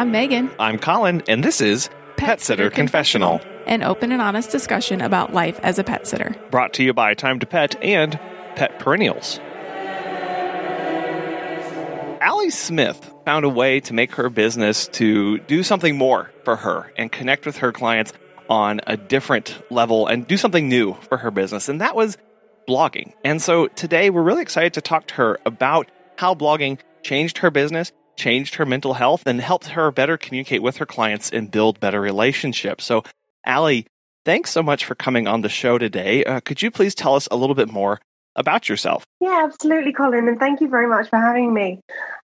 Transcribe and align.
I'm 0.00 0.12
Megan. 0.12 0.50
I'm 0.58 0.78
Colin, 0.78 1.22
and 1.28 1.44
this 1.44 1.60
is 1.60 1.90
Pet, 2.16 2.40
Sitter 2.40 2.70
Confessional, 2.70 3.38
an 3.66 3.82
open 3.82 4.12
and 4.12 4.22
honest 4.22 4.50
discussion 4.50 5.02
about 5.02 5.34
life 5.34 5.60
as 5.62 5.78
a 5.78 5.84
pet 5.84 6.06
sitter. 6.06 6.34
brought 6.50 6.72
to 6.72 6.82
you 6.82 6.94
by 6.94 7.12
Time 7.12 7.38
to 7.38 7.44
Pet 7.44 7.76
and 7.84 8.18
Pet 8.56 8.78
Perennials. 8.78 9.38
Allie 12.22 12.48
Smith 12.48 13.12
found 13.26 13.44
a 13.44 13.50
way 13.50 13.78
to 13.80 13.92
make 13.92 14.12
her 14.12 14.30
business 14.30 14.86
to 14.92 15.36
do 15.40 15.62
something 15.62 15.98
more 15.98 16.32
for 16.44 16.56
her 16.56 16.90
and 16.96 17.12
connect 17.12 17.44
with 17.44 17.58
her 17.58 17.70
clients 17.70 18.14
on 18.48 18.80
a 18.86 18.96
different 18.96 19.62
level 19.70 20.06
and 20.06 20.26
do 20.26 20.38
something 20.38 20.66
new 20.66 20.94
for 21.10 21.18
her 21.18 21.30
business, 21.30 21.68
and 21.68 21.82
that 21.82 21.94
was 21.94 22.16
blogging. 22.66 23.12
And 23.22 23.42
so 23.42 23.66
today 23.66 24.08
we're 24.08 24.22
really 24.22 24.40
excited 24.40 24.72
to 24.72 24.80
talk 24.80 25.08
to 25.08 25.14
her 25.16 25.38
about 25.44 25.90
how 26.16 26.34
blogging 26.34 26.78
changed 27.02 27.36
her 27.38 27.50
business, 27.50 27.92
changed 28.20 28.56
her 28.56 28.66
mental 28.66 28.94
health, 28.94 29.22
and 29.24 29.40
helped 29.40 29.68
her 29.68 29.90
better 29.90 30.18
communicate 30.18 30.62
with 30.62 30.76
her 30.76 30.86
clients 30.86 31.30
and 31.30 31.50
build 31.50 31.80
better 31.80 32.00
relationships. 32.00 32.84
So, 32.84 33.02
Allie, 33.46 33.86
thanks 34.26 34.50
so 34.50 34.62
much 34.62 34.84
for 34.84 34.94
coming 34.94 35.26
on 35.26 35.40
the 35.40 35.48
show 35.48 35.78
today. 35.78 36.22
Uh, 36.24 36.40
could 36.40 36.60
you 36.60 36.70
please 36.70 36.94
tell 36.94 37.14
us 37.14 37.26
a 37.30 37.36
little 37.36 37.54
bit 37.54 37.72
more 37.72 37.98
about 38.36 38.68
yourself? 38.68 39.04
Yeah, 39.20 39.40
absolutely, 39.44 39.94
Colin, 39.94 40.28
and 40.28 40.38
thank 40.38 40.60
you 40.60 40.68
very 40.68 40.86
much 40.86 41.08
for 41.08 41.18
having 41.18 41.54
me. 41.54 41.80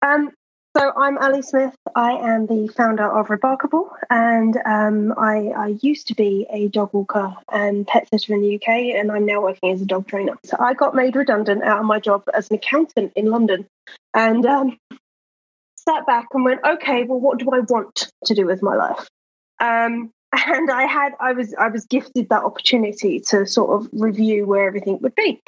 Um, 0.01 0.31
so 0.77 0.93
I'm 0.95 1.17
Allie 1.17 1.41
Smith. 1.41 1.75
I 1.93 2.11
am 2.13 2.47
the 2.47 2.69
founder 2.69 3.03
of 3.03 3.29
Remarkable, 3.29 3.91
and 4.09 4.57
um, 4.65 5.13
I, 5.17 5.49
I, 5.49 5.67
used 5.81 6.07
to 6.07 6.15
be 6.15 6.47
a 6.49 6.69
dog 6.69 6.93
walker 6.93 7.35
and 7.51 7.85
pet 7.85 8.07
sitter 8.07 8.33
in 8.33 8.41
the 8.41 8.55
UK, 8.55 8.95
and 8.95 9.11
I'm 9.11 9.25
now 9.25 9.41
working 9.41 9.73
as 9.73 9.81
a 9.81 9.85
dog 9.85 10.07
trainer. 10.07 10.37
So 10.45 10.55
I 10.57 10.73
got 10.73 10.95
made 10.95 11.17
redundant 11.17 11.61
out 11.61 11.79
of 11.79 11.85
my 11.85 11.99
job 11.99 12.23
as 12.33 12.49
an 12.49 12.55
accountant 12.55 13.11
in 13.17 13.25
London, 13.25 13.67
and 14.13 14.45
um, 14.45 14.77
sat 15.91 16.05
back 16.05 16.27
and 16.33 16.45
went, 16.45 16.61
okay, 16.65 17.03
well, 17.03 17.19
what 17.19 17.39
do 17.39 17.49
I 17.51 17.59
want 17.59 18.11
to 18.25 18.35
do 18.35 18.45
with 18.45 18.61
my 18.61 18.75
life? 18.75 19.07
Um, 19.59 20.11
and 20.33 20.71
I 20.71 20.85
had, 20.85 21.13
I 21.19 21.33
was, 21.33 21.53
I 21.55 21.67
was 21.67 21.85
gifted 21.85 22.29
that 22.29 22.43
opportunity 22.43 23.19
to 23.29 23.45
sort 23.45 23.81
of 23.81 23.89
review 23.91 24.45
where 24.45 24.67
everything 24.67 24.99
would 25.01 25.15
be. 25.15 25.41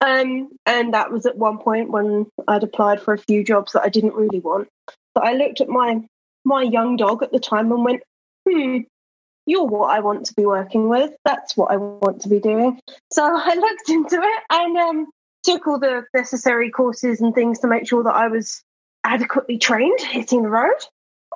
Um, 0.00 0.50
and 0.64 0.94
that 0.94 1.10
was 1.10 1.26
at 1.26 1.36
one 1.36 1.58
point 1.58 1.90
when 1.90 2.26
I'd 2.46 2.62
applied 2.62 3.02
for 3.02 3.14
a 3.14 3.18
few 3.18 3.42
jobs 3.42 3.72
that 3.72 3.82
I 3.82 3.88
didn't 3.88 4.14
really 4.14 4.40
want. 4.40 4.68
But 5.14 5.24
I 5.24 5.32
looked 5.32 5.60
at 5.60 5.68
my 5.68 6.02
my 6.44 6.62
young 6.62 6.96
dog 6.96 7.22
at 7.22 7.32
the 7.32 7.40
time 7.40 7.72
and 7.72 7.84
went, 7.84 8.02
hmm, 8.48 8.78
you're 9.44 9.66
what 9.66 9.90
I 9.90 10.00
want 10.00 10.26
to 10.26 10.34
be 10.34 10.46
working 10.46 10.88
with. 10.88 11.10
That's 11.24 11.56
what 11.56 11.72
I 11.72 11.76
want 11.76 12.22
to 12.22 12.28
be 12.28 12.38
doing. 12.38 12.78
So 13.12 13.24
I 13.26 13.54
looked 13.54 13.88
into 13.88 14.20
it 14.22 14.42
and 14.50 14.76
um, 14.76 15.06
took 15.42 15.66
all 15.66 15.80
the 15.80 16.04
necessary 16.14 16.70
courses 16.70 17.20
and 17.20 17.34
things 17.34 17.58
to 17.60 17.66
make 17.66 17.88
sure 17.88 18.04
that 18.04 18.14
I 18.14 18.28
was 18.28 18.62
adequately 19.08 19.58
trained 19.58 20.00
hitting 20.00 20.42
the 20.42 20.48
road 20.48 20.76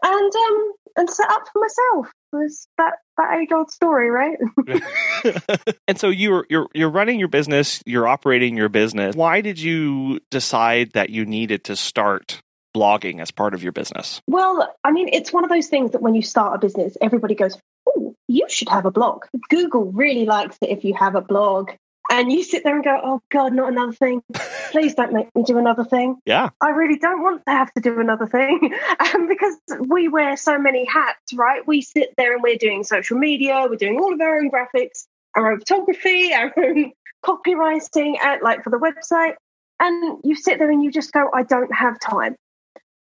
and 0.03 0.33
um, 0.35 0.73
and 0.97 1.11
set 1.11 1.31
up 1.31 1.49
for 1.53 1.61
myself. 1.61 2.13
It 2.33 2.37
was 2.37 2.69
that 2.79 2.95
that 3.17 3.39
age 3.39 3.53
old 3.53 3.71
story, 3.71 4.11
right? 4.11 4.39
and 5.89 5.99
so 5.99 6.09
you're 6.09 6.47
you're 6.51 6.69
you're 6.75 6.91
running 6.91 7.19
your 7.19 7.29
business, 7.29 7.83
you're 7.87 8.07
operating 8.07 8.57
your 8.57 8.69
business. 8.69 9.17
Why 9.17 9.41
did 9.41 9.59
you 9.59 10.21
decide 10.31 10.93
that 10.93 11.11
you 11.11 11.25
needed 11.25 11.65
to 11.65 11.77
start 11.77 12.41
blogging 12.77 13.21
as 13.21 13.31
part 13.31 13.55
of 13.55 13.63
your 13.63 13.73
business? 13.73 14.21
Well, 14.27 14.75
I 14.85 14.93
mean, 14.93 15.09
it's 15.13 15.33
one 15.33 15.45
of 15.45 15.51
those 15.51 15.69
things 15.69 15.93
that 15.93 16.03
when 16.03 16.15
you 16.15 16.23
start 16.23 16.55
a 16.55 16.59
business, 16.59 16.97
everybody 17.01 17.35
goes, 17.35 17.59
"Oh, 17.89 18.15
you 18.29 18.47
should 18.49 18.69
have 18.69 18.85
a 18.87 18.91
blog." 18.91 19.25
Google 19.49 19.93
really 19.93 20.27
likes 20.27 20.59
it 20.61 20.71
if 20.71 20.85
you 20.85 20.95
have 20.95 21.15
a 21.15 21.23
blog. 21.23 21.71
And 22.13 22.31
you 22.31 22.43
sit 22.43 22.63
there 22.63 22.75
and 22.75 22.85
go, 22.85 23.01
"Oh 23.03 23.23
God, 23.31 23.55
not 23.55 23.73
another 23.73 23.95
thing! 23.95 24.23
Please 24.71 24.95
don't 24.95 25.15
make 25.15 25.35
me 25.35 25.45
do 25.45 25.57
another 25.57 25.83
thing." 25.83 26.19
Yeah, 26.27 26.51
I 26.61 26.69
really 26.69 26.99
don't 26.99 27.23
want 27.23 27.43
to 27.47 27.53
have 27.53 27.73
to 27.73 27.81
do 27.81 27.99
another 28.01 28.27
thing 28.27 28.75
um, 29.15 29.29
because 29.29 29.57
we 29.81 30.09
wear 30.09 30.37
so 30.37 30.59
many 30.59 30.85
hats, 30.85 31.33
right? 31.33 31.67
We 31.67 31.81
sit 31.81 32.13
there 32.19 32.35
and 32.35 32.43
we're 32.43 32.59
doing 32.59 32.85
social 32.85 33.17
media, 33.17 33.67
we're 33.67 33.77
doing 33.77 33.99
all 33.99 34.13
of 34.13 34.21
our 34.21 34.41
own 34.41 34.51
graphics, 34.51 35.07
our 35.35 35.53
own 35.53 35.61
photography, 35.61 36.35
our 36.35 36.53
own 36.55 36.93
copywriting, 37.25 38.19
at, 38.19 38.43
like 38.43 38.63
for 38.63 38.69
the 38.69 38.79
website, 38.79 39.37
and 39.81 40.19
you 40.23 40.35
sit 40.35 40.59
there 40.59 40.71
and 40.71 40.85
you 40.85 40.91
just 40.93 41.13
go, 41.13 41.31
"I 41.33 41.45
don't 41.45 41.75
have 41.75 41.99
time." 41.99 42.37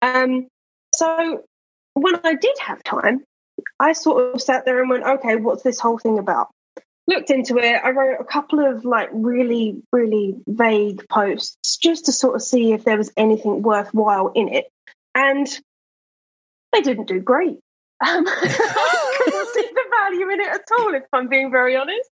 Um, 0.03 0.47
so 0.95 1.43
when 1.95 2.15
I 2.23 2.35
did 2.35 2.57
have 2.61 2.81
time, 2.85 3.25
I 3.81 3.93
sort 3.93 4.37
of 4.37 4.41
sat 4.41 4.67
there 4.67 4.81
and 4.81 4.89
went, 4.89 5.03
"Okay, 5.03 5.35
what's 5.35 5.65
this 5.65 5.81
whole 5.81 5.99
thing 5.99 6.21
about?" 6.21 6.47
Looked 7.11 7.31
into 7.31 7.59
it. 7.59 7.81
I 7.85 7.91
wrote 7.91 8.21
a 8.21 8.25
couple 8.25 8.61
of 8.61 8.85
like 8.85 9.11
really, 9.13 9.83
really 9.93 10.37
vague 10.47 11.07
posts 11.09 11.77
just 11.77 12.07
to 12.07 12.13
sort 12.13 12.37
of 12.37 12.43
see 12.43 12.73
if 12.73 12.85
there 12.85 12.97
was 12.97 13.13
anything 13.17 13.63
worthwhile 13.63 14.29
in 14.29 14.49
it. 14.49 14.71
And 15.15 15.47
they 16.73 16.81
didn't 16.81 17.09
do 17.09 17.21
great. 17.21 17.59
Um, 18.03 18.25
I 18.27 19.15
couldn't 19.19 19.49
see 19.49 19.61
the 19.61 19.85
value 19.91 20.31
in 20.31 20.41
it 20.41 20.49
at 20.49 20.63
all, 20.79 20.95
if 20.95 21.03
I'm 21.13 21.29
being 21.29 21.51
very 21.51 21.77
honest. 21.77 22.09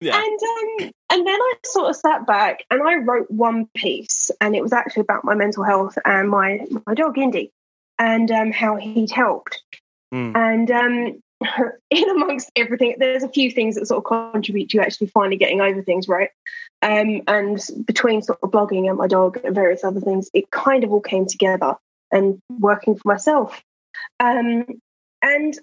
Yeah. 0.00 0.16
And 0.16 0.40
um, 0.82 0.90
and 1.12 1.26
then 1.26 1.38
I 1.38 1.52
sort 1.66 1.90
of 1.90 1.96
sat 1.96 2.26
back 2.26 2.64
and 2.70 2.80
I 2.82 2.94
wrote 2.94 3.30
one 3.30 3.68
piece, 3.76 4.30
and 4.40 4.56
it 4.56 4.62
was 4.62 4.72
actually 4.72 5.02
about 5.02 5.24
my 5.24 5.34
mental 5.34 5.62
health 5.62 5.98
and 6.06 6.30
my 6.30 6.64
my 6.86 6.94
dog 6.94 7.18
Indy, 7.18 7.50
and 7.98 8.30
um, 8.30 8.50
how 8.50 8.76
he'd 8.76 9.10
helped. 9.10 9.62
Mm. 10.14 10.34
And 10.34 10.70
um, 10.70 11.22
in 11.90 12.10
amongst 12.10 12.50
everything, 12.56 12.96
there's 12.98 13.22
a 13.22 13.28
few 13.28 13.50
things 13.50 13.74
that 13.74 13.86
sort 13.86 14.04
of 14.04 14.32
contribute 14.32 14.70
to 14.70 14.80
actually 14.80 15.08
finally 15.08 15.36
getting 15.36 15.60
over 15.60 15.82
things, 15.82 16.08
right? 16.08 16.30
Um, 16.82 17.22
and 17.26 17.60
between 17.86 18.22
sort 18.22 18.38
of 18.42 18.50
blogging 18.50 18.88
and 18.88 18.98
my 18.98 19.06
dog 19.06 19.38
and 19.44 19.54
various 19.54 19.84
other 19.84 20.00
things, 20.00 20.30
it 20.34 20.50
kind 20.50 20.84
of 20.84 20.92
all 20.92 21.00
came 21.00 21.26
together 21.26 21.74
and 22.10 22.40
working 22.58 22.96
for 22.96 23.08
myself. 23.08 23.62
Um, 24.20 24.66
and 25.22 25.58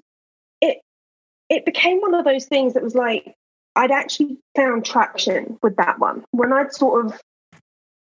it 0.62 0.82
it 1.50 1.66
became 1.66 2.00
one 2.02 2.14
of 2.14 2.26
those 2.26 2.46
things 2.46 2.74
that 2.74 2.84
was 2.84 2.96
like 2.96 3.36
I'd 3.76 3.92
actually 3.92 4.38
found 4.56 4.86
traction 4.86 5.58
with 5.62 5.78
that 5.78 6.00
one 6.00 6.24
when 6.32 6.54
I'd 6.54 6.74
sort 6.74 7.06
of 7.06 7.22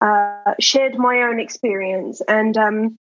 uh, 0.00 0.54
shared 0.60 0.96
my 0.96 1.22
own 1.22 1.40
experience 1.40 2.20
and 2.26 2.56
um, 2.56 2.96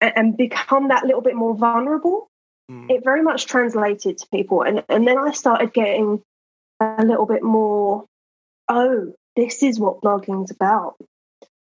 and 0.00 0.36
become 0.36 0.88
that 0.88 1.04
little 1.04 1.22
bit 1.22 1.34
more 1.34 1.54
vulnerable 1.54 2.28
Mm. 2.70 2.90
it 2.90 3.02
very 3.02 3.22
much 3.22 3.46
translated 3.46 4.18
to 4.18 4.26
people 4.28 4.60
and 4.60 4.84
and 4.90 5.08
then 5.08 5.16
i 5.16 5.32
started 5.32 5.72
getting 5.72 6.22
a 6.80 7.02
little 7.02 7.24
bit 7.24 7.42
more 7.42 8.04
oh 8.68 9.14
this 9.38 9.62
is 9.62 9.78
what 9.78 10.00
blogging's 10.00 10.50
about. 10.50 10.96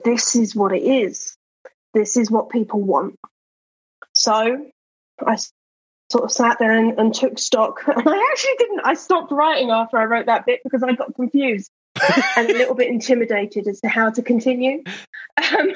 This 0.04 0.36
is 0.36 0.56
what 0.56 0.74
it 0.74 0.82
is. 0.82 1.38
This 1.94 2.18
is 2.18 2.32
what 2.32 2.50
people 2.50 2.82
want. 2.82 3.20
So 4.14 4.66
i 5.24 5.38
sort 6.12 6.24
of 6.24 6.32
sat 6.32 6.58
there 6.58 6.76
and, 6.76 6.98
and 7.00 7.14
took 7.14 7.38
stock 7.38 7.84
and 7.88 8.10
i 8.10 8.30
actually 8.32 8.56
didn't 8.58 8.82
i 8.84 8.96
stopped 8.96 9.32
writing 9.32 9.70
after 9.70 9.98
i 9.98 10.04
wrote 10.04 10.26
that 10.26 10.48
bit 10.48 10.60
because 10.64 10.82
i 10.82 10.94
got 10.94 11.14
confused 11.14 11.70
and 12.36 12.50
a 12.50 12.54
little 12.54 12.74
bit 12.74 12.88
intimidated 12.88 13.68
as 13.68 13.80
to 13.82 13.88
how 13.88 14.10
to 14.10 14.24
continue. 14.24 14.82
Um, 15.38 15.72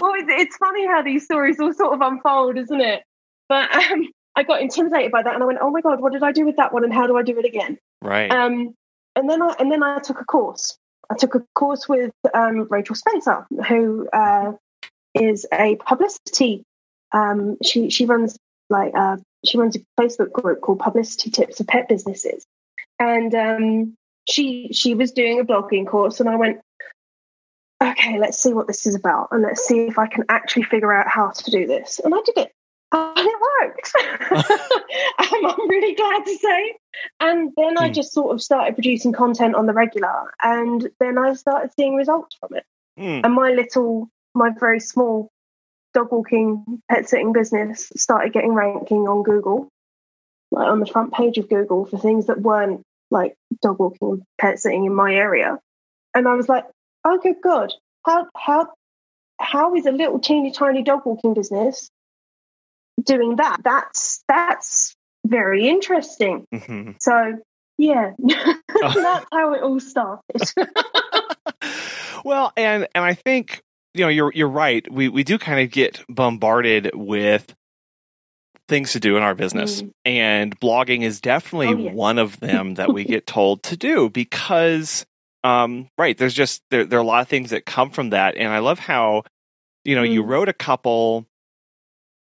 well 0.00 0.14
it's, 0.16 0.28
it's 0.28 0.56
funny 0.56 0.84
how 0.86 1.02
these 1.02 1.24
stories 1.24 1.60
all 1.60 1.72
sort 1.72 1.94
of 1.94 2.00
unfold 2.00 2.58
isn't 2.58 2.80
it 2.80 3.04
but 3.50 3.74
um, 3.74 4.08
I 4.36 4.44
got 4.44 4.62
intimidated 4.62 5.10
by 5.10 5.22
that, 5.22 5.34
and 5.34 5.42
I 5.42 5.46
went, 5.46 5.58
"Oh 5.60 5.70
my 5.70 5.82
god, 5.82 6.00
what 6.00 6.12
did 6.12 6.22
I 6.22 6.32
do 6.32 6.46
with 6.46 6.56
that 6.56 6.72
one, 6.72 6.84
and 6.84 6.94
how 6.94 7.06
do 7.06 7.18
I 7.18 7.22
do 7.22 7.38
it 7.38 7.44
again?" 7.44 7.76
Right. 8.00 8.30
Um, 8.30 8.74
and 9.16 9.28
then 9.28 9.42
I 9.42 9.54
and 9.58 9.70
then 9.70 9.82
I 9.82 9.98
took 9.98 10.20
a 10.20 10.24
course. 10.24 10.78
I 11.10 11.16
took 11.16 11.34
a 11.34 11.42
course 11.54 11.88
with 11.88 12.12
um, 12.32 12.68
Rachel 12.70 12.94
Spencer, 12.94 13.46
who 13.68 14.08
uh, 14.10 14.52
is 15.14 15.46
a 15.52 15.74
publicity. 15.76 16.62
Um, 17.12 17.56
she 17.62 17.90
she 17.90 18.06
runs 18.06 18.38
like 18.70 18.92
uh, 18.96 19.16
she 19.44 19.58
runs 19.58 19.76
a 19.76 19.80
Facebook 20.00 20.30
group 20.30 20.60
called 20.60 20.78
Publicity 20.78 21.30
Tips 21.30 21.58
for 21.58 21.64
Pet 21.64 21.88
Businesses, 21.88 22.46
and 23.00 23.34
um, 23.34 23.94
she 24.28 24.70
she 24.72 24.94
was 24.94 25.10
doing 25.10 25.40
a 25.40 25.44
blogging 25.44 25.88
course, 25.88 26.20
and 26.20 26.28
I 26.28 26.36
went, 26.36 26.60
okay, 27.82 28.20
let's 28.20 28.40
see 28.40 28.54
what 28.54 28.68
this 28.68 28.86
is 28.86 28.94
about, 28.94 29.30
and 29.32 29.42
let's 29.42 29.66
see 29.66 29.86
if 29.86 29.98
I 29.98 30.06
can 30.06 30.24
actually 30.28 30.62
figure 30.62 30.92
out 30.92 31.08
how 31.08 31.30
to 31.30 31.50
do 31.50 31.66
this. 31.66 31.98
And 31.98 32.14
I 32.14 32.20
did 32.24 32.38
it 32.38 32.52
and 32.92 33.28
it 33.28 33.40
worked. 33.60 33.92
um, 35.18 35.46
I'm 35.46 35.68
really 35.68 35.94
glad 35.94 36.24
to 36.24 36.36
say. 36.36 36.74
And 37.20 37.52
then 37.56 37.78
I 37.78 37.88
Hmm. 37.88 37.92
just 37.92 38.12
sort 38.12 38.34
of 38.34 38.42
started 38.42 38.74
producing 38.74 39.12
content 39.12 39.54
on 39.54 39.66
the 39.66 39.72
regular, 39.72 40.32
and 40.42 40.90
then 40.98 41.18
I 41.18 41.34
started 41.34 41.72
seeing 41.74 41.94
results 41.94 42.36
from 42.40 42.56
it. 42.56 42.64
Mm. 42.98 43.24
And 43.24 43.34
my 43.34 43.50
little, 43.52 44.08
my 44.34 44.50
very 44.58 44.80
small 44.80 45.30
dog 45.94 46.12
walking, 46.12 46.82
pet 46.90 47.08
sitting 47.08 47.32
business 47.32 47.90
started 47.96 48.32
getting 48.32 48.54
ranking 48.54 49.08
on 49.08 49.22
Google, 49.22 49.68
like 50.50 50.68
on 50.68 50.80
the 50.80 50.86
front 50.86 51.12
page 51.12 51.38
of 51.38 51.48
Google 51.48 51.86
for 51.86 51.98
things 51.98 52.26
that 52.26 52.40
weren't 52.40 52.82
like 53.10 53.34
dog 53.62 53.78
walking 53.78 54.10
and 54.10 54.22
pet 54.40 54.58
sitting 54.60 54.84
in 54.84 54.94
my 54.94 55.14
area. 55.14 55.58
And 56.14 56.28
I 56.28 56.34
was 56.34 56.48
like, 56.48 56.64
oh, 57.04 57.18
good 57.18 57.36
God, 57.42 57.72
how 58.04 58.26
how 58.36 58.68
how 59.38 59.74
is 59.74 59.86
a 59.86 59.92
little 59.92 60.18
teeny 60.18 60.50
tiny 60.50 60.82
dog 60.82 61.02
walking 61.06 61.34
business 61.34 61.88
doing 63.02 63.36
that? 63.36 63.58
That's 63.64 64.22
that's 64.28 64.94
very 65.26 65.68
interesting. 65.68 66.44
Mhm. 66.54 66.96
So 67.00 67.38
yeah, 67.78 68.12
that's 68.18 69.26
how 69.32 69.54
it 69.54 69.62
all 69.62 69.80
started. 69.80 70.22
well, 72.24 72.52
and 72.56 72.86
and 72.94 73.04
I 73.04 73.14
think 73.14 73.62
you 73.94 74.04
know, 74.04 74.08
you're 74.08 74.32
you're 74.34 74.48
right. 74.48 74.90
We 74.92 75.08
we 75.08 75.24
do 75.24 75.38
kind 75.38 75.60
of 75.60 75.70
get 75.70 76.02
bombarded 76.08 76.90
with 76.94 77.54
things 78.68 78.92
to 78.92 79.00
do 79.00 79.16
in 79.16 79.22
our 79.22 79.34
business, 79.34 79.82
Mm. 79.82 79.90
and 80.04 80.60
blogging 80.60 81.02
is 81.02 81.20
definitely 81.20 81.74
Oh, 81.74 81.92
one 81.94 82.18
of 82.18 82.38
them 82.40 82.74
that 82.74 82.92
we 82.92 83.04
get 83.04 83.26
told 83.26 83.62
to 83.64 83.76
do 83.76 84.08
because, 84.10 85.04
um, 85.42 85.88
right? 85.98 86.16
There's 86.16 86.34
just 86.34 86.62
there 86.70 86.84
there 86.84 86.98
are 86.98 87.02
a 87.02 87.06
lot 87.06 87.22
of 87.22 87.28
things 87.28 87.50
that 87.50 87.66
come 87.66 87.90
from 87.90 88.10
that, 88.10 88.36
and 88.36 88.48
I 88.48 88.58
love 88.60 88.78
how, 88.78 89.24
you 89.84 89.96
know, 89.96 90.02
you 90.04 90.22
Mm. 90.22 90.28
wrote 90.28 90.48
a 90.48 90.52
couple. 90.54 91.26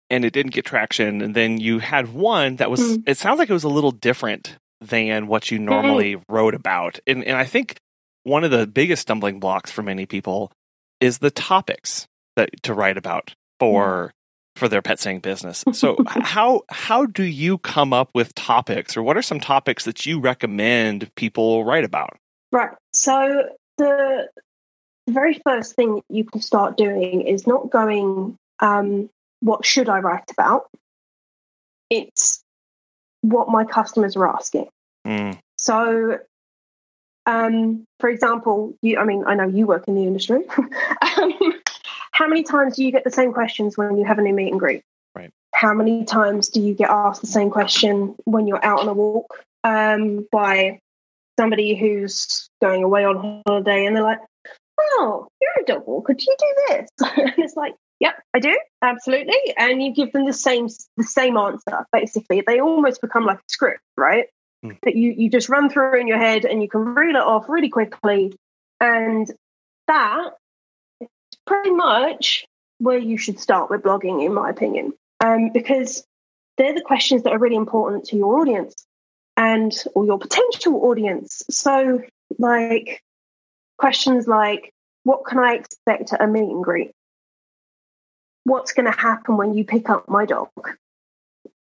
And 0.10 0.26
it 0.26 0.34
didn't 0.34 0.54
get 0.54 0.66
traction, 0.66 1.22
and 1.22 1.36
then 1.36 1.60
you 1.60 1.80
had 1.80 2.14
one 2.14 2.56
that 2.56 2.72
was. 2.72 2.80
Mm. 2.80 3.04
It 3.08 3.18
sounds 3.18 3.38
like 3.38 3.50
it 3.50 3.54
was 3.54 3.64
a 3.64 3.70
little 3.70 3.92
different 3.92 4.58
than 4.82 5.28
what 5.28 5.52
you 5.52 5.60
normally 5.60 6.18
wrote 6.28 6.56
about, 6.56 7.00
and 7.06 7.24
and 7.24 7.38
I 7.38 7.46
think 7.46 7.78
one 8.24 8.44
of 8.44 8.52
the 8.52 8.66
biggest 8.66 9.04
stumbling 9.04 9.40
blocks 9.40 9.70
for 9.70 9.84
many 9.84 10.06
people 10.06 10.52
is 11.00 11.20
the 11.20 11.32
topics 11.32 12.08
that 12.36 12.50
to 12.64 12.74
write 12.74 12.98
about 12.98 13.34
for 13.60 14.12
for 14.56 14.68
their 14.68 14.82
pet 14.82 15.00
sitting 15.00 15.20
business. 15.20 15.64
So 15.74 15.98
how 16.08 16.64
how 16.70 17.06
do 17.06 17.24
you 17.24 17.58
come 17.60 17.94
up 17.94 18.10
with 18.14 18.34
topics 18.36 18.98
or 18.98 19.04
what 19.04 19.16
are 19.16 19.22
some 19.22 19.40
topics 19.40 19.86
that 19.86 20.06
you 20.06 20.20
recommend 20.20 21.14
people 21.16 21.64
write 21.66 21.86
about? 21.86 22.18
Right. 22.52 22.72
So 22.94 23.44
the 23.78 24.28
the 25.10 25.14
very 25.14 25.40
first 25.44 25.76
thing 25.76 26.02
you 26.10 26.24
can 26.24 26.42
start 26.42 26.78
doing 26.78 27.22
is 27.22 27.48
not 27.48 27.72
going, 27.72 28.38
um, 28.60 29.10
what 29.42 29.66
should 29.66 29.90
I 29.90 30.00
write 30.00 30.30
about? 30.32 30.70
It's 31.90 32.44
what 33.22 33.50
my 33.50 33.66
customers 33.66 34.16
are 34.16 34.28
asking. 34.28 34.70
Mm, 35.06 35.40
So, 35.58 36.20
um, 37.26 37.86
for 38.00 38.10
example, 38.10 38.74
you, 38.82 38.98
I 38.98 39.06
mean, 39.06 39.24
I 39.26 39.36
know 39.36 39.48
you 39.48 39.68
work 39.68 39.88
in 39.88 39.96
the 39.96 40.04
industry. 40.04 40.42
um, 41.18 41.34
how 42.12 42.28
many 42.28 42.44
times 42.44 42.76
do 42.76 42.84
you 42.84 42.92
get 42.92 43.04
the 43.04 43.12
same 43.12 43.34
questions 43.34 43.78
when 43.78 43.98
you 43.98 44.06
have 44.06 44.20
a 44.20 44.22
new 44.22 44.34
meet 44.34 44.52
and 44.52 44.60
greet? 44.60 44.84
Right. 45.16 45.32
How 45.54 45.74
many 45.74 46.06
times 46.06 46.50
do 46.50 46.62
you 46.62 46.74
get 46.74 46.90
asked 46.90 47.22
the 47.22 47.28
same 47.28 47.50
question 47.50 48.16
when 48.26 48.48
you're 48.48 48.64
out 48.64 48.82
on 48.82 48.88
a 48.88 48.94
walk 48.94 49.44
um, 49.64 50.28
by 50.32 50.80
somebody 51.40 51.76
who's 51.76 52.50
going 52.62 52.84
away 52.84 53.06
on 53.06 53.42
holiday 53.48 53.86
and 53.86 53.96
they're 53.96 54.04
like, 54.04 54.20
oh, 54.80 55.28
you're 55.42 55.64
a 55.64 55.66
dog 55.66 55.88
walker. 55.88 56.14
Do 56.14 56.24
you 56.26 56.36
do 56.38 56.56
this? 56.70 56.90
and 57.18 57.34
it's 57.38 57.56
like, 57.56 57.76
yep, 58.00 58.16
I 58.34 58.40
do. 58.40 58.58
Absolutely. 58.82 59.54
And 59.58 59.82
you 59.82 59.94
give 59.94 60.12
them 60.12 60.26
the 60.26 60.34
same, 60.34 60.68
the 60.98 61.04
same 61.04 61.38
answer, 61.38 61.86
basically. 61.92 62.44
They 62.46 62.60
almost 62.60 63.02
become 63.02 63.26
like 63.26 63.40
a 63.40 63.50
script, 63.50 63.82
right? 63.98 64.28
Hmm. 64.64 64.72
That 64.84 64.96
you, 64.96 65.14
you 65.18 65.30
just 65.30 65.50
run 65.50 65.70
through 65.70 66.00
in 66.00 66.08
your 66.08 66.18
head 66.18 66.46
and 66.46 66.62
you 66.62 66.70
can 66.70 66.82
read 66.82 67.16
it 67.16 67.22
off 67.22 67.48
really 67.48 67.70
quickly. 67.70 68.34
And 68.80 69.30
that 69.88 70.30
is 71.02 71.08
pretty 71.46 71.72
much 71.72 72.46
where 72.78 72.98
you 72.98 73.18
should 73.18 73.40
start 73.40 73.70
with 73.70 73.82
blogging, 73.82 74.26
in 74.26 74.34
my 74.34 74.50
opinion, 74.50 74.94
um, 75.20 75.52
because 75.54 76.04
they're 76.58 76.74
the 76.74 76.82
questions 76.82 77.24
that 77.24 77.34
are 77.34 77.40
really 77.40 77.56
important 77.56 78.06
to 78.06 78.18
your 78.18 78.40
audience 78.40 78.86
and 79.36 79.74
or 79.96 80.06
your 80.06 80.20
potential 80.20 80.86
audience. 80.86 81.44
So, 81.50 82.02
like 82.38 83.02
questions 83.78 84.28
like, 84.28 84.74
"What 85.04 85.26
can 85.26 85.40
I 85.40 85.54
expect 85.54 86.14
at 86.14 86.22
a 86.22 86.28
meet 86.28 86.50
and 86.50 86.64
greet? 86.64 86.92
What's 88.50 88.74
going 88.74 88.92
to 88.92 89.00
happen 89.00 89.38
when 89.38 89.54
you 89.54 89.64
pick 89.64 89.92
up 89.92 90.10
my 90.10 90.26
dog? 90.26 90.50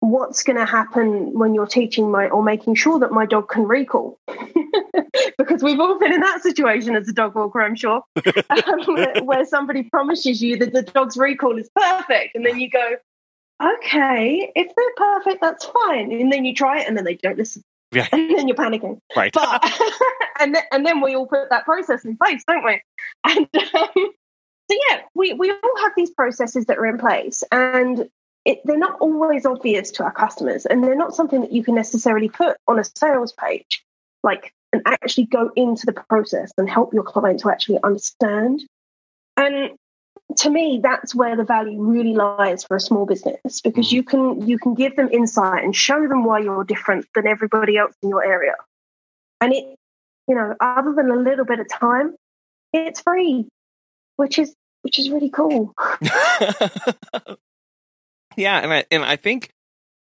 What's 0.01 0.43
going 0.43 0.59
to 0.59 0.65
happen 0.65 1.39
when 1.39 1.55
you're 1.55 1.69
teaching 1.69 2.11
my 2.11 2.29
or 2.29 2.43
making 2.43 2.75
sure 2.75 2.99
that 2.99 3.13
my 3.13 3.25
dog 3.25 3.49
can 3.49 3.63
recall? 3.63 4.19
because 5.39 5.63
we've 5.63 5.79
all 5.79 6.01
been 6.01 6.13
in 6.13 6.21
that 6.21 6.43
situation 6.43 6.97
as 6.97 7.09
a 7.09 7.13
dog 7.13 7.37
walker, 7.37 7.63
I'm 7.63 7.77
sure, 7.77 8.03
um, 8.27 8.81
where, 8.87 9.23
where 9.23 9.45
somebody 9.45 9.85
promises 9.85 10.43
you 10.43 10.57
that 10.57 10.73
the 10.73 10.83
dog's 10.83 11.17
recall 11.17 11.57
is 11.57 11.71
perfect, 11.73 12.35
and 12.35 12.45
then 12.45 12.59
you 12.59 12.69
go, 12.69 12.97
okay, 13.63 14.51
if 14.57 14.73
they're 14.75 14.95
perfect, 14.97 15.41
that's 15.41 15.65
fine. 15.65 16.11
And 16.11 16.33
then 16.33 16.45
you 16.45 16.53
try 16.53 16.81
it 16.81 16.89
and 16.89 16.97
then 16.97 17.05
they 17.05 17.15
don't 17.15 17.39
listen. 17.39 17.63
Yeah. 17.93 18.09
And 18.11 18.37
then 18.37 18.49
you're 18.49 18.57
panicking. 18.57 18.99
right. 19.15 19.33
But 19.33 19.63
and 20.41 20.55
then, 20.55 20.63
and 20.73 20.85
then 20.85 21.01
we 21.01 21.15
all 21.15 21.27
put 21.27 21.51
that 21.51 21.65
process 21.65 22.05
in 22.05 22.17
place, 22.17 22.43
don't 22.45 22.65
we? 22.65 22.83
And 23.23 23.49
um, 23.75 24.11
so 24.71 24.79
yeah, 24.91 25.01
we, 25.15 25.33
we 25.35 25.51
all 25.51 25.77
have 25.83 25.93
these 25.97 26.11
processes 26.11 26.67
that 26.67 26.79
are 26.79 26.87
in 26.87 26.99
place 26.99 27.43
and 27.53 28.09
it, 28.45 28.61
they're 28.65 28.79
not 28.79 28.99
always 29.01 29.47
obvious 29.47 29.91
to 29.93 30.05
our 30.05 30.13
customers 30.13 30.67
and 30.67 30.83
they're 30.83 30.97
not 30.97 31.15
something 31.15 31.43
that 31.43 31.53
you 31.53 31.63
can 31.63 31.75
necessarily 31.75 32.29
put 32.29 32.57
on 32.67 32.79
a 32.79 32.85
sales 32.85 33.33
page 33.33 33.85
like 34.23 34.53
and 34.73 34.83
actually 34.87 35.27
go 35.27 35.51
into 35.55 35.87
the 35.87 35.93
process 35.93 36.51
and 36.57 36.69
help 36.69 36.95
your 36.95 37.03
client 37.03 37.41
to 37.41 37.51
actually 37.51 37.79
understand. 37.83 38.63
And 39.37 39.73
to 40.39 40.51
me 40.51 40.81
that's 40.83 41.15
where 41.15 41.37
the 41.37 41.45
value 41.45 41.81
really 41.83 42.15
lies 42.15 42.65
for 42.65 42.77
a 42.77 42.81
small 42.81 43.05
business 43.05 43.61
because 43.61 43.89
Mm. 43.89 43.93
you 43.93 44.03
can 44.03 44.49
you 44.49 44.59
can 44.59 44.75
give 44.75 44.97
them 44.97 45.11
insight 45.13 45.63
and 45.63 45.77
show 45.77 46.09
them 46.09 46.25
why 46.25 46.39
you're 46.39 46.65
different 46.65 47.07
than 47.15 47.27
everybody 47.27 47.77
else 47.77 47.95
in 48.03 48.09
your 48.09 48.25
area. 48.25 48.55
And 49.41 49.53
it 49.53 49.77
you 50.29 50.35
know 50.35 50.55
other 50.61 50.95
than 50.95 51.11
a 51.11 51.17
little 51.17 51.45
bit 51.45 51.61
of 51.61 51.69
time 51.69 52.15
it's 52.73 53.03
free 53.03 53.47
which 54.23 54.39
is 54.39 54.55
which 54.83 54.99
is 54.99 55.11
really 55.11 55.31
cool 55.31 55.75
yeah, 58.37 58.59
and 58.61 58.73
I 58.73 58.85
and 58.91 59.05
I 59.05 59.17
think 59.17 59.51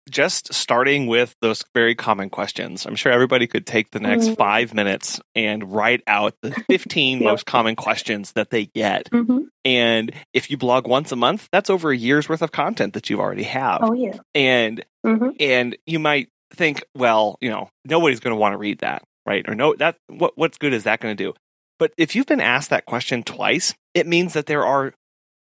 just 0.10 0.54
starting 0.54 1.06
with 1.08 1.36
those 1.42 1.64
very 1.76 1.94
common 1.94 2.30
questions. 2.32 2.86
I'm 2.88 2.96
sure 2.96 3.12
everybody 3.12 3.46
could 3.46 3.68
take 3.68 3.92
the 3.92 4.00
next 4.00 4.30
Mhm. 4.30 4.38
5 4.38 4.74
minutes 4.74 5.20
and 5.36 5.72
write 5.72 6.02
out 6.08 6.34
the 6.42 6.52
15 6.68 7.20
Yep. 7.22 7.24
most 7.24 7.46
common 7.46 7.76
questions 7.76 8.32
that 8.32 8.50
they 8.50 8.66
get. 8.66 9.10
mm-hmm. 9.12 9.42
And 9.66 10.12
if 10.34 10.50
you 10.50 10.58
blog 10.58 10.88
once 10.88 11.12
a 11.12 11.16
month, 11.16 11.48
that's 11.52 11.70
over 11.70 11.92
a 11.92 11.98
year's 11.98 12.28
worth 12.28 12.42
of 12.42 12.52
content 12.52 12.94
that 12.94 13.10
you 13.12 13.20
already 13.20 13.44
have. 13.44 13.82
oh 13.84 13.94
yeah 13.94 14.18
And 14.34 14.84
mm-hmm. 15.06 15.30
and 15.40 15.78
you 15.86 16.00
might 16.00 16.30
think, 16.54 16.82
well, 16.96 17.38
you 17.42 17.50
know, 17.50 17.70
nobody's 17.86 18.20
going 18.20 18.36
to 18.36 18.40
want 18.40 18.54
to 18.54 18.58
read 18.58 18.80
that, 18.80 19.04
right? 19.28 19.48
Or 19.48 19.54
no, 19.54 19.76
that 19.76 19.98
what 20.08 20.34
what's 20.36 20.58
good 20.58 20.74
is 20.74 20.86
that 20.86 21.00
going 21.02 21.16
to 21.16 21.24
do? 21.24 21.34
But 21.80 21.94
if 21.98 22.16
you've 22.16 22.28
been 22.28 22.42
asked 22.42 22.70
that 22.70 22.86
question 22.86 23.24
twice, 23.24 23.74
it 23.94 24.06
means 24.06 24.34
that 24.34 24.46
there 24.46 24.66
are 24.66 24.94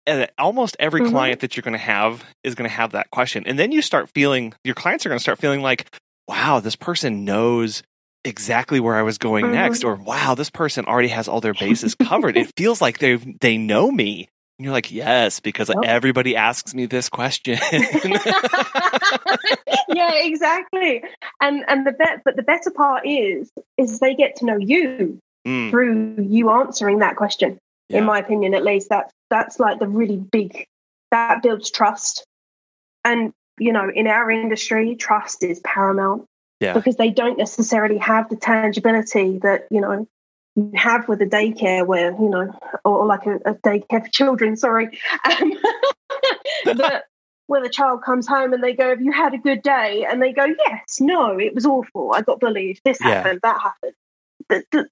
uh, 0.07 0.25
almost 0.39 0.75
every 0.79 1.01
Mhm. 1.01 1.09
client 1.11 1.39
that 1.41 1.55
you're 1.57 1.61
going 1.61 1.73
to 1.73 1.77
have 1.77 2.23
is 2.43 2.55
going 2.55 2.67
to 2.69 2.75
have 2.75 2.91
that 2.93 3.11
question, 3.11 3.43
and 3.45 3.59
then 3.59 3.71
you 3.71 3.81
start 3.81 4.09
feeling 4.15 4.53
your 4.63 4.73
clients 4.75 5.05
are 5.05 5.09
going 5.09 5.19
to 5.19 5.21
start 5.23 5.37
feeling 5.39 5.61
like, 5.61 5.87
wow, 6.27 6.59
this 6.59 6.75
person 6.75 7.25
knows 7.25 7.83
exactly 8.25 8.79
where 8.79 8.95
I 8.95 9.01
was 9.03 9.17
going 9.17 9.47
Mhm. 9.47 9.51
next, 9.51 9.83
or 9.83 9.95
wow, 9.95 10.35
this 10.35 10.49
person 10.49 10.85
already 10.85 11.09
has 11.09 11.27
all 11.27 11.41
their 11.41 11.53
bases 11.53 11.93
covered. 11.95 12.37
it 12.37 12.51
feels 12.57 12.81
like 12.81 12.99
they 12.99 13.15
they 13.17 13.57
know 13.57 13.91
me. 13.91 14.29
And 14.57 14.65
you're 14.65 14.73
like, 14.73 14.91
yes, 14.91 15.39
because 15.39 15.69
Yep. 15.69 15.77
everybody 15.83 16.35
asks 16.35 16.73
me 16.73 16.85
this 16.85 17.07
question. 17.09 17.59
yeah 19.89 20.11
exactly 20.15 21.03
and 21.41 21.63
and 21.67 21.85
the 21.85 21.91
bet 21.91 22.21
but 22.25 22.35
the 22.35 22.43
better 22.43 22.71
part 22.71 23.05
is 23.05 23.51
is 23.77 23.99
they 23.99 24.15
get 24.15 24.35
to 24.37 24.45
know 24.45 24.57
you 24.57 25.19
Mm, 25.49 25.71
through 25.71 26.15
you 26.19 26.51
answering 26.51 26.99
that 26.99 27.15
question 27.15 27.57
yeah. 27.89 27.97
in 27.97 28.05
my 28.05 28.19
opinion 28.19 28.53
at 28.53 28.63
least. 28.63 28.87
That's 28.89 29.11
that's 29.29 29.59
like 29.59 29.79
the 29.79 29.87
really 29.87 30.17
big 30.17 30.65
that 31.11 31.41
builds 31.41 31.71
trust. 31.71 32.23
And 33.03 33.33
you 33.57 33.73
know 33.73 33.89
in 33.93 34.05
our 34.07 34.29
industry 34.29 34.95
trust 34.95 35.43
is 35.43 35.59
paramount 35.61 36.25
Yeah. 36.59 36.73
because 36.73 36.95
they 36.97 37.09
don't 37.09 37.37
necessarily 37.37 37.97
have 37.97 38.29
the 38.29 38.35
tangibility 38.35 39.39
that 39.39 39.67
you 39.71 39.81
know 39.81 40.07
you 40.55 40.71
have 40.75 41.07
with 41.07 41.21
a 41.21 41.25
daycare 41.25 41.85
where 41.85 42.11
you 42.11 42.29
know 42.29 42.53
or 42.85 43.05
like 43.07 43.25
a, 43.25 43.35
a 43.45 43.55
daycare 43.55 44.03
for 44.03 44.09
children 44.11 44.55
sorry. 44.55 44.99
Um, 45.25 45.53
that 46.65 47.05
where 47.47 47.63
the 47.63 47.69
child 47.69 48.03
comes 48.03 48.27
home 48.27 48.53
and 48.53 48.63
they 48.63 48.73
go 48.73 48.89
have 48.89 49.01
you 49.01 49.11
had 49.11 49.33
a 49.33 49.39
good 49.39 49.63
day? 49.63 50.05
And 50.07 50.21
they 50.21 50.31
go 50.31 50.45
yes 50.45 50.99
no 51.01 51.39
it 51.39 51.55
was 51.55 51.65
awful. 51.65 52.13
I 52.13 52.21
got 52.21 52.39
bullied. 52.39 52.79
This 52.85 52.99
Yeah. 53.01 53.09
happened 53.15 53.39
that 53.41 53.59
happened. 53.59 53.93
The, 54.49 54.63
the, 54.71 54.89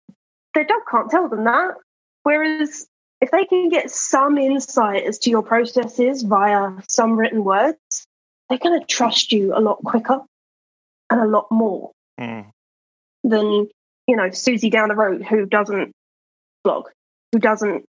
their 0.57 0.65
dog 0.65 0.81
can't 0.89 1.09
tell 1.11 1.29
them 1.29 1.43
that 1.45 1.75
whereas 2.23 2.87
if 3.21 3.31
they 3.31 3.45
can 3.45 3.69
get 3.69 3.89
some 3.91 4.37
insight 4.37 5.03
as 5.03 5.19
to 5.19 5.29
your 5.29 5.43
processes 5.43 6.23
via 6.23 6.71
some 6.89 7.17
written 7.17 7.43
words 7.43 7.77
they're 8.49 8.57
going 8.57 8.79
to 8.79 8.85
trust 8.85 9.31
you 9.31 9.53
a 9.55 9.61
lot 9.61 9.77
quicker 9.83 10.21
and 11.09 11.21
a 11.21 11.25
lot 11.27 11.47
more 11.51 11.91
Mm. 12.19 12.49
than 13.23 13.67
you 14.07 14.15
know 14.15 14.31
Susie 14.31 14.71
down 14.71 14.89
the 14.89 14.95
road 14.95 15.23
who 15.23 15.45
doesn't 15.45 15.91
blog, 16.63 16.87
who 17.31 17.37
doesn't 17.39 17.85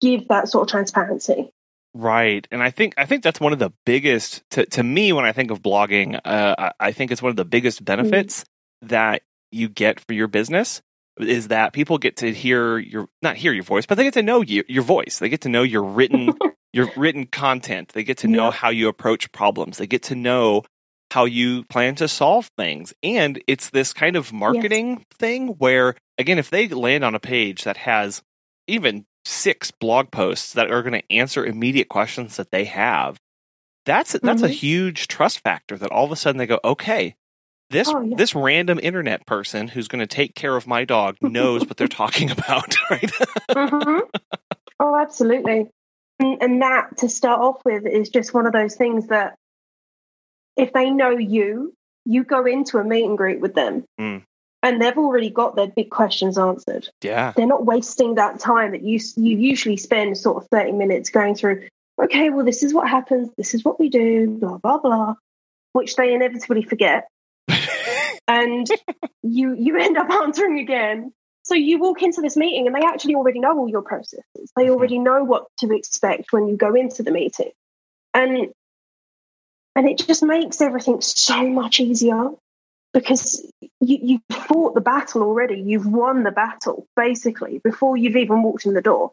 give 0.00 0.28
that 0.28 0.48
sort 0.48 0.62
of 0.62 0.70
transparency. 0.70 1.50
Right, 1.94 2.46
and 2.50 2.62
I 2.62 2.70
think 2.70 2.94
I 2.96 3.04
think 3.04 3.22
that's 3.22 3.40
one 3.40 3.52
of 3.52 3.58
the 3.58 3.72
biggest 3.84 4.42
to 4.52 4.64
to 4.66 4.82
me 4.82 5.12
when 5.12 5.26
I 5.26 5.32
think 5.32 5.50
of 5.50 5.60
blogging. 5.60 6.18
Uh, 6.24 6.54
I- 6.58 6.72
I 6.80 6.92
think 6.92 7.10
it's 7.10 7.20
one 7.20 7.30
of 7.30 7.36
the 7.36 7.44
biggest 7.44 7.84
benefits 7.84 8.44
that 8.82 9.22
you 9.52 9.68
get 9.68 10.00
for 10.00 10.14
your 10.14 10.28
business 10.28 10.80
is 11.20 11.48
that 11.48 11.72
people 11.72 11.98
get 11.98 12.16
to 12.18 12.32
hear 12.32 12.78
your 12.78 13.08
not 13.22 13.36
hear 13.36 13.52
your 13.52 13.64
voice, 13.64 13.86
but 13.86 13.96
they 13.96 14.04
get 14.04 14.14
to 14.14 14.22
know 14.22 14.40
you, 14.42 14.64
your 14.68 14.82
voice. 14.82 15.18
They 15.18 15.28
get 15.28 15.40
to 15.42 15.48
know 15.48 15.62
your 15.62 15.82
written 15.82 16.32
your 16.72 16.88
written 16.96 17.26
content. 17.26 17.88
They 17.94 18.04
get 18.04 18.18
to 18.18 18.28
know 18.28 18.44
Yeah. 18.46 18.50
how 18.50 18.70
you 18.70 18.88
approach 18.88 19.30
problems. 19.32 19.78
They 19.78 19.86
get 19.86 20.02
to 20.04 20.14
know 20.14 20.62
how 21.10 21.24
you 21.24 21.64
plan 21.64 21.94
to 21.96 22.06
solve 22.08 22.50
things. 22.58 22.92
And 23.02 23.42
it's 23.46 23.70
this 23.70 23.92
kind 23.94 24.14
of 24.16 24.32
marketing 24.32 25.04
thing 25.18 25.48
where 25.58 25.94
again 26.18 26.38
if 26.38 26.50
they 26.50 26.68
land 26.68 27.04
on 27.04 27.14
a 27.14 27.20
page 27.20 27.64
that 27.64 27.78
has 27.78 28.22
even 28.66 29.06
six 29.24 29.70
blog 29.70 30.10
posts 30.10 30.52
that 30.52 30.70
are 30.70 30.82
going 30.82 30.92
to 31.00 31.12
answer 31.12 31.44
immediate 31.44 31.88
questions 31.88 32.36
that 32.36 32.50
they 32.50 32.64
have. 32.66 33.18
That's 33.86 34.12
that's 34.22 34.42
a 34.42 34.48
Mhm. 34.48 34.52
huge 34.52 35.08
trust 35.08 35.40
factor 35.40 35.78
that 35.78 35.90
all 35.90 36.04
of 36.04 36.12
a 36.12 36.16
sudden 36.16 36.38
they 36.38 36.46
go, 36.46 36.60
okay, 36.62 37.14
this 37.70 37.88
Oh, 37.88 38.00
yeah. 38.00 38.16
this 38.16 38.34
random 38.34 38.78
internet 38.82 39.26
person 39.26 39.68
who's 39.68 39.88
going 39.88 40.00
to 40.00 40.06
take 40.06 40.34
care 40.34 40.56
of 40.56 40.66
my 40.66 40.84
dog 40.84 41.16
knows 41.22 41.62
what 41.66 41.76
they're 41.76 41.86
talking 41.88 42.30
about, 42.30 42.74
right? 42.90 43.10
hmm 43.52 43.98
Oh, 44.80 44.96
absolutely. 44.96 45.68
And, 46.20 46.42
and 46.42 46.62
that 46.62 46.98
to 46.98 47.08
start 47.08 47.40
off 47.40 47.64
with 47.64 47.84
is 47.86 48.08
just 48.10 48.32
one 48.32 48.46
of 48.46 48.52
those 48.52 48.76
things 48.76 49.08
that 49.08 49.34
if 50.56 50.72
they 50.72 50.90
know 50.90 51.10
you, 51.10 51.74
you 52.04 52.24
go 52.24 52.46
into 52.46 52.78
a 52.78 52.84
meet 52.84 53.04
and 53.04 53.16
greet 53.18 53.40
with 53.40 53.54
them 53.54 53.84
Mm. 54.00 54.22
and 54.62 54.80
they've 54.82 54.96
already 54.96 55.30
got 55.30 55.56
their 55.56 55.66
big 55.68 55.90
questions 55.90 56.38
answered. 56.38 56.88
yeah. 57.02 57.32
They're 57.36 57.46
not 57.46 57.66
wasting 57.66 58.14
that 58.16 58.38
time 58.40 58.70
that 58.72 58.82
you 58.82 58.98
you 59.16 59.36
usually 59.36 59.76
spend 59.76 60.16
sort 60.16 60.42
of 60.42 60.48
30 60.50 60.72
minutes 60.72 61.10
going 61.10 61.34
through, 61.34 61.66
okay, 62.02 62.30
well, 62.30 62.44
this 62.44 62.62
is 62.62 62.72
what 62.72 62.88
happens, 62.88 63.28
this 63.36 63.54
is 63.54 63.64
what 63.64 63.78
we 63.78 63.88
do, 63.88 64.28
blah, 64.40 64.58
blah, 64.58 64.78
blah, 64.78 65.14
which 65.72 65.96
they 65.96 66.14
inevitably 66.14 66.62
forget. 66.62 67.08
And 68.28 68.68
you 69.22 69.54
you 69.54 69.78
end 69.78 69.96
up 69.96 70.10
answering 70.10 70.58
again. 70.58 71.12
So 71.42 71.54
you 71.54 71.78
walk 71.78 72.02
into 72.02 72.20
this 72.20 72.36
meeting 72.36 72.66
and 72.66 72.76
they 72.76 72.86
actually 72.86 73.14
already 73.14 73.40
know 73.40 73.58
all 73.58 73.68
your 73.68 73.82
processes. 73.82 74.52
They 74.54 74.68
already 74.68 74.98
know 74.98 75.24
what 75.24 75.46
to 75.60 75.74
expect 75.74 76.30
when 76.30 76.46
you 76.46 76.56
go 76.56 76.74
into 76.74 77.02
the 77.02 77.10
meeting. 77.10 77.50
And 78.12 78.52
and 79.74 79.88
it 79.88 79.98
just 79.98 80.22
makes 80.22 80.60
everything 80.60 81.00
so 81.00 81.48
much 81.48 81.80
easier 81.80 82.30
because 82.92 83.46
you, 83.80 83.98
you 84.02 84.20
fought 84.30 84.74
the 84.74 84.80
battle 84.80 85.22
already. 85.22 85.60
You've 85.60 85.86
won 85.86 86.24
the 86.24 86.32
battle 86.32 86.86
basically 86.96 87.60
before 87.62 87.96
you've 87.96 88.16
even 88.16 88.42
walked 88.42 88.66
in 88.66 88.74
the 88.74 88.82
door. 88.82 89.12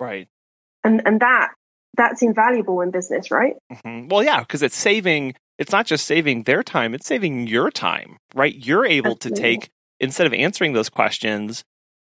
right. 0.00 0.28
And 0.82 1.02
and 1.06 1.20
that 1.20 1.52
that's 1.96 2.22
invaluable 2.22 2.80
in 2.80 2.90
business, 2.90 3.30
right? 3.30 3.56
Mhm. 3.72 4.10
Well, 4.10 4.22
yeah, 4.22 4.40
because 4.40 4.62
it's 4.62 4.76
saving. 4.76 5.34
It's 5.58 5.72
not 5.72 5.86
just 5.86 6.06
saving 6.06 6.42
their 6.44 6.62
time; 6.62 6.94
it's 6.94 7.06
saving 7.06 7.46
your 7.46 7.70
time, 7.70 8.18
right? 8.34 8.54
You're 8.54 8.86
able 8.86 9.16
to 9.16 9.30
take 9.30 9.68
instead 10.00 10.26
of 10.26 10.34
answering 10.34 10.72
those 10.72 10.88
questions, 10.88 11.62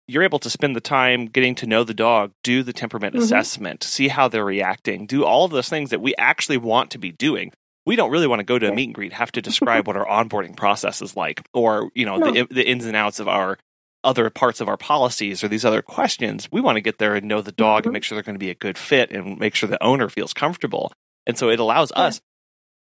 you're 0.07 0.23
able 0.23 0.39
to 0.39 0.49
spend 0.49 0.75
the 0.75 0.81
time 0.81 1.25
getting 1.25 1.55
to 1.55 1.65
know 1.65 1.83
the 1.83 1.93
dog, 1.93 2.31
do 2.43 2.61
the 2.63 2.73
temperament 2.73 3.15
Mhm. 3.15 3.19
assessment, 3.23 3.83
see 3.83 4.07
how 4.09 4.27
they're 4.27 4.45
reacting, 4.45 5.05
do 5.07 5.23
all 5.25 5.45
of 5.45 5.51
those 5.51 5.69
things 5.69 5.89
that 5.89 6.01
we 6.01 6.13
actually 6.17 6.57
want 6.57 6.91
to 6.91 6.97
be 6.99 7.11
doing. 7.11 7.51
We 7.85 7.95
don't 7.95 8.11
really 8.11 8.27
want 8.27 8.39
to 8.39 8.43
go 8.43 8.59
to 8.59 8.69
a 8.71 8.75
meet 8.75 8.85
and 8.89 8.93
greet, 8.95 9.13
have 9.13 9.31
to 9.33 9.41
describe 9.49 9.87
what 9.87 9.97
our 9.97 10.05
onboarding 10.05 10.55
process 10.55 11.01
is 11.01 11.15
like, 11.15 11.41
or 11.53 11.89
you 11.95 12.05
know 12.05 12.19
the, 12.19 12.31
No. 12.31 12.47
the 12.51 12.67
ins 12.67 12.85
and 12.85 12.95
outs 12.95 13.19
of 13.19 13.27
our 13.27 13.57
other 14.03 14.29
parts 14.29 14.61
of 14.61 14.67
our 14.67 14.77
policies 14.77 15.43
or 15.43 15.47
these 15.47 15.65
other 15.65 15.81
questions. 15.81 16.47
We 16.51 16.61
want 16.61 16.75
to 16.75 16.81
get 16.81 16.97
there 16.99 17.15
and 17.15 17.27
know 17.27 17.41
the 17.41 17.51
dog 17.51 17.83
Mhm. 17.83 17.85
and 17.87 17.93
make 17.93 18.03
sure 18.03 18.15
they're 18.15 18.23
going 18.23 18.35
to 18.35 18.39
be 18.39 18.49
a 18.51 18.55
good 18.55 18.77
fit 18.77 19.11
and 19.11 19.39
make 19.39 19.55
sure 19.55 19.69
the 19.69 19.83
owner 19.83 20.09
feels 20.09 20.33
comfortable. 20.33 20.91
And 21.27 21.37
so 21.37 21.49
it 21.49 21.59
allows 21.59 21.91
Yeah. 21.95 22.03
us 22.03 22.21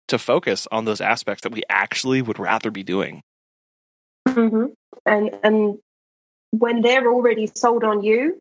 to 0.09 0.19
focus 0.19 0.67
on 0.73 0.85
those 0.85 1.00
aspects 1.00 1.43
that 1.43 1.53
we 1.53 1.62
actually 1.69 2.23
would 2.23 2.38
rather 2.38 2.71
be 2.71 2.83
doing. 2.83 3.23
hmm 4.29 4.67
And 5.07 5.31
and 5.43 5.79
when 6.50 6.81
they're 6.81 7.11
already 7.12 7.47
sold 7.55 7.85
on 7.85 8.03
you, 8.03 8.41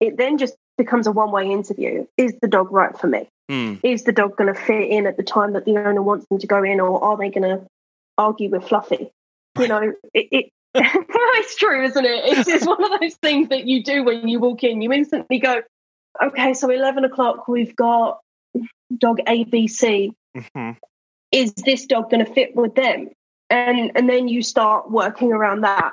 it 0.00 0.16
then 0.16 0.38
just 0.38 0.56
becomes 0.76 1.06
a 1.06 1.12
one 1.12 1.30
way 1.30 1.50
interview. 1.50 2.06
Is 2.16 2.34
the 2.40 2.48
dog 2.48 2.72
right 2.72 2.96
for 2.98 3.06
me? 3.06 3.28
Hmm. 3.48 3.74
Is 3.82 4.04
the 4.04 4.12
dog 4.12 4.36
going 4.36 4.52
to 4.52 4.60
fit 4.60 4.90
in 4.90 5.06
at 5.06 5.16
the 5.16 5.22
time 5.22 5.52
that 5.52 5.64
the 5.64 5.78
owner 5.78 6.02
wants 6.02 6.26
them 6.28 6.38
to 6.40 6.46
go 6.46 6.62
in, 6.64 6.80
or 6.80 7.02
are 7.02 7.16
they 7.16 7.30
going 7.30 7.58
to 7.58 7.66
argue 8.18 8.50
with 8.50 8.68
Fluffy? 8.68 9.10
You 9.58 9.68
know, 9.68 9.92
it. 10.12 10.28
it 10.30 10.52
it's 10.78 11.56
true, 11.56 11.84
isn't 11.84 12.04
it? 12.04 12.24
It's, 12.24 12.48
it's 12.48 12.66
one 12.66 12.84
of 12.84 13.00
those 13.00 13.14
things 13.14 13.48
that 13.48 13.66
you 13.66 13.82
do 13.82 14.04
when 14.04 14.28
you 14.28 14.40
walk 14.40 14.62
in. 14.62 14.82
You 14.82 14.92
instantly 14.92 15.38
go, 15.38 15.62
okay, 16.22 16.52
so 16.52 16.70
11 16.70 17.04
o'clock, 17.06 17.48
we've 17.48 17.74
got 17.74 18.20
dog 18.94 19.20
ABC. 19.26 20.12
Mhm. 20.36 20.76
Is 21.36 21.52
this 21.54 21.86
dog 21.86 22.10
going 22.10 22.24
to 22.24 22.32
fit 22.32 22.56
with 22.56 22.74
them? 22.74 23.10
And 23.50 23.92
and 23.94 24.08
then 24.08 24.28
you 24.28 24.42
start 24.42 24.90
working 24.90 25.32
around 25.32 25.60
that. 25.62 25.92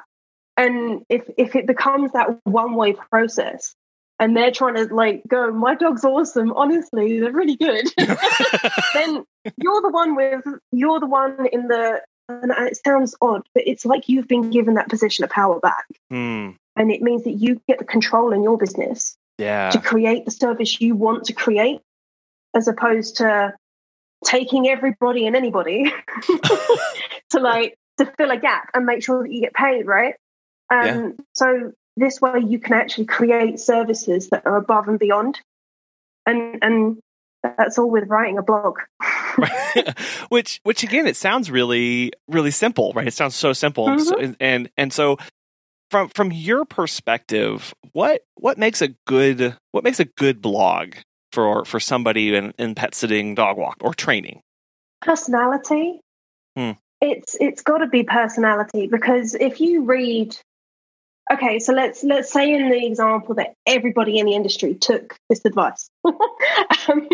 And 0.58 1.06
if 1.10 1.30
if 1.38 1.56
it 1.56 1.68
becomes 1.68 2.12
that 2.14 2.40
one 2.46 2.76
way 2.76 2.94
process, 2.94 3.76
and 4.20 4.36
they're 4.36 4.52
trying 4.52 4.76
to 4.76 4.94
like 4.94 5.24
go, 5.28 5.52
my 5.52 5.76
dog's 5.76 6.04
awesome. 6.06 6.52
Honestly, 6.54 7.20
they're 7.20 7.32
really 7.32 7.56
good. 7.56 7.86
then 7.98 9.24
you're 9.58 9.82
the 9.82 9.90
one 9.92 10.16
with 10.16 10.44
you're 10.72 11.00
the 11.00 11.08
one 11.08 11.48
in 11.52 11.68
the. 11.68 12.02
And 12.30 12.54
it 12.58 12.78
sounds 12.86 13.16
odd, 13.22 13.42
but 13.54 13.64
it's 13.68 13.86
like 13.86 14.08
you've 14.08 14.30
been 14.30 14.50
given 14.50 14.76
that 14.76 14.88
position 14.88 15.26
of 15.26 15.30
power 15.30 15.60
back, 15.60 15.86
Hmm. 16.10 16.52
and 16.78 16.90
it 16.90 17.02
means 17.02 17.26
that 17.26 17.34
you 17.34 17.62
get 17.68 17.80
the 17.80 17.86
control 17.86 18.32
in 18.32 18.42
your 18.44 18.58
business 18.58 19.18
Yeah. 19.38 19.72
to 19.72 19.80
create 19.82 20.24
the 20.24 20.32
service 20.32 20.80
you 20.80 20.96
want 20.96 21.26
to 21.26 21.34
create, 21.34 21.82
as 22.56 22.70
opposed 22.70 23.18
to 23.18 23.54
taking 24.24 24.68
everybody 24.68 25.28
and 25.28 25.36
anybody 25.36 25.92
to 27.30 27.40
like 27.40 27.78
to 27.98 28.12
fill 28.18 28.32
a 28.32 28.38
gap 28.38 28.70
and 28.74 28.86
make 28.86 29.04
sure 29.04 29.24
that 29.24 29.32
you 29.32 29.42
get 29.42 29.54
paid, 29.54 29.86
right? 29.86 30.16
Um, 30.70 31.16
So 31.34 31.72
this 31.96 32.20
way 32.20 32.42
you 32.46 32.60
can 32.60 32.74
actually 32.74 33.06
create 33.06 33.60
services 33.60 34.30
that 34.30 34.46
are 34.46 34.58
above 34.58 34.88
and 34.88 35.00
beyond, 35.00 35.40
and 36.26 36.60
and 36.62 37.00
that's 37.44 37.78
all 37.78 37.90
with 37.90 38.08
writing 38.08 38.38
a 38.38 38.44
blog. 38.44 38.80
which 40.30 40.60
which 40.64 40.84
again 40.84 41.08
it 41.08 41.16
sounds 41.16 41.52
really 41.52 42.14
really 42.28 42.52
simple 42.52 42.94
right? 42.96 43.08
It 43.08 43.14
sounds 43.14 43.36
so 43.36 43.54
simple. 43.54 43.90
And, 43.90 44.02
so, 44.02 44.36
and 44.40 44.70
and 44.78 44.94
so 44.94 45.18
from 45.92 46.10
from 46.10 46.32
your 46.32 46.66
perspective 46.66 47.74
what 47.92 48.22
what 48.36 48.58
makes 48.58 48.82
a 48.82 48.90
good 49.06 49.56
what 49.72 49.84
makes 49.84 50.00
a 50.00 50.06
good 50.06 50.42
blog 50.42 50.96
for 51.34 51.66
for 51.66 51.80
somebody 51.80 52.36
in, 52.36 52.54
in 52.58 52.76
pet 52.76 52.96
sitting 52.96 53.36
dog 53.36 53.58
walk 53.58 53.78
or 53.82 53.94
training? 53.94 54.42
Personality. 55.02 56.00
Hmm. 56.56 56.72
it's 57.02 57.36
it's 57.42 57.64
got 57.64 57.80
to 57.80 57.88
be 57.88 58.04
personality 58.04 58.86
because 58.86 59.34
if 59.34 59.60
you 59.60 59.86
read 59.86 60.38
okay 61.32 61.58
so 61.58 61.74
let's 61.74 62.04
let's 62.04 62.32
say 62.32 62.54
in 62.54 62.70
the 62.70 62.86
example 62.86 63.34
that 63.34 63.56
everybody 63.66 64.20
in 64.20 64.28
the 64.28 64.36
industry 64.36 64.76
took 64.76 65.18
this 65.30 65.44
advice. 65.46 65.90
Um, 66.90 67.08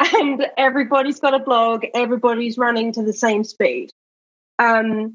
and 0.00 0.46
everybody's 0.56 1.20
got 1.20 1.34
a 1.34 1.38
blog 1.38 1.84
everybody's 1.94 2.58
running 2.58 2.92
to 2.92 3.02
the 3.02 3.12
same 3.12 3.44
speed. 3.44 3.90
Um, 4.58 5.14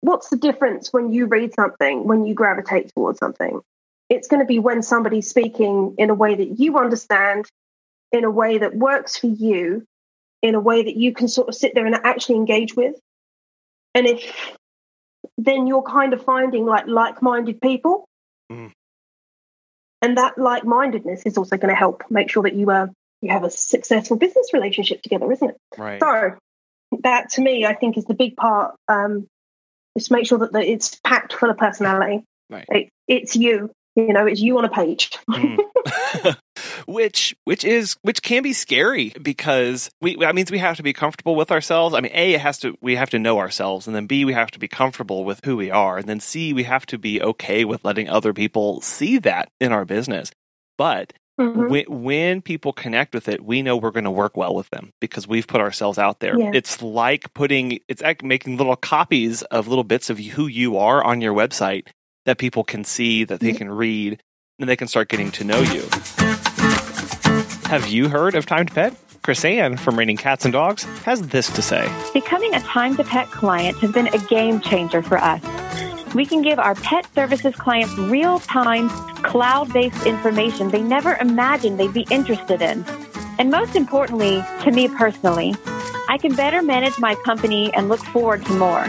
what's 0.00 0.28
the 0.28 0.36
difference 0.36 0.92
when 0.92 1.10
you 1.12 1.26
read 1.26 1.54
something 1.54 2.06
when 2.06 2.24
you 2.24 2.34
gravitate 2.34 2.92
towards 2.94 3.18
something? 3.18 3.60
It's 4.08 4.28
going 4.28 4.40
to 4.40 4.46
be 4.46 4.58
when 4.58 4.82
somebody's 4.82 5.28
speaking 5.28 5.94
in 5.98 6.10
a 6.10 6.14
way 6.14 6.34
that 6.34 6.58
you 6.60 6.78
understand 6.78 7.46
in 8.12 8.24
a 8.24 8.30
way 8.30 8.58
that 8.58 8.74
works 8.74 9.16
for 9.16 9.26
you 9.28 9.84
in 10.42 10.54
a 10.54 10.60
way 10.60 10.84
that 10.84 10.96
you 10.96 11.12
can 11.12 11.28
sort 11.28 11.48
of 11.48 11.54
sit 11.54 11.74
there 11.74 11.86
and 11.86 11.94
actually 11.94 12.36
engage 12.36 12.74
with. 12.74 12.94
And 13.94 14.06
if 14.06 14.56
then 15.36 15.66
you're 15.66 15.82
kind 15.82 16.12
of 16.12 16.24
finding 16.24 16.64
like 16.66 16.86
like-minded 16.86 17.60
people, 17.60 18.04
Mm. 18.50 18.72
and 20.02 20.16
that 20.16 20.36
like-mindedness 20.38 21.22
is 21.24 21.38
also 21.38 21.56
going 21.56 21.68
to 21.68 21.74
help 21.74 22.02
make 22.10 22.30
sure 22.30 22.42
that 22.42 22.54
you 22.54 22.68
are 22.70 22.90
you 23.22 23.30
have 23.30 23.44
a 23.44 23.50
successful 23.50 24.16
business 24.16 24.52
relationship 24.52 25.02
together, 25.02 25.30
isn't 25.30 25.50
it? 25.50 25.56
right 25.78 26.00
So 26.00 26.36
that 27.04 27.30
to 27.32 27.42
me, 27.42 27.64
I 27.64 27.74
think 27.74 27.96
is 27.96 28.06
the 28.06 28.14
big 28.14 28.34
part. 28.36 28.74
Um, 28.88 29.26
is 29.94 30.06
to 30.08 30.14
make 30.14 30.26
sure 30.26 30.38
that, 30.38 30.52
that 30.52 30.64
it's 30.64 30.98
packed 31.04 31.34
full 31.34 31.50
of 31.50 31.58
personality. 31.58 32.24
Right. 32.48 32.64
It, 32.68 32.88
it's 33.06 33.36
you. 33.36 33.70
You 33.94 34.12
know, 34.12 34.26
it's 34.26 34.40
you 34.40 34.56
on 34.58 34.64
a 34.64 34.68
page. 34.70 35.10
Mm. 35.28 35.58
which 36.86 37.34
which 37.44 37.64
is 37.64 37.96
which 38.02 38.22
can 38.22 38.42
be 38.42 38.52
scary 38.52 39.12
because 39.22 39.90
we 40.00 40.16
that 40.16 40.34
means 40.34 40.50
we 40.50 40.58
have 40.58 40.76
to 40.76 40.82
be 40.82 40.92
comfortable 40.92 41.34
with 41.34 41.50
ourselves. 41.50 41.94
I 41.94 42.00
mean, 42.00 42.12
A 42.14 42.34
it 42.34 42.40
has 42.40 42.58
to 42.58 42.76
we 42.80 42.96
have 42.96 43.10
to 43.10 43.18
know 43.18 43.38
ourselves 43.38 43.86
and 43.86 43.94
then 43.94 44.06
B 44.06 44.24
we 44.24 44.32
have 44.32 44.50
to 44.52 44.58
be 44.58 44.68
comfortable 44.68 45.24
with 45.24 45.44
who 45.44 45.56
we 45.56 45.70
are 45.70 45.98
and 45.98 46.08
then 46.08 46.20
C 46.20 46.52
we 46.52 46.64
have 46.64 46.86
to 46.86 46.98
be 46.98 47.22
okay 47.22 47.64
with 47.64 47.84
letting 47.84 48.08
other 48.08 48.32
people 48.32 48.80
see 48.80 49.18
that 49.18 49.50
in 49.60 49.72
our 49.72 49.84
business. 49.84 50.30
But 50.76 51.12
Mhm. 51.40 51.70
when, 51.70 52.02
when 52.02 52.42
people 52.42 52.72
connect 52.74 53.14
with 53.14 53.26
it, 53.26 53.42
we 53.42 53.62
know 53.62 53.74
we're 53.74 53.92
going 53.92 54.04
to 54.04 54.10
work 54.10 54.36
well 54.36 54.54
with 54.54 54.68
them 54.70 54.92
because 55.00 55.26
we've 55.26 55.46
put 55.46 55.62
ourselves 55.62 55.96
out 55.96 56.20
there. 56.20 56.38
Yeah. 56.38 56.50
It's 56.52 56.82
like 56.82 57.32
putting, 57.32 57.78
it's 57.88 58.02
like 58.02 58.22
making 58.22 58.58
little 58.58 58.76
copies 58.76 59.40
of 59.44 59.66
little 59.66 59.84
bits 59.84 60.10
of 60.10 60.18
who 60.18 60.48
you 60.48 60.76
are 60.76 61.02
on 61.02 61.22
your 61.22 61.32
website 61.32 61.86
that 62.26 62.36
people 62.36 62.62
can 62.62 62.84
see, 62.84 63.24
that 63.24 63.40
they 63.40 63.52
can 63.54 63.70
read, 63.70 64.22
and 64.60 64.68
they 64.68 64.76
can 64.76 64.86
start 64.86 65.08
getting 65.08 65.30
to 65.32 65.44
know 65.44 65.60
you. 65.60 65.82
Have 67.68 67.88
you 67.88 68.08
heard 68.08 68.34
of 68.34 68.46
Time 68.46 68.66
to 68.66 68.74
Pet? 68.74 68.94
Chris 69.22 69.44
Ann 69.44 69.76
from 69.76 69.98
Raining 69.98 70.16
Cats 70.16 70.44
and 70.44 70.52
Dogs 70.52 70.84
has 71.04 71.28
this 71.28 71.50
to 71.54 71.62
say. 71.62 71.90
Becoming 72.12 72.54
a 72.54 72.60
Time 72.60 72.96
to 72.96 73.04
Pet 73.04 73.30
client 73.30 73.78
has 73.78 73.92
been 73.92 74.08
a 74.08 74.18
game 74.28 74.60
changer 74.60 75.02
for 75.02 75.18
us. 75.18 75.42
We 76.14 76.26
can 76.26 76.42
give 76.42 76.58
our 76.58 76.74
pet 76.74 77.06
services 77.14 77.54
clients 77.54 77.96
real 77.96 78.40
time, 78.40 78.88
cloud 79.22 79.72
based 79.72 80.06
information 80.06 80.70
they 80.70 80.82
never 80.82 81.14
imagined 81.16 81.78
they'd 81.78 81.94
be 81.94 82.06
interested 82.10 82.60
in. 82.60 82.84
And 83.38 83.50
most 83.50 83.76
importantly, 83.76 84.44
to 84.64 84.70
me 84.70 84.88
personally, 84.88 85.54
I 86.08 86.18
can 86.20 86.34
better 86.34 86.62
manage 86.62 86.98
my 86.98 87.14
company 87.14 87.72
and 87.74 87.88
look 87.88 88.00
forward 88.06 88.44
to 88.46 88.52
more. 88.54 88.84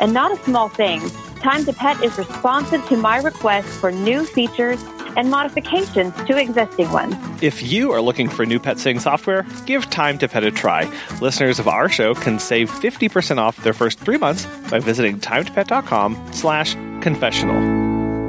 And 0.00 0.12
not 0.12 0.30
a 0.32 0.36
small 0.44 0.68
thing, 0.68 1.00
Time 1.40 1.64
to 1.64 1.72
Pet 1.72 2.04
is 2.04 2.18
responsive 2.18 2.86
to 2.88 2.98
my 2.98 3.16
requests 3.16 3.74
for 3.78 3.90
new 3.90 4.26
features, 4.26 4.82
and 5.16 5.30
modifications 5.30 6.14
to 6.24 6.36
existing 6.36 6.90
ones. 6.90 7.14
If 7.42 7.62
you 7.62 7.92
are 7.92 8.00
looking 8.00 8.28
for 8.28 8.44
new 8.46 8.58
pet 8.58 8.78
sitting 8.78 9.00
software, 9.00 9.46
give 9.66 9.88
Time 9.90 10.18
to 10.18 10.28
Pet 10.28 10.44
a 10.44 10.50
try. 10.50 10.90
Listeners 11.20 11.58
of 11.58 11.68
our 11.68 11.88
show 11.88 12.14
can 12.14 12.38
save 12.38 12.70
50% 12.70 13.38
off 13.38 13.56
their 13.62 13.72
first 13.72 13.98
three 13.98 14.18
months 14.18 14.46
by 14.70 14.78
visiting 14.78 15.18
timetopet.com 15.18 16.32
slash 16.32 16.74
confessional. 17.02 17.80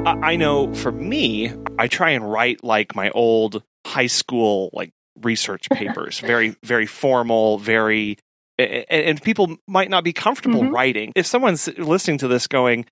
I 0.06 0.36
know 0.36 0.72
for 0.74 0.90
me, 0.90 1.52
I 1.78 1.88
try 1.88 2.10
and 2.10 2.30
write 2.30 2.64
like 2.64 2.94
my 2.96 3.10
old 3.10 3.62
high 3.86 4.06
school 4.06 4.70
like 4.72 4.92
research 5.20 5.68
papers, 5.72 6.18
very, 6.18 6.56
very 6.62 6.86
formal, 6.86 7.58
very 7.58 8.18
and, 8.58 9.22
people 9.22 9.56
might 9.66 9.90
not 9.90 10.04
be 10.04 10.12
comfortable 10.12 10.60
mm-hmm. 10.60 10.74
writing. 10.74 11.12
If 11.16 11.26
someone's 11.26 11.68
listening 11.78 12.18
to 12.18 12.28
this 12.28 12.46
going, 12.46 12.86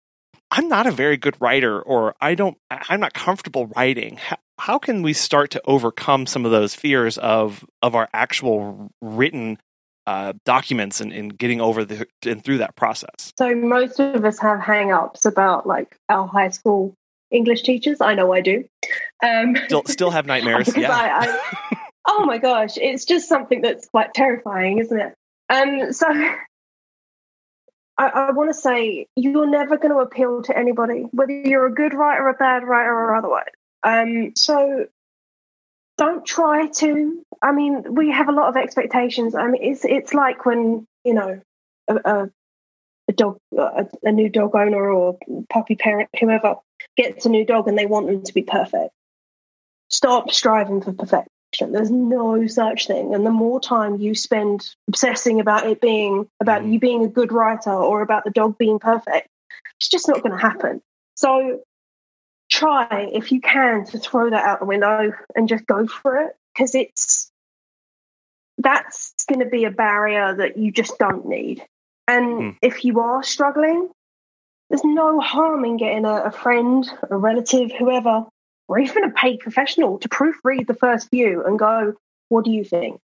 I'm 0.51 0.69
not 0.69 0.87
a 0.87 0.91
very 0.91 1.17
good 1.17 1.37
writer 1.41 1.81
or 1.81 2.15
I 2.21 2.35
don't 2.35 2.59
I'm 2.71 3.01
not 3.01 3.15
comfortable 3.15 3.67
writing. 3.77 4.17
How, 4.17 4.37
how 4.59 4.79
can 4.79 5.03
we 5.03 5.13
start 5.13 5.51
to 5.53 5.63
overcome 5.65 6.27
some 6.27 6.45
of 6.45 6.51
those 6.51 6.75
fears 6.75 7.19
of 7.19 7.65
of 7.83 7.95
our 7.95 8.09
actual 8.13 8.91
written 9.01 9.59
uh, 10.07 10.33
documents 10.45 11.01
and, 11.01 11.13
and 11.13 11.37
getting 11.39 11.61
over 11.61 11.85
the 11.85 12.07
and 12.27 12.45
through 12.45 12.59
that 12.59 12.75
process? 12.77 13.33
So 13.39 13.55
most 13.55 14.01
of 14.01 14.25
us 14.25 14.39
have 14.41 14.61
hang-ups 14.61 15.25
about 15.25 15.67
like 15.67 15.97
our 16.09 16.27
high 16.27 16.51
school 16.51 16.95
English 17.31 17.63
teachers. 17.63 18.01
I 18.01 18.15
know 18.15 18.33
I 18.33 18.41
do. 18.41 18.65
Um, 19.25 19.57
still, 19.67 19.85
still 19.87 20.11
have 20.11 20.27
nightmares. 20.27 20.69
yeah. 20.77 20.91
I, 20.91 21.27
I, 21.27 21.79
oh 22.09 22.25
my 22.25 22.39
gosh, 22.39 22.77
it's 22.77 23.05
just 23.05 23.29
something 23.29 23.61
that's 23.61 23.89
quite 23.89 24.15
terrifying, 24.15 24.79
isn't 24.79 24.99
it? 24.99 25.15
Um, 25.49 25.93
so 25.93 26.07
I, 28.01 28.09
I 28.09 28.31
want 28.31 28.49
to 28.49 28.55
say 28.55 29.07
you're 29.15 29.51
never 29.51 29.77
going 29.77 29.93
to 29.93 29.99
appeal 29.99 30.43
to 30.45 30.57
anybody, 30.57 31.03
whether 31.11 31.33
you're 31.33 31.67
a 31.67 31.75
good 31.75 31.93
writer, 31.93 32.29
a 32.29 32.35
bad 32.35 32.65
writer, 32.65 32.95
or 32.95 33.15
otherwise. 33.15 33.53
Um, 33.83 34.33
so 34.37 34.87
don't 35.99 36.25
try 36.25 36.69
to. 36.69 37.23
I 37.43 37.53
mean, 37.53 37.95
we 37.95 38.11
have 38.11 38.31
a 38.31 38.33
lot 38.33 38.49
of 38.49 38.57
expectations. 38.57 39.35
I 39.35 39.49
mean, 39.49 39.63
it's 39.63 39.85
it's 39.85 40.15
like 40.15 40.47
when 40.47 40.87
you 41.05 41.13
know 41.13 41.43
a, 41.89 41.95
a, 41.95 42.31
a 43.09 43.13
dog, 43.13 43.39
a, 43.57 43.87
a 44.03 44.13
new 44.13 44.31
dog 44.31 44.55
owner 44.55 44.91
or 44.91 45.19
puppy 45.51 45.77
parent, 45.77 46.09
whoever 46.19 46.57
gets 46.97 47.27
a 47.27 47.29
new 47.29 47.45
dog 47.45 47.69
and 47.69 47.77
they 47.77 47.87
want 47.87 48.07
them 48.07 48.23
to 48.23 48.33
be 48.33 48.43
perfect. 48.43 48.95
Stop 49.91 50.31
striving 50.31 50.81
for 50.81 50.95
perfection. 50.95 51.31
There's 51.59 51.91
no 51.91 52.47
such 52.47 52.87
thing. 52.87 53.15
And 53.15 53.27
the 53.27 53.31
more 53.31 53.61
time 53.61 54.01
you 54.01 54.15
spend 54.15 54.75
obsessing 54.89 55.41
about 55.41 55.67
it 55.67 55.81
being 55.81 56.29
about 56.41 56.63
mm. 56.63 56.73
you 56.73 56.79
being 56.79 57.05
a 57.05 57.09
good 57.09 57.33
writer 57.33 57.73
or 57.73 58.03
about 58.03 58.25
the 58.25 58.31
dog 58.31 58.57
being 58.57 58.79
perfect, 58.79 59.29
it's 59.77 59.89
just 59.89 60.09
not 60.09 60.23
going 60.23 60.33
to 60.33 60.39
happen. 60.39 60.81
So 61.17 61.61
try, 62.51 63.11
if 63.13 63.33
you 63.33 63.41
can, 63.41 63.85
to 63.87 63.99
throw 63.99 64.31
that 64.31 64.45
out 64.45 64.61
the 64.61 64.67
window 64.67 65.13
and 65.35 65.49
just 65.49 65.67
go 65.67 65.87
for 65.87 66.23
it 66.23 66.37
because 66.55 66.75
it's 66.75 67.31
that's 68.59 69.15
going 69.29 69.41
to 69.41 69.47
be 69.47 69.65
a 69.65 69.71
barrier 69.71 70.35
that 70.35 70.57
you 70.57 70.71
just 70.71 70.99
don't 70.99 71.27
need. 71.27 71.65
And 72.07 72.27
mm. 72.27 72.57
if 72.63 72.85
you 72.85 73.01
are 73.01 73.23
struggling, 73.23 73.89
there's 74.69 74.85
no 74.85 75.21
harm 75.21 75.65
in 75.65 75.79
getting 75.79 76.05
a, 76.05 76.25
a 76.25 76.31
friend, 76.31 76.89
a 77.11 77.17
relative, 77.17 77.73
whoever 77.73 78.27
or 78.71 78.79
even 78.79 79.03
a 79.03 79.11
paid 79.11 79.41
professional 79.41 79.99
to 79.99 80.09
proofread 80.09 80.69
the 80.69 80.75
first 80.75 81.11
view 81.11 81.45
and 81.45 81.59
go, 81.59 81.95
what 82.29 82.45
do 82.45 82.53
you 82.53 82.63
think? 82.63 83.01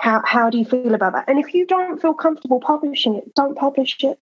How, 0.00 0.22
how 0.24 0.50
do 0.50 0.58
you 0.58 0.64
feel 0.64 0.94
about 0.94 1.14
that? 1.14 1.28
And 1.28 1.40
if 1.40 1.52
you 1.52 1.66
don't 1.66 2.00
feel 2.00 2.14
comfortable 2.14 2.60
publishing 2.60 3.16
it, 3.16 3.34
don't 3.34 3.58
publish 3.58 3.96
it. 4.04 4.20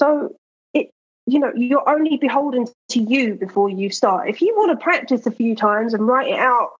So 0.00 0.36
it, 0.72 0.90
you 1.26 1.38
know, 1.38 1.52
you're 1.54 1.86
only 1.86 2.16
beholden 2.16 2.66
to 2.92 3.00
you 3.00 3.34
before 3.34 3.68
you 3.68 3.90
start. 3.90 4.30
If 4.30 4.40
you 4.40 4.54
want 4.56 4.70
to 4.70 4.82
practice 4.82 5.26
a 5.26 5.30
few 5.30 5.54
times 5.54 5.92
and 5.92 6.06
write 6.06 6.28
it 6.28 6.38
out 6.38 6.70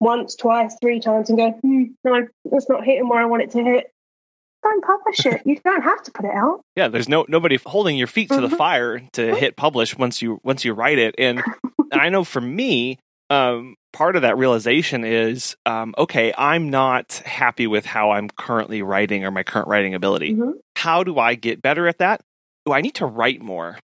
once, 0.00 0.36
twice, 0.36 0.78
three 0.80 1.00
times 1.00 1.28
and 1.28 1.38
go, 1.38 1.50
hmm, 1.50 1.84
no, 2.04 2.26
it's 2.46 2.70
not 2.70 2.86
hitting 2.86 3.06
where 3.06 3.20
I 3.20 3.26
want 3.26 3.42
it 3.42 3.50
to 3.50 3.62
hit, 3.62 3.92
don't 4.62 4.84
publish 4.84 5.26
it. 5.26 5.42
You 5.44 5.56
don't 5.64 5.82
have 5.82 6.02
to 6.04 6.10
put 6.12 6.24
it 6.24 6.34
out. 6.34 6.60
Yeah, 6.76 6.88
there's 6.88 7.08
no 7.08 7.24
nobody 7.28 7.58
holding 7.64 7.96
your 7.96 8.06
feet 8.06 8.28
to 8.28 8.36
mm-hmm. 8.36 8.50
the 8.50 8.56
fire 8.56 9.02
to 9.12 9.34
hit 9.34 9.56
publish 9.56 9.96
once 9.96 10.20
you 10.22 10.40
once 10.44 10.64
you 10.64 10.72
write 10.72 10.98
it. 10.98 11.14
And 11.18 11.42
I 11.92 12.08
know 12.08 12.24
for 12.24 12.40
me, 12.40 12.98
um, 13.30 13.76
part 13.92 14.16
of 14.16 14.22
that 14.22 14.36
realization 14.36 15.04
is 15.04 15.56
um, 15.66 15.94
okay, 15.96 16.32
I'm 16.36 16.70
not 16.70 17.12
happy 17.24 17.66
with 17.66 17.86
how 17.86 18.10
I'm 18.10 18.28
currently 18.28 18.82
writing 18.82 19.24
or 19.24 19.30
my 19.30 19.42
current 19.42 19.68
writing 19.68 19.94
ability. 19.94 20.34
Mm-hmm. 20.34 20.52
How 20.76 21.04
do 21.04 21.18
I 21.18 21.34
get 21.34 21.62
better 21.62 21.88
at 21.88 21.98
that? 21.98 22.20
Do 22.66 22.72
I 22.72 22.80
need 22.80 22.96
to 22.96 23.06
write 23.06 23.40
more? 23.40 23.78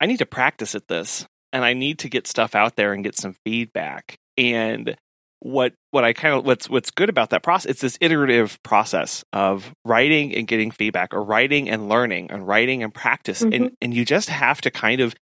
I 0.00 0.06
need 0.06 0.18
to 0.18 0.26
practice 0.26 0.74
at 0.74 0.88
this, 0.88 1.26
and 1.52 1.64
I 1.64 1.72
need 1.72 2.00
to 2.00 2.08
get 2.08 2.26
stuff 2.26 2.54
out 2.54 2.76
there 2.76 2.92
and 2.92 3.02
get 3.02 3.16
some 3.16 3.34
feedback. 3.44 4.16
And 4.36 4.96
what 5.40 5.74
what 5.90 6.04
I 6.04 6.12
kind 6.12 6.34
of 6.34 6.44
what's 6.44 6.68
what's 6.68 6.90
good 6.90 7.08
about 7.08 7.30
that 7.30 7.42
process 7.42 7.70
it's 7.70 7.80
this 7.80 7.98
iterative 8.00 8.62
process 8.62 9.24
of 9.32 9.72
writing 9.84 10.34
and 10.34 10.46
getting 10.46 10.70
feedback 10.70 11.12
or 11.12 11.22
writing 11.22 11.68
and 11.68 11.88
learning 11.88 12.30
and 12.30 12.46
writing 12.46 12.82
and 12.82 12.92
practice 12.92 13.42
mm-hmm. 13.42 13.52
and 13.52 13.76
and 13.80 13.94
you 13.94 14.04
just 14.04 14.28
have 14.28 14.60
to 14.62 14.70
kind 14.70 15.00
of 15.00 15.14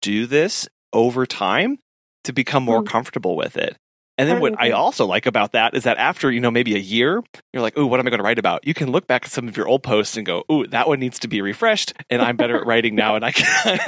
do 0.00 0.26
this 0.26 0.68
over 0.92 1.26
time 1.26 1.78
to 2.24 2.32
become 2.32 2.62
more 2.62 2.78
mm-hmm. 2.78 2.88
comfortable 2.88 3.36
with 3.36 3.56
it 3.56 3.76
and 4.18 4.28
then 4.28 4.40
what 4.40 4.60
I 4.60 4.72
also 4.72 5.06
like 5.06 5.26
about 5.26 5.52
that 5.52 5.74
is 5.74 5.84
that 5.84 5.96
after, 5.96 6.30
you 6.30 6.40
know, 6.40 6.50
maybe 6.50 6.74
a 6.74 6.80
year, 6.80 7.22
you're 7.52 7.62
like, 7.62 7.74
oh, 7.76 7.86
what 7.86 8.00
am 8.00 8.06
I 8.06 8.10
going 8.10 8.18
to 8.18 8.24
write 8.24 8.40
about? 8.40 8.66
You 8.66 8.74
can 8.74 8.90
look 8.90 9.06
back 9.06 9.26
at 9.26 9.30
some 9.30 9.46
of 9.46 9.56
your 9.56 9.68
old 9.68 9.84
posts 9.84 10.16
and 10.16 10.26
go, 10.26 10.44
oh, 10.48 10.66
that 10.66 10.88
one 10.88 10.98
needs 10.98 11.20
to 11.20 11.28
be 11.28 11.40
refreshed. 11.40 11.92
And 12.10 12.20
I'm 12.20 12.36
better 12.36 12.56
at 12.56 12.66
writing 12.66 12.96
now 12.96 13.14
and 13.14 13.24
I 13.24 13.30
can, 13.30 13.46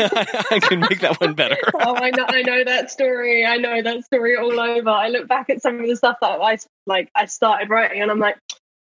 I 0.51 0.61
can 0.61 0.79
make 0.81 1.01
that 1.01 1.21
one 1.21 1.35
better. 1.35 1.59
oh, 1.75 1.97
I 1.97 2.11
know, 2.11 2.27
I 2.29 2.43
know 2.43 2.63
that 2.63 2.93
story. 2.93 3.45
I 3.45 3.57
know 3.57 3.83
that 3.83 4.05
story 4.05 4.37
all 4.37 4.59
over. 4.59 4.89
I 4.89 5.09
look 5.09 5.27
back 5.27 5.51
at 5.51 5.63
some 5.63 5.81
of 5.81 5.87
the 5.87 5.97
stuff 5.97 6.19
that 6.21 6.41
I 6.41 6.59
like, 6.87 7.11
I 7.13 7.27
started 7.27 7.69
writing 7.69 8.01
and 8.01 8.11
I'm 8.11 8.21
like, 8.21 8.39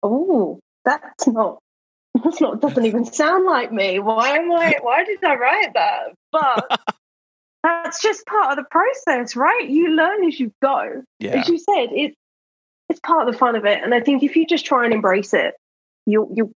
oh, 0.04 0.60
that's 0.86 1.26
not, 1.26 1.58
that's 2.14 2.42
not, 2.42 2.62
doesn't 2.62 2.86
even 2.86 3.06
sound 3.06 3.46
like 3.46 3.72
me. 3.72 3.98
Why 3.98 4.38
am 4.38 4.52
I, 4.52 4.76
why 4.82 5.04
did 5.04 5.24
I 5.24 5.34
write 5.34 5.74
that? 5.74 6.14
But 6.32 6.80
that's 7.64 8.02
just 8.02 8.26
part 8.26 8.52
of 8.52 8.64
the 8.64 8.70
process, 8.70 9.36
right? 9.36 9.68
You 9.68 9.92
learn 9.92 10.26
as 10.26 10.40
you 10.40 10.52
go. 10.62 11.04
Yeah. 11.20 11.32
As 11.32 11.48
you 11.48 11.58
said, 11.58 11.88
it 11.92 12.14
it's 12.90 13.00
part 13.00 13.28
of 13.28 13.34
the 13.34 13.40
fun 13.40 13.56
of 13.56 13.66
it. 13.66 13.82
And 13.82 13.94
I 13.94 14.02
think 14.02 14.22
if 14.22 14.36
you 14.36 14.46
just 14.46 14.66
try 14.66 14.86
and 14.86 14.94
embrace 14.94 15.34
it, 15.34 15.56
you'll 16.06 16.30
you'll 16.36 16.52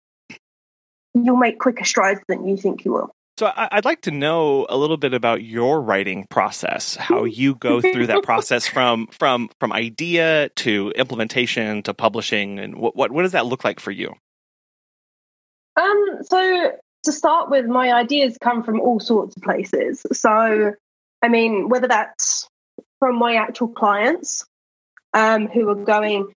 you'll 1.15 1.37
make 1.37 1.59
quicker 1.59 1.85
strides 1.85 2.21
than 2.29 2.47
you 2.47 2.57
think 2.57 2.85
you 2.85 2.93
will. 2.93 3.11
So 3.39 3.53
I'd 3.55 3.85
like 3.85 4.01
to 4.03 4.11
know 4.11 4.67
a 4.71 4.79
little 4.79 4.97
bit 4.97 5.13
about 5.13 5.43
your 5.43 5.83
writing 5.83 6.27
process, 6.31 6.97
how 6.97 7.25
you 7.25 7.55
go 7.55 7.83
through 7.83 8.07
that 8.07 8.23
process 8.23 8.67
from 8.73 9.09
from 9.09 9.51
from 9.61 9.73
idea 9.73 10.49
to 10.57 10.93
implementation 10.97 11.83
to 11.83 11.95
publishing, 11.95 12.59
and 12.59 12.77
what 12.77 12.97
what, 12.97 13.13
what 13.13 13.23
does 13.23 13.33
that 13.33 13.47
look 13.47 13.63
like 13.63 13.79
for 13.79 13.91
you? 13.91 14.15
Um, 15.77 16.07
so 16.23 16.73
to 17.05 17.13
start 17.13 17.51
with, 17.51 17.67
my 17.67 17.93
ideas 17.93 18.39
come 18.41 18.65
from 18.65 18.81
all 18.81 18.99
sorts 19.01 19.37
of 19.37 19.43
places. 19.43 20.05
So 20.13 20.73
I 21.27 21.29
mean, 21.29 21.69
whether 21.69 21.89
that's 21.89 22.49
from 23.01 23.19
my 23.19 23.35
actual 23.35 23.67
clients 23.67 24.47
um, 25.13 25.49
who 25.49 25.69
are 25.69 25.75
going, 25.75 26.33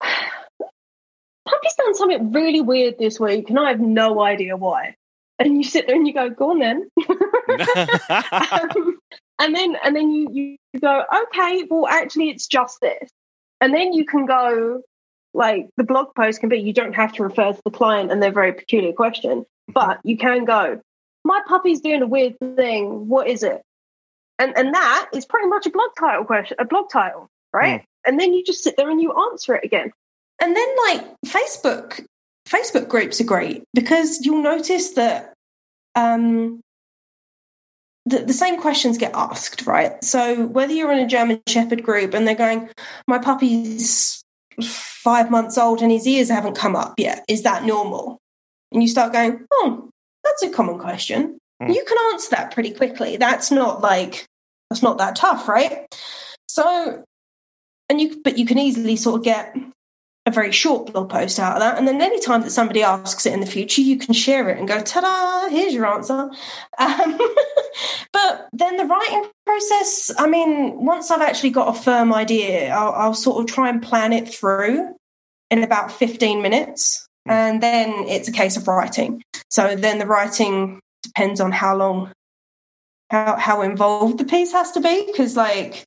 Puppy's 0.00 1.74
done 1.76 1.94
something 1.94 2.32
really 2.32 2.62
weird 2.62 2.98
this 2.98 3.20
week, 3.20 3.50
and 3.50 3.58
I 3.58 3.68
have 3.68 3.80
no 3.80 4.22
idea 4.22 4.56
why. 4.56 4.94
And 5.38 5.58
you 5.58 5.64
sit 5.64 5.86
there 5.86 5.96
and 5.96 6.06
you 6.06 6.14
go, 6.14 6.30
"Go 6.30 6.52
on 6.52 6.60
then," 6.60 6.88
um, 7.10 8.98
and 9.38 9.54
then 9.54 9.76
and 9.84 9.94
then 9.94 10.10
you 10.10 10.56
you 10.72 10.80
go, 10.80 11.02
"Okay, 11.24 11.64
well, 11.68 11.86
actually, 11.86 12.30
it's 12.30 12.46
just 12.46 12.78
this," 12.80 13.10
and 13.60 13.74
then 13.74 13.92
you 13.92 14.06
can 14.06 14.24
go 14.24 14.80
like 15.34 15.68
the 15.76 15.84
blog 15.84 16.14
post 16.14 16.40
can 16.40 16.48
be. 16.48 16.56
You 16.56 16.72
don't 16.72 16.94
have 16.94 17.12
to 17.14 17.22
refer 17.22 17.52
to 17.52 17.60
the 17.66 17.70
client 17.70 18.10
and 18.10 18.22
their 18.22 18.32
very 18.32 18.54
peculiar 18.54 18.94
question, 18.94 19.40
mm-hmm. 19.40 19.72
but 19.74 19.98
you 20.04 20.16
can 20.16 20.46
go, 20.46 20.80
"My 21.22 21.42
puppy's 21.46 21.82
doing 21.82 22.00
a 22.00 22.06
weird 22.06 22.38
thing. 22.38 23.08
What 23.08 23.28
is 23.28 23.42
it?" 23.42 23.60
And 24.38 24.56
and 24.56 24.74
that 24.74 25.10
is 25.12 25.24
pretty 25.24 25.48
much 25.48 25.66
a 25.66 25.70
blog 25.70 25.90
title 25.98 26.24
question, 26.24 26.56
a 26.60 26.64
blog 26.64 26.90
title, 26.90 27.28
right? 27.52 27.80
Mm. 27.80 27.84
And 28.06 28.20
then 28.20 28.34
you 28.34 28.44
just 28.44 28.62
sit 28.62 28.76
there 28.76 28.90
and 28.90 29.00
you 29.00 29.12
answer 29.30 29.54
it 29.54 29.64
again. 29.64 29.92
And 30.40 30.54
then 30.54 30.68
like 30.88 31.06
Facebook, 31.26 32.04
Facebook 32.48 32.88
groups 32.88 33.20
are 33.20 33.24
great 33.24 33.64
because 33.72 34.24
you'll 34.24 34.42
notice 34.42 34.90
that 34.90 35.32
um, 35.94 36.60
the, 38.06 38.18
the 38.18 38.32
same 38.32 38.60
questions 38.60 38.98
get 38.98 39.14
asked, 39.14 39.66
right? 39.66 40.02
So 40.04 40.46
whether 40.46 40.72
you're 40.72 40.92
in 40.92 40.98
a 40.98 41.06
German 41.06 41.40
Shepherd 41.46 41.82
group 41.82 42.14
and 42.14 42.26
they're 42.26 42.34
going, 42.34 42.68
my 43.06 43.18
puppy's 43.18 44.22
five 44.62 45.30
months 45.30 45.56
old 45.56 45.80
and 45.80 45.90
his 45.90 46.06
ears 46.06 46.28
haven't 46.28 46.56
come 46.56 46.76
up 46.76 46.94
yet, 46.98 47.24
is 47.28 47.42
that 47.42 47.64
normal? 47.64 48.18
And 48.72 48.82
you 48.82 48.88
start 48.88 49.12
going, 49.12 49.46
oh, 49.52 49.88
that's 50.24 50.42
a 50.42 50.50
common 50.50 50.78
question. 50.78 51.38
Mm. 51.62 51.74
You 51.74 51.84
can 51.86 51.98
answer 52.12 52.30
that 52.30 52.52
pretty 52.52 52.70
quickly. 52.70 53.16
That's 53.16 53.50
not 53.50 53.80
like 53.80 54.26
that's 54.70 54.82
not 54.82 54.98
that 54.98 55.16
tough, 55.16 55.48
right? 55.48 55.86
So 56.48 57.04
and 57.88 58.00
you 58.00 58.20
but 58.22 58.38
you 58.38 58.46
can 58.46 58.58
easily 58.58 58.96
sort 58.96 59.20
of 59.20 59.24
get 59.24 59.56
a 60.26 60.30
very 60.30 60.52
short 60.52 60.90
blog 60.92 61.10
post 61.10 61.38
out 61.38 61.56
of 61.56 61.60
that. 61.60 61.76
And 61.76 61.86
then 61.86 62.00
anytime 62.00 62.40
that 62.42 62.50
somebody 62.50 62.82
asks 62.82 63.26
it 63.26 63.34
in 63.34 63.40
the 63.40 63.46
future, 63.46 63.82
you 63.82 63.98
can 63.98 64.14
share 64.14 64.48
it 64.48 64.58
and 64.58 64.66
go, 64.66 64.80
ta 64.80 65.00
da, 65.02 65.48
here's 65.50 65.74
your 65.74 65.86
answer. 65.86 66.30
Um, 66.76 67.18
but 68.12 68.48
then 68.52 68.76
the 68.76 68.84
writing 68.84 69.24
process, 69.46 70.10
I 70.18 70.26
mean, 70.26 70.84
once 70.84 71.10
I've 71.10 71.20
actually 71.20 71.50
got 71.50 71.76
a 71.76 71.80
firm 71.80 72.12
idea, 72.12 72.70
I'll, 72.70 72.92
I'll 72.92 73.14
sort 73.14 73.40
of 73.40 73.52
try 73.52 73.68
and 73.68 73.82
plan 73.82 74.12
it 74.12 74.28
through 74.28 74.94
in 75.50 75.62
about 75.62 75.92
15 75.92 76.42
minutes. 76.42 77.06
And 77.26 77.62
then 77.62 77.90
it's 78.08 78.28
a 78.28 78.32
case 78.32 78.56
of 78.56 78.66
writing. 78.66 79.22
So 79.50 79.76
then 79.76 79.98
the 79.98 80.06
writing 80.06 80.80
depends 81.04 81.40
on 81.40 81.52
how 81.52 81.76
long, 81.76 82.12
how, 83.10 83.36
how 83.36 83.62
involved 83.62 84.18
the 84.18 84.24
piece 84.24 84.52
has 84.52 84.72
to 84.72 84.80
be. 84.80 85.06
Because, 85.06 85.36
like, 85.36 85.84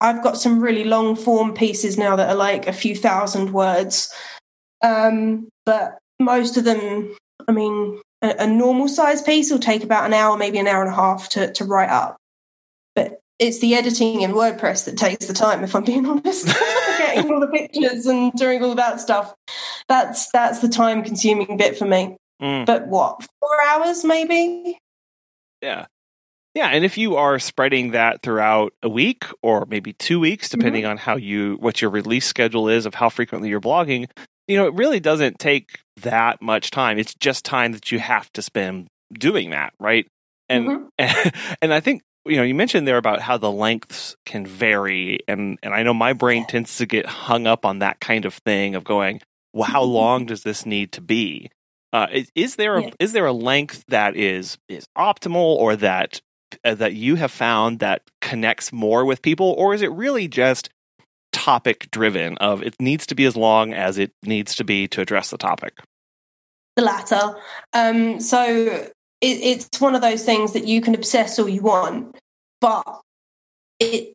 I've 0.00 0.22
got 0.22 0.38
some 0.38 0.60
really 0.60 0.84
long 0.84 1.14
form 1.14 1.52
pieces 1.52 1.98
now 1.98 2.16
that 2.16 2.30
are 2.30 2.36
like 2.36 2.66
a 2.66 2.72
few 2.72 2.96
thousand 2.96 3.52
words. 3.52 4.12
Um, 4.82 5.48
but 5.66 5.98
most 6.18 6.56
of 6.56 6.64
them, 6.64 7.14
I 7.46 7.52
mean, 7.52 8.00
a, 8.22 8.34
a, 8.40 8.46
normal 8.46 8.88
size 8.88 9.20
piece 9.20 9.50
will 9.50 9.58
take 9.58 9.84
about 9.84 10.06
an 10.06 10.14
hour, 10.14 10.36
maybe 10.38 10.58
an 10.58 10.66
hour 10.66 10.82
and 10.82 10.90
a 10.90 10.96
half 10.96 11.28
to, 11.30 11.52
to 11.52 11.64
write 11.64 11.90
up. 11.90 12.16
But 12.94 13.20
it's 13.38 13.60
the 13.60 13.74
editing 13.74 14.22
in 14.22 14.32
WordPress 14.32 14.86
that 14.86 14.96
takes 14.96 15.26
the 15.26 15.34
time, 15.34 15.64
if 15.64 15.74
I'm 15.74 15.84
being 15.84 16.06
honest. 16.10 16.46
Getting 16.98 17.30
all 17.30 17.40
the 17.40 17.48
pictures 17.48 18.06
and 18.06 18.32
doing 18.32 18.64
all 18.64 18.74
that 18.74 19.00
stuff. 19.00 19.34
That's 19.88 20.30
that's 20.30 20.60
the 20.60 20.68
time 20.68 21.02
consuming 21.02 21.56
bit 21.56 21.76
for 21.76 21.86
me. 21.86 22.16
Mm. 22.40 22.66
But 22.66 22.86
what, 22.86 23.26
four 23.40 23.62
hours 23.68 24.04
maybe? 24.04 24.78
Yeah. 25.62 25.86
Yeah, 26.54 26.68
and 26.68 26.84
if 26.84 26.98
you 26.98 27.16
are 27.16 27.38
spreading 27.38 27.92
that 27.92 28.22
throughout 28.22 28.72
a 28.82 28.88
week 28.88 29.24
or 29.40 29.66
maybe 29.66 29.92
two 29.92 30.18
weeks, 30.18 30.48
depending 30.48 30.82
mm-hmm. 30.82 30.92
on 30.92 30.96
how 30.96 31.16
you 31.16 31.56
what 31.60 31.80
your 31.80 31.90
release 31.90 32.26
schedule 32.26 32.68
is 32.68 32.86
of 32.86 32.94
how 32.94 33.08
frequently 33.08 33.48
you're 33.48 33.60
blogging, 33.60 34.08
you 34.48 34.56
know, 34.56 34.66
it 34.66 34.74
really 34.74 34.98
doesn't 34.98 35.38
take 35.38 35.78
that 35.98 36.42
much 36.42 36.72
time. 36.72 36.98
It's 36.98 37.14
just 37.14 37.44
time 37.44 37.70
that 37.72 37.92
you 37.92 38.00
have 38.00 38.32
to 38.32 38.42
spend 38.42 38.88
doing 39.12 39.50
that, 39.50 39.74
right? 39.78 40.08
And 40.48 40.66
mm-hmm. 40.66 40.84
and, 40.98 41.32
and 41.62 41.72
I 41.72 41.78
think 41.78 42.02
you 42.26 42.36
know 42.36 42.42
you 42.42 42.54
mentioned 42.56 42.88
there 42.88 42.96
about 42.96 43.20
how 43.20 43.36
the 43.36 43.52
lengths 43.52 44.16
can 44.26 44.44
vary, 44.44 45.20
and 45.28 45.56
and 45.62 45.72
I 45.72 45.84
know 45.84 45.94
my 45.94 46.14
brain 46.14 46.46
tends 46.46 46.78
to 46.78 46.86
get 46.86 47.06
hung 47.06 47.46
up 47.46 47.64
on 47.64 47.78
that 47.78 48.00
kind 48.00 48.24
of 48.24 48.34
thing 48.34 48.74
of 48.74 48.82
going, 48.82 49.20
well, 49.52 49.70
how 49.70 49.82
mm-hmm. 49.82 49.92
long 49.92 50.26
does 50.26 50.42
this 50.42 50.66
need 50.66 50.90
to 50.92 51.00
be? 51.00 51.48
Uh, 51.92 52.06
is, 52.12 52.30
is, 52.34 52.56
there 52.56 52.76
a, 52.76 52.82
yeah. 52.84 52.90
is 53.00 53.12
there 53.12 53.26
a 53.26 53.32
length 53.32 53.84
that 53.88 54.16
is 54.16 54.58
is 54.68 54.86
optimal 54.96 55.56
or 55.56 55.74
that 55.76 56.20
uh, 56.64 56.74
that 56.74 56.94
you 56.94 57.16
have 57.16 57.32
found 57.32 57.80
that 57.80 58.02
connects 58.20 58.72
more 58.72 59.04
with 59.04 59.22
people, 59.22 59.54
or 59.58 59.74
is 59.74 59.82
it 59.82 59.90
really 59.92 60.28
just 60.28 60.70
topic 61.32 61.90
driven? 61.90 62.36
Of 62.38 62.62
it 62.62 62.76
needs 62.80 63.06
to 63.06 63.14
be 63.14 63.24
as 63.24 63.36
long 63.36 63.72
as 63.72 63.98
it 63.98 64.12
needs 64.22 64.54
to 64.56 64.64
be 64.64 64.86
to 64.88 65.00
address 65.00 65.30
the 65.30 65.38
topic. 65.38 65.80
The 66.76 66.82
latter. 66.82 67.36
Um, 67.72 68.20
so 68.20 68.44
it, 68.44 68.90
it's 69.20 69.80
one 69.80 69.94
of 69.94 70.00
those 70.00 70.24
things 70.24 70.52
that 70.52 70.66
you 70.66 70.80
can 70.80 70.94
obsess 70.94 71.38
all 71.38 71.48
you 71.48 71.62
want, 71.62 72.16
but 72.60 72.84
it 73.80 74.14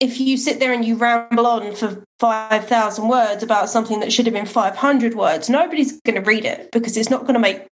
if 0.00 0.18
you 0.18 0.36
sit 0.36 0.58
there 0.58 0.72
and 0.72 0.84
you 0.84 0.96
ramble 0.96 1.46
on 1.46 1.74
for 1.74 2.02
5,000 2.18 3.08
words 3.08 3.42
about 3.42 3.68
something 3.68 4.00
that 4.00 4.12
should 4.12 4.26
have 4.26 4.34
been 4.34 4.46
500 4.46 5.14
words, 5.14 5.50
nobody's 5.50 6.00
going 6.00 6.16
to 6.16 6.26
read 6.26 6.44
it 6.44 6.70
because 6.72 6.96
it's 6.96 7.10
not 7.10 7.22
going 7.22 7.34
to 7.34 7.40
make 7.40 7.66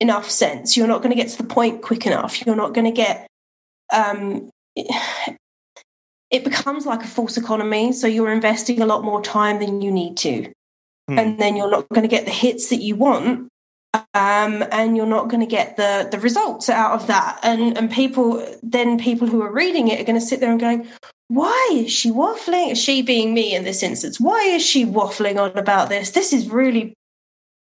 enough 0.00 0.30
sense. 0.30 0.76
You're 0.76 0.86
not 0.86 1.02
going 1.02 1.16
to 1.16 1.20
get 1.20 1.30
to 1.30 1.38
the 1.38 1.48
point 1.48 1.82
quick 1.82 2.06
enough. 2.06 2.44
You're 2.44 2.56
not 2.56 2.74
going 2.74 2.84
to 2.84 2.92
get 2.92 3.26
um, 3.92 4.50
it 6.32 6.44
becomes 6.44 6.86
like 6.86 7.04
a 7.04 7.06
false 7.06 7.36
economy. 7.36 7.92
So 7.92 8.06
you're 8.06 8.32
investing 8.32 8.80
a 8.80 8.86
lot 8.86 9.04
more 9.04 9.22
time 9.22 9.60
than 9.60 9.82
you 9.82 9.92
need 9.92 10.16
to. 10.18 10.50
Hmm. 11.08 11.18
And 11.18 11.38
then 11.38 11.56
you're 11.56 11.70
not 11.70 11.88
going 11.90 12.02
to 12.02 12.08
get 12.08 12.24
the 12.24 12.30
hits 12.30 12.70
that 12.70 12.80
you 12.80 12.96
want. 12.96 13.48
Um, 14.14 14.64
and 14.72 14.96
you're 14.96 15.04
not 15.04 15.28
going 15.28 15.40
to 15.40 15.46
get 15.46 15.76
the 15.76 16.08
the 16.10 16.18
results 16.18 16.70
out 16.70 16.92
of 16.92 17.08
that. 17.08 17.38
And 17.42 17.76
and 17.76 17.90
people 17.90 18.46
then 18.62 18.98
people 18.98 19.28
who 19.28 19.42
are 19.42 19.52
reading 19.52 19.88
it 19.88 20.00
are 20.00 20.04
going 20.04 20.18
to 20.18 20.26
sit 20.26 20.40
there 20.40 20.50
and 20.50 20.58
going, 20.58 20.88
why 21.32 21.70
is 21.72 21.90
she 21.90 22.10
waffling? 22.10 22.76
She 22.76 23.00
being 23.00 23.32
me 23.32 23.54
in 23.54 23.64
this 23.64 23.82
instance, 23.82 24.20
why 24.20 24.42
is 24.42 24.64
she 24.64 24.84
waffling 24.84 25.40
on 25.40 25.56
about 25.56 25.88
this? 25.88 26.10
This 26.10 26.30
is 26.32 26.48
really 26.50 26.92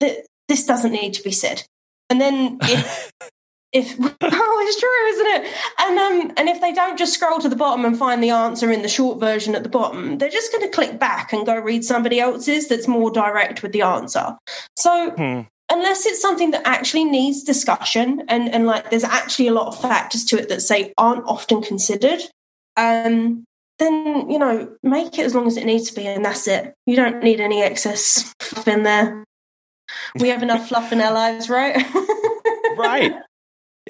this 0.01 0.65
doesn't 0.65 0.93
need 0.93 1.15
to 1.15 1.23
be 1.25 1.33
said. 1.33 1.65
And 2.09 2.21
then 2.21 2.59
if 2.63 3.11
if 3.73 3.97
oh 4.01 4.65
it's 4.69 4.81
true 4.81 5.07
isn't 5.09 5.27
it 5.27 5.55
and 5.81 5.99
um 5.99 6.33
and 6.37 6.49
if 6.49 6.61
they 6.61 6.73
don't 6.73 6.97
just 6.97 7.15
scroll 7.15 7.41
to 7.41 7.49
the 7.49 7.57
bottom 7.57 7.85
and 7.85 7.99
find 7.99 8.23
the 8.23 8.31
answer 8.31 8.71
in 8.71 8.83
the 8.83 8.89
short 8.89 9.19
version 9.19 9.57
at 9.57 9.65
the 9.65 9.69
bottom 9.69 10.19
they're 10.19 10.31
just 10.31 10.53
going 10.53 10.63
to 10.63 10.71
click 10.71 11.01
back 11.01 11.33
and 11.33 11.45
go 11.45 11.59
read 11.59 11.85
somebody 11.85 12.21
else's 12.21 12.69
that's 12.69 12.87
more 12.87 13.11
direct 13.11 13.65
with 13.65 13.73
the 13.73 13.83
answer 13.83 14.37
so 14.77 15.11
hmm. 15.11 15.41
unless 15.69 16.07
it's 16.07 16.23
something 16.23 16.53
that 16.53 16.63
actually 16.65 17.05
needs 17.05 17.43
discussion 17.43 18.23
and 18.29 18.49
and 18.55 18.67
like 18.67 18.89
there's 18.91 19.05
actually 19.05 19.49
a 19.49 19.53
lot 19.53 19.67
of 19.67 19.81
factors 19.81 20.25
to 20.25 20.39
it 20.39 20.49
that 20.49 20.63
say 20.63 20.95
aren't 20.97 21.25
often 21.27 21.61
considered 21.61 22.21
um 22.77 23.45
then 23.79 24.31
you 24.31 24.39
know 24.39 24.69
make 24.83 25.19
it 25.19 25.25
as 25.25 25.35
long 25.35 25.47
as 25.47 25.57
it 25.57 25.67
needs 25.67 25.91
to 25.91 25.95
be 25.95 26.07
and 26.07 26.25
that's 26.25 26.49
it 26.49 26.75
you 26.87 26.97
don't 26.97 27.23
need 27.23 27.41
any 27.41 27.63
excess 27.63 28.35
fluff 28.41 28.69
in 28.69 28.83
there 28.83 29.25
we 30.21 30.29
have 30.29 30.43
enough 30.43 30.69
fluff 30.69 30.93
in 30.93 31.01
our 31.01 31.13
lives 31.13 31.49
right 31.49 31.77
right 32.77 33.13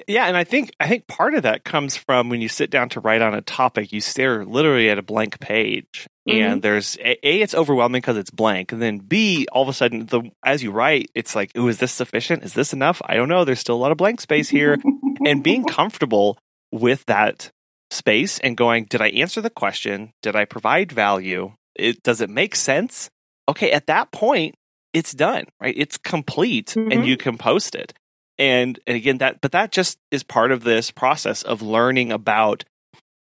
yeah, 0.07 0.25
and 0.25 0.37
I 0.37 0.43
think 0.43 0.71
I 0.79 0.87
think 0.87 1.07
part 1.07 1.33
of 1.33 1.43
that 1.43 1.63
comes 1.63 1.97
from 1.97 2.29
when 2.29 2.39
you 2.39 2.47
sit 2.47 2.69
down 2.69 2.89
to 2.89 2.99
write 2.99 3.21
on 3.21 3.33
a 3.33 3.41
topic, 3.41 3.91
you 3.91 3.99
stare 3.99 4.45
literally 4.45 4.89
at 4.89 4.99
a 4.99 5.01
blank 5.01 5.39
page, 5.39 6.07
mm-hmm. 6.27 6.39
and 6.39 6.61
there's 6.61 6.97
a, 6.97 7.17
a, 7.27 7.41
it's 7.41 7.55
overwhelming 7.55 8.01
because 8.01 8.15
it's 8.15 8.29
blank, 8.29 8.71
and 8.71 8.81
then 8.81 8.99
b 8.99 9.47
all 9.51 9.63
of 9.63 9.69
a 9.69 9.73
sudden 9.73 10.05
the 10.05 10.21
as 10.45 10.61
you 10.61 10.71
write, 10.71 11.09
it's 11.15 11.35
like, 11.35 11.51
oh, 11.55 11.67
is 11.67 11.79
this 11.79 11.91
sufficient? 11.91 12.43
Is 12.43 12.53
this 12.53 12.73
enough? 12.73 13.01
I 13.05 13.15
don't 13.15 13.27
know. 13.27 13.43
There's 13.43 13.59
still 13.59 13.75
a 13.75 13.77
lot 13.83 13.91
of 13.91 13.97
blank 13.97 14.21
space 14.21 14.49
here, 14.49 14.77
and 15.25 15.43
being 15.43 15.63
comfortable 15.67 16.37
with 16.71 17.03
that 17.07 17.51
space 17.91 18.39
and 18.39 18.57
going, 18.57 18.85
did 18.85 19.01
I 19.01 19.09
answer 19.09 19.41
the 19.41 19.49
question? 19.49 20.11
Did 20.21 20.35
I 20.35 20.45
provide 20.45 20.91
value? 20.91 21.53
It 21.75 22.03
does 22.03 22.21
it 22.21 22.29
make 22.29 22.55
sense? 22.55 23.09
Okay, 23.49 23.71
at 23.71 23.87
that 23.87 24.11
point, 24.11 24.55
it's 24.93 25.13
done, 25.13 25.45
right? 25.61 25.75
It's 25.77 25.97
complete, 25.97 26.67
mm-hmm. 26.67 26.91
and 26.91 27.07
you 27.07 27.17
can 27.17 27.37
post 27.37 27.75
it 27.75 27.93
and, 28.37 28.79
and 28.87 28.95
again 28.95 29.17
that 29.19 29.41
but 29.41 29.51
that 29.51 29.71
just 29.71 29.97
is 30.11 30.23
part 30.23 30.51
of 30.51 30.63
this 30.63 30.91
process 30.91 31.43
of 31.43 31.61
learning 31.61 32.11
about 32.11 32.63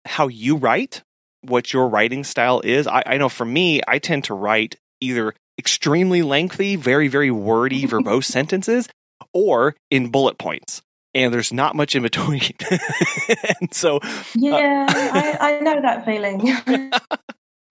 how 0.06 0.28
you 0.28 0.56
write 0.56 1.04
what 1.42 1.74
your 1.74 1.88
writing 1.88 2.24
style 2.24 2.62
is 2.62 2.88
I, 2.88 3.04
I 3.06 3.18
know 3.18 3.30
for 3.30 3.46
me 3.46 3.82
i 3.88 4.00
tend 4.00 4.26
to 4.26 4.34
write 4.34 4.76
either 5.02 5.34
extremely 5.58 6.22
lengthy 6.22 6.76
very 6.76 7.08
very 7.08 7.32
wordy 7.32 7.86
verbose 7.86 8.24
sentences 8.26 8.88
or 9.34 9.76
in 9.90 10.10
bullet 10.10 10.38
points 10.38 10.82
and 11.14 11.34
there's 11.34 11.52
not 11.52 11.76
much 11.76 11.96
in 11.96 12.04
between 12.04 12.42
and 13.62 13.74
so 13.74 13.98
uh, 13.98 14.24
yeah 14.36 14.88
uh, 14.90 15.44
I, 15.44 15.56
I 15.56 15.60
know 15.62 15.82
that 15.82 16.06
feeling 16.06 16.52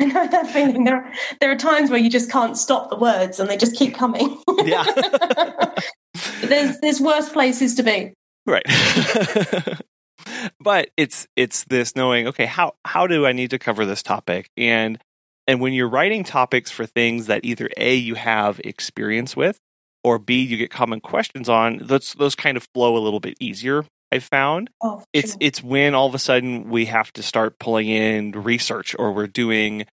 I 0.01 0.05
know 0.05 0.29
that 0.29 0.47
feeling. 0.49 0.85
There, 0.85 1.13
there 1.41 1.51
are 1.51 1.57
times 1.57 1.91
where 1.91 1.99
you 1.99 2.11
just 2.11 2.31
can't 2.31 2.57
stop 2.57 2.91
the 2.91 2.97
words 2.97 3.41
and 3.41 3.51
they 3.51 3.57
just 3.57 3.75
keep 3.75 3.95
coming. 3.95 4.41
yeah. 4.65 4.85
there's 6.43 6.79
there's 6.81 7.01
worse 7.01 7.29
places 7.31 7.75
to 7.77 7.83
be. 7.83 8.13
Right. 8.47 8.65
but 10.61 10.91
it's 10.97 11.27
it's 11.35 11.65
this 11.65 11.97
knowing, 11.97 12.29
okay, 12.29 12.47
how 12.47 12.75
how 12.85 13.07
do 13.07 13.27
I 13.27 13.33
need 13.33 13.51
to 13.51 13.59
cover 13.59 13.85
this 13.85 14.03
topic? 14.03 14.51
And 14.57 14.99
and 15.49 15.61
when 15.61 15.73
you're 15.73 15.89
writing 15.89 16.23
topics 16.23 16.71
for 16.71 16.87
things 16.87 17.27
that 17.27 17.45
either 17.45 17.69
A 17.77 17.95
you 17.97 18.15
have 18.15 18.61
experience 18.61 19.37
with 19.37 19.59
or 20.05 20.19
B 20.19 20.43
you 20.43 20.57
get 20.57 20.71
common 20.71 21.01
questions 21.01 21.49
on, 21.49 21.79
those 21.83 22.15
those 22.15 22.35
kind 22.35 22.57
of 22.57 22.67
flow 22.75 22.97
a 22.97 23.01
little 23.01 23.21
bit 23.21 23.37
easier. 23.41 23.85
I've 24.11 24.25
found 24.25 24.71
oh, 24.83 25.03
it's 25.13 25.33
sure. 25.33 25.39
it's 25.41 25.63
when 25.63 25.95
all 25.95 26.07
of 26.07 26.15
a 26.15 26.19
sudden 26.19 26.71
we 26.71 26.87
have 26.87 27.13
to 27.15 27.23
start 27.23 27.59
pulling 27.59 27.89
in 27.89 28.33
research 28.33 28.97
or 28.99 29.13
we're 29.13 29.27
doing 29.27 29.85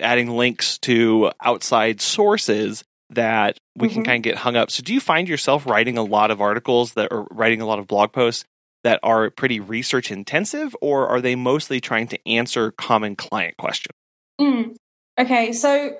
adding 0.00 0.30
links 0.30 0.78
to 0.78 1.30
outside 1.42 2.00
sources 2.00 2.84
that 3.10 3.58
we 3.76 3.88
mm-hmm. 3.88 3.94
can 3.94 4.04
kind 4.04 4.16
of 4.16 4.22
get 4.22 4.38
hung 4.38 4.56
up. 4.56 4.70
So, 4.70 4.82
do 4.82 4.92
you 4.92 5.00
find 5.00 5.28
yourself 5.28 5.66
writing 5.66 5.98
a 5.98 6.02
lot 6.02 6.30
of 6.30 6.40
articles 6.40 6.94
that 6.94 7.12
are 7.12 7.26
writing 7.30 7.60
a 7.60 7.66
lot 7.66 7.78
of 7.78 7.86
blog 7.86 8.12
posts 8.12 8.44
that 8.82 9.00
are 9.02 9.30
pretty 9.30 9.60
research 9.60 10.10
intensive, 10.10 10.76
or 10.80 11.08
are 11.08 11.20
they 11.20 11.34
mostly 11.34 11.80
trying 11.80 12.06
to 12.08 12.28
answer 12.28 12.70
common 12.72 13.16
client 13.16 13.56
questions? 13.56 13.94
Mm. 14.40 14.76
Okay, 15.18 15.52
so 15.52 15.96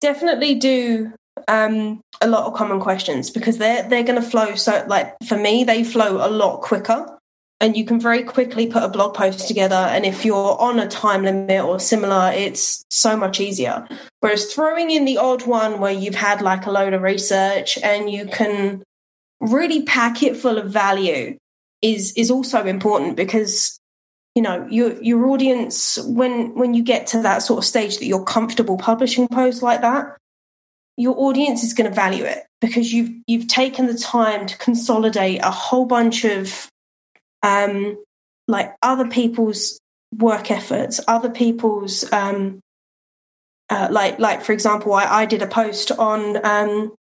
definitely 0.00 0.54
do 0.54 1.12
um, 1.46 2.00
a 2.20 2.28
lot 2.28 2.46
of 2.46 2.54
common 2.54 2.80
questions 2.80 3.30
because 3.30 3.58
they're 3.58 3.88
they're 3.88 4.02
going 4.02 4.20
to 4.20 4.28
flow. 4.28 4.54
So, 4.54 4.84
like 4.88 5.14
for 5.26 5.36
me, 5.36 5.64
they 5.64 5.84
flow 5.84 6.26
a 6.26 6.28
lot 6.28 6.60
quicker 6.62 7.18
and 7.60 7.76
you 7.76 7.84
can 7.84 8.00
very 8.00 8.22
quickly 8.22 8.66
put 8.66 8.84
a 8.84 8.88
blog 8.88 9.14
post 9.14 9.48
together. 9.48 9.74
And 9.74 10.04
if 10.04 10.24
you're 10.24 10.60
on 10.60 10.78
a 10.78 10.86
time 10.86 11.24
limit 11.24 11.64
or 11.64 11.80
similar, 11.80 12.30
it's 12.32 12.84
so 12.90 13.16
much 13.16 13.40
easier. 13.40 13.86
Whereas 14.20 14.52
throwing 14.52 14.90
in 14.90 15.04
the 15.04 15.18
odd 15.18 15.46
one 15.46 15.80
where 15.80 15.92
you've 15.92 16.14
had 16.14 16.40
like 16.40 16.66
a 16.66 16.70
load 16.70 16.92
of 16.92 17.02
research 17.02 17.78
and 17.78 18.10
you 18.10 18.26
can 18.26 18.82
really 19.40 19.82
pack 19.82 20.22
it 20.22 20.36
full 20.36 20.58
of 20.58 20.70
value 20.70 21.36
is 21.82 22.12
is 22.16 22.30
also 22.30 22.64
important 22.64 23.16
because 23.16 23.78
you 24.34 24.42
know 24.42 24.66
your 24.68 25.00
your 25.00 25.26
audience 25.26 25.96
when 26.06 26.54
when 26.56 26.74
you 26.74 26.82
get 26.82 27.06
to 27.08 27.22
that 27.22 27.38
sort 27.38 27.58
of 27.58 27.64
stage 27.64 27.98
that 27.98 28.06
you're 28.06 28.24
comfortable 28.24 28.76
publishing 28.76 29.28
posts 29.28 29.62
like 29.62 29.80
that 29.82 30.17
your 30.98 31.14
audience 31.16 31.62
is 31.62 31.74
going 31.74 31.88
to 31.88 31.94
value 31.94 32.24
it 32.24 32.44
because 32.60 32.92
you've 32.92 33.10
you've 33.26 33.46
taken 33.46 33.86
the 33.86 33.96
time 33.96 34.46
to 34.46 34.58
consolidate 34.58 35.40
a 35.42 35.50
whole 35.50 35.86
bunch 35.86 36.24
of 36.24 36.68
um 37.42 37.96
like 38.48 38.74
other 38.82 39.06
people's 39.06 39.78
work 40.16 40.50
efforts 40.50 41.00
other 41.06 41.30
people's 41.30 42.10
um 42.12 42.60
uh, 43.70 43.88
like 43.90 44.18
like 44.18 44.42
for 44.42 44.52
example 44.52 44.92
I, 44.92 45.04
I 45.04 45.26
did 45.26 45.42
a 45.42 45.46
post 45.46 45.92
on 45.92 46.44
um 46.44 46.94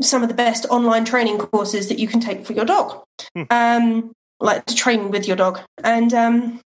some 0.00 0.22
of 0.22 0.28
the 0.28 0.34
best 0.34 0.66
online 0.70 1.04
training 1.04 1.38
courses 1.38 1.88
that 1.88 1.98
you 1.98 2.06
can 2.06 2.20
take 2.20 2.46
for 2.46 2.52
your 2.52 2.66
dog. 2.66 3.02
Hmm. 3.34 3.42
um 3.50 4.12
like 4.38 4.66
to 4.66 4.74
train 4.74 5.10
with 5.10 5.26
your 5.26 5.36
dog. 5.36 5.60
And 5.82 6.12
um 6.14 6.60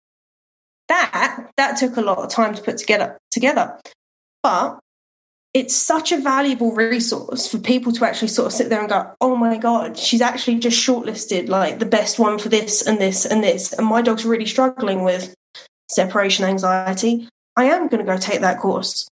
that 0.89 1.51
that 1.55 1.77
took 1.77 1.95
a 1.97 2.01
lot 2.01 2.17
of 2.17 2.29
time 2.29 2.55
to 2.55 2.61
put 2.61 2.77
together 2.77 3.17
together. 3.31 3.79
But 4.41 4.79
it's 5.53 5.75
such 5.75 6.11
a 6.11 6.17
valuable 6.17 6.73
resource 6.73 7.47
for 7.47 7.57
people 7.57 7.91
to 7.93 8.05
actually 8.05 8.27
sort 8.27 8.47
of 8.47 8.53
sit 8.53 8.69
there 8.69 8.79
and 8.79 8.89
go, 8.89 9.11
oh 9.19 9.35
my 9.35 9.57
God, 9.57 9.97
she's 9.97 10.21
actually 10.21 10.59
just 10.59 10.77
shortlisted 10.77 11.49
like 11.49 11.79
the 11.79 11.85
best 11.85 12.19
one 12.19 12.37
for 12.37 12.49
this 12.49 12.85
and 12.85 12.99
this 12.99 13.25
and 13.25 13.43
this. 13.43 13.73
And 13.73 13.87
my 13.87 14.01
dog's 14.01 14.25
really 14.25 14.45
struggling 14.45 15.03
with 15.03 15.33
separation 15.89 16.45
anxiety. 16.45 17.27
I 17.55 17.65
am 17.65 17.87
going 17.87 18.05
to 18.05 18.11
go 18.11 18.17
take 18.17 18.41
that 18.41 18.59
course. 18.59 19.07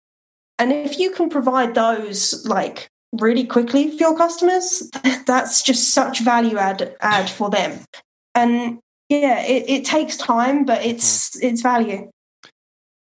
And 0.58 0.72
if 0.72 0.98
you 0.98 1.10
can 1.10 1.28
provide 1.28 1.74
those 1.74 2.46
like 2.46 2.88
really 3.12 3.44
quickly 3.44 3.90
for 3.90 3.96
your 3.96 4.16
customers, 4.16 4.90
that's 5.26 5.62
just 5.62 5.92
such 5.92 6.20
value 6.20 6.56
add 6.56 6.96
add 7.00 7.28
for 7.28 7.50
them. 7.50 7.80
And 8.34 8.78
yeah, 9.08 9.42
it, 9.42 9.68
it 9.68 9.84
takes 9.84 10.16
time, 10.16 10.64
but 10.64 10.84
it's 10.84 11.36
mm. 11.36 11.50
it's 11.50 11.60
value. 11.60 12.10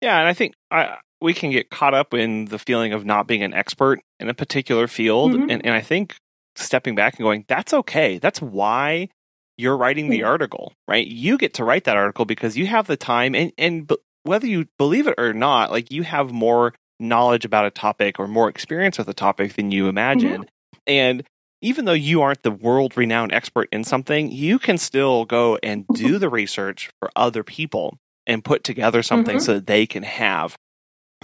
Yeah, 0.02 0.18
and 0.18 0.28
I 0.28 0.34
think 0.34 0.52
I, 0.70 0.98
we 1.20 1.32
can 1.34 1.50
get 1.50 1.70
caught 1.70 1.94
up 1.94 2.12
in 2.14 2.46
the 2.46 2.58
feeling 2.58 2.92
of 2.92 3.04
not 3.04 3.26
being 3.26 3.42
an 3.42 3.54
expert 3.54 4.00
in 4.20 4.28
a 4.28 4.34
particular 4.34 4.86
field. 4.86 5.32
Mhm. 5.32 5.42
And, 5.50 5.64
and 5.66 5.74
I 5.74 5.80
think 5.80 6.16
stepping 6.56 6.94
back 6.94 7.14
and 7.14 7.24
going, 7.24 7.44
that's 7.48 7.72
okay. 7.72 8.18
That's 8.18 8.40
why 8.42 9.08
you're 9.56 9.76
writing 9.76 10.10
the 10.10 10.22
article, 10.24 10.72
right? 10.88 11.06
You 11.06 11.38
get 11.38 11.54
to 11.54 11.64
write 11.64 11.84
that 11.84 11.96
article 11.96 12.24
because 12.24 12.56
you 12.56 12.66
have 12.66 12.86
the 12.86 12.96
time 12.96 13.34
and, 13.34 13.52
and 13.56 13.86
b- 13.86 13.96
whether 14.24 14.46
you 14.46 14.66
believe 14.78 15.06
it 15.06 15.14
or 15.18 15.32
not, 15.32 15.70
like 15.70 15.90
you 15.92 16.02
have 16.02 16.32
more 16.32 16.74
knowledge 17.00 17.44
about 17.44 17.66
a 17.66 17.70
topic 17.70 18.18
or 18.18 18.26
more 18.28 18.48
experience 18.48 18.98
with 18.98 19.08
a 19.08 19.14
topic 19.14 19.54
than 19.54 19.70
you 19.70 19.88
imagine. 19.88 20.46
And 20.86 21.24
even 21.62 21.84
though 21.86 21.92
you 21.92 22.20
aren't 22.22 22.42
the 22.42 22.50
world 22.50 22.96
renowned 22.96 23.32
expert 23.32 23.68
in 23.72 23.84
something, 23.84 24.30
you 24.30 24.58
can 24.58 24.76
still 24.76 25.24
go 25.24 25.56
and 25.62 25.86
do 25.94 26.18
the 26.18 26.28
research 26.28 26.90
for 27.00 27.10
other 27.16 27.42
people 27.44 27.96
and 28.26 28.44
put 28.44 28.64
together 28.64 29.02
something 29.02 29.36
Mhm. 29.38 29.42
so 29.42 29.54
that 29.54 29.66
they 29.66 29.86
can 29.86 30.02
have. 30.02 30.56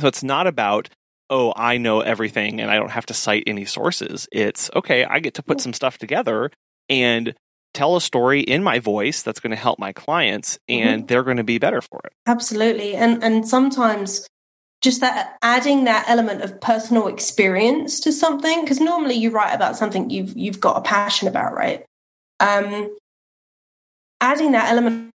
So 0.01 0.09
it's 0.09 0.23
not 0.23 0.47
about, 0.47 0.89
oh, 1.29 1.53
I 1.57 1.77
know 1.77 2.01
everything 2.01 2.61
and 2.61 2.71
I 2.71 2.77
don't 2.77 2.91
have 2.91 3.07
to 3.07 3.15
cite 3.15 3.45
any 3.47 3.65
sources. 3.65 4.27
It's, 4.33 4.71
okay, 4.75 5.05
I 5.05 5.21
get 5.21 5.35
to 5.35 5.43
put 5.43 5.61
some 5.61 5.73
stuff 5.73 5.99
together 5.99 6.51
and 6.89 7.35
tell 7.73 7.97
a 7.97 8.01
story 8.01 8.41
in 8.41 8.63
my 8.63 8.79
voice 8.79 9.23
that's 9.23 9.41
going 9.41 9.51
to 9.51 9.57
help 9.57 9.79
my 9.79 9.93
clients 9.93 10.59
and 10.69 11.07
they're 11.07 11.23
going 11.23 11.37
to 11.37 11.45
be 11.45 11.59
better 11.59 11.81
for 11.81 12.01
it. 12.05 12.13
Absolutely. 12.27 12.97
And 12.97 13.23
and 13.23 13.47
sometimes 13.47 14.27
just 14.81 15.01
that 15.03 15.37
adding 15.43 15.85
that 15.85 16.09
element 16.09 16.43
of 16.43 16.61
personal 16.61 17.07
experience 17.07 18.01
to 18.01 18.13
something 18.13 18.63
because 18.63 18.81
normally 18.81 19.15
you 19.15 19.31
write 19.31 19.55
about 19.55 19.77
something 19.77 20.11
you've 20.11 20.37
you've 20.37 20.59
got 20.59 20.79
a 20.79 20.81
passion 20.81 21.29
about, 21.29 21.55
right? 21.55 21.85
Um 22.41 22.97
adding 24.21 24.53
that 24.53 24.71
element 24.71 25.10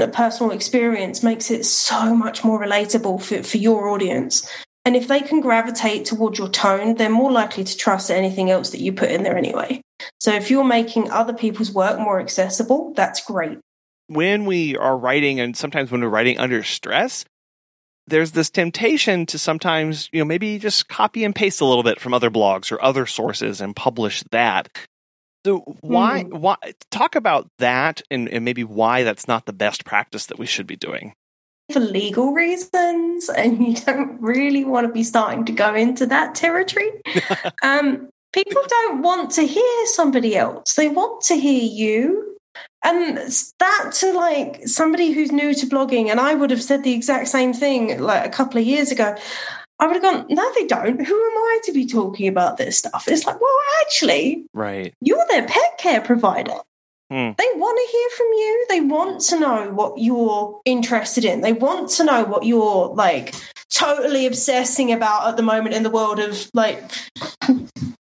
of 0.00 0.12
personal 0.12 0.52
experience 0.52 1.22
makes 1.22 1.50
it 1.50 1.64
so 1.64 2.14
much 2.14 2.44
more 2.44 2.60
relatable 2.60 3.22
for, 3.22 3.42
for 3.42 3.56
your 3.56 3.88
audience. 3.88 4.48
And 4.84 4.96
if 4.96 5.08
they 5.08 5.20
can 5.20 5.40
gravitate 5.40 6.06
towards 6.06 6.38
your 6.38 6.48
tone, 6.48 6.94
they're 6.94 7.10
more 7.10 7.30
likely 7.32 7.64
to 7.64 7.76
trust 7.76 8.10
anything 8.10 8.50
else 8.50 8.70
that 8.70 8.80
you 8.80 8.92
put 8.92 9.10
in 9.10 9.22
there 9.22 9.36
anyway. 9.36 9.80
So 10.18 10.32
if 10.32 10.50
you're 10.50 10.64
making 10.64 11.10
other 11.10 11.34
people's 11.34 11.70
work 11.72 11.98
more 11.98 12.20
accessible, 12.20 12.92
that's 12.94 13.24
great. 13.24 13.58
when 14.10 14.44
we 14.44 14.76
are 14.76 14.98
writing 14.98 15.38
and 15.38 15.56
sometimes 15.56 15.90
when 15.90 16.00
we're 16.00 16.08
writing 16.08 16.36
under 16.38 16.64
stress 16.64 17.24
there's 18.08 18.32
this 18.32 18.50
temptation 18.50 19.24
to 19.24 19.38
sometimes 19.38 20.08
you 20.12 20.18
know 20.18 20.24
maybe 20.24 20.58
just 20.58 20.88
copy 20.88 21.22
and 21.22 21.34
paste 21.34 21.60
a 21.60 21.64
little 21.64 21.84
bit 21.84 22.00
from 22.00 22.12
other 22.12 22.28
blogs 22.30 22.72
or 22.72 22.82
other 22.82 23.06
sources 23.06 23.60
and 23.60 23.76
publish 23.76 24.24
that 24.32 24.68
so 25.44 25.60
why 25.80 26.22
why 26.24 26.56
talk 26.90 27.14
about 27.14 27.48
that 27.58 28.02
and, 28.10 28.28
and 28.28 28.44
maybe 28.44 28.64
why 28.64 29.02
that's 29.02 29.26
not 29.26 29.46
the 29.46 29.52
best 29.52 29.84
practice 29.84 30.26
that 30.26 30.38
we 30.38 30.46
should 30.46 30.66
be 30.66 30.76
doing 30.76 31.14
for 31.72 31.80
legal 31.80 32.32
reasons 32.32 33.28
and 33.28 33.66
you 33.66 33.74
don't 33.74 34.20
really 34.20 34.64
want 34.64 34.86
to 34.86 34.92
be 34.92 35.02
starting 35.02 35.44
to 35.44 35.52
go 35.52 35.74
into 35.74 36.06
that 36.06 36.34
territory. 36.34 36.90
um, 37.62 38.08
people 38.32 38.62
don't 38.68 39.02
want 39.02 39.30
to 39.32 39.42
hear 39.42 39.86
somebody 39.86 40.36
else, 40.36 40.74
they 40.74 40.88
want 40.88 41.22
to 41.22 41.34
hear 41.34 41.62
you. 41.62 42.26
And 42.82 43.16
that 43.58 43.92
to 43.96 44.12
like 44.12 44.66
somebody 44.66 45.12
who's 45.12 45.30
new 45.30 45.54
to 45.54 45.66
blogging, 45.66 46.08
and 46.10 46.18
I 46.18 46.34
would 46.34 46.50
have 46.50 46.62
said 46.62 46.82
the 46.82 46.92
exact 46.92 47.28
same 47.28 47.52
thing 47.52 48.00
like 48.00 48.26
a 48.26 48.30
couple 48.30 48.58
of 48.58 48.66
years 48.66 48.90
ago. 48.90 49.16
I 49.80 49.86
would 49.86 49.94
have 49.94 50.02
gone, 50.02 50.26
no, 50.28 50.52
they 50.54 50.66
don't. 50.66 51.04
Who 51.04 51.14
am 51.14 51.38
I 51.38 51.58
to 51.64 51.72
be 51.72 51.86
talking 51.86 52.28
about 52.28 52.58
this 52.58 52.78
stuff? 52.78 53.08
It's 53.08 53.26
like, 53.26 53.40
well, 53.40 53.58
actually, 53.82 54.44
right 54.52 54.94
you're 55.00 55.24
their 55.28 55.46
pet 55.46 55.78
care 55.78 56.02
provider. 56.02 56.56
Hmm. 57.10 57.30
They 57.36 57.46
want 57.56 57.78
to 57.78 57.92
hear 57.92 58.08
from 58.10 58.26
you. 58.26 58.66
They 58.68 58.80
want 58.82 59.20
to 59.22 59.40
know 59.40 59.70
what 59.72 59.98
you're 59.98 60.60
interested 60.66 61.24
in. 61.24 61.40
They 61.40 61.54
want 61.54 61.88
to 61.92 62.04
know 62.04 62.24
what 62.24 62.44
you're 62.44 62.88
like 62.94 63.34
totally 63.72 64.26
obsessing 64.26 64.92
about 64.92 65.28
at 65.28 65.36
the 65.36 65.42
moment 65.42 65.74
in 65.74 65.82
the 65.82 65.90
world 65.90 66.20
of 66.20 66.50
like 66.52 66.82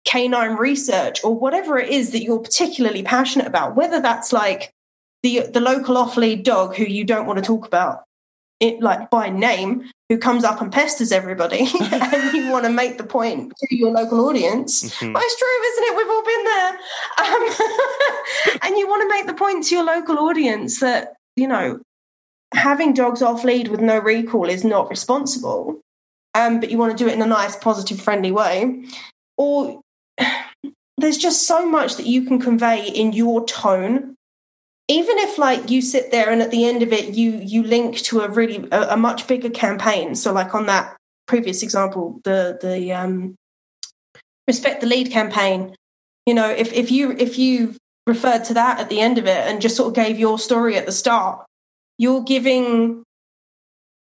canine 0.06 0.56
research 0.58 1.24
or 1.24 1.38
whatever 1.38 1.78
it 1.78 1.90
is 1.90 2.12
that 2.12 2.24
you're 2.24 2.40
particularly 2.40 3.04
passionate 3.04 3.48
about. 3.48 3.76
Whether 3.76 4.02
that's 4.02 4.34
like 4.34 4.72
the 5.22 5.44
the 5.54 5.62
local 5.62 5.96
off 5.96 6.18
lead 6.18 6.44
dog 6.44 6.76
who 6.76 6.86
you 6.86 7.04
don't 7.04 7.28
want 7.28 7.38
to 7.38 7.46
talk 7.46 7.68
about 7.68 8.04
it 8.60 8.82
like 8.82 9.10
by 9.10 9.30
name 9.30 9.84
who 10.10 10.18
comes 10.18 10.44
up 10.44 10.62
and 10.62 10.72
pesters 10.72 11.12
everybody 11.12 11.68
and 11.92 12.34
you 12.34 12.50
want 12.52 12.66
to 12.66 12.72
make 12.72 12.98
the 12.98 13.04
point 13.04 13.54
to 13.58 13.76
your 13.76 13.92
local 13.92 14.26
audience 14.28 14.84
Mhm. 15.00 15.14
well, 15.14 15.24
it's 15.24 15.38
true, 15.38 15.64
isn't 15.72 15.84
it? 15.86 15.98
We've 15.98 16.10
all 16.10 16.24
been 16.26 16.44
there. 16.46 16.72
Um, 17.26 18.62
and 18.64 18.78
you 18.78 18.88
want 18.88 19.02
to 19.04 19.10
make 19.16 19.28
the 19.28 19.34
point 19.34 19.66
to 19.66 19.76
your 19.76 19.84
local 19.84 20.18
audience 20.20 20.80
that, 20.80 21.14
you 21.36 21.48
know, 21.48 21.80
having 22.54 22.94
dogs 22.94 23.22
off 23.22 23.44
lead 23.44 23.68
with 23.68 23.82
no 23.82 24.00
recall 24.00 24.50
is 24.50 24.64
not 24.64 24.90
responsible, 24.90 25.80
um, 26.34 26.60
but 26.60 26.72
you 26.72 26.78
want 26.78 26.98
to 26.98 27.04
do 27.04 27.10
it 27.10 27.14
in 27.14 27.22
a 27.22 27.28
nice, 27.28 27.56
positive, 27.56 28.00
friendly 28.02 28.32
way. 28.32 28.86
Or 29.38 29.82
there's 30.98 31.18
just 31.18 31.46
so 31.48 31.70
much 31.70 31.96
that 31.98 32.08
you 32.08 32.24
can 32.24 32.40
convey 32.40 32.88
in 32.88 33.14
your 33.14 33.46
tone. 33.46 34.16
Even 34.90 35.18
if 35.20 35.38
like 35.38 35.70
you 35.70 35.82
sit 35.82 36.12
there 36.12 36.30
and 36.30 36.42
at 36.42 36.52
the 36.52 36.66
end 36.66 36.82
of 36.82 36.94
it 36.94 37.14
you 37.14 37.32
you 37.32 37.64
link 37.64 37.98
to 37.98 38.22
a 38.22 38.30
really 38.30 38.68
a, 38.72 38.90
a 38.90 38.98
much 38.98 39.28
bigger 39.28 39.50
campaign. 39.50 40.16
So 40.16 40.32
like 40.32 40.56
on 40.56 40.66
that 40.68 40.96
previous 41.28 41.62
example, 41.62 42.22
the 42.24 42.58
the 42.62 42.94
um 42.94 43.36
respect 44.48 44.82
the 44.82 44.88
lead 44.88 45.12
campaign 45.12 45.76
you 46.26 46.34
know 46.34 46.50
if, 46.50 46.72
if 46.74 46.90
you 46.92 47.12
if 47.12 47.38
you 47.38 47.76
referred 48.06 48.46
to 48.46 48.54
that 48.54 48.80
at 48.80 48.90
the 48.90 49.02
end 49.02 49.18
of 49.18 49.26
it 49.26 49.46
and 49.48 49.62
just 49.62 49.76
sort 49.76 49.90
of 49.90 49.94
gave 49.94 50.18
your 50.18 50.40
story 50.40 50.78
at 50.78 50.86
the 50.86 50.92
start 50.92 51.46
you're 51.98 52.24
giving 52.24 53.04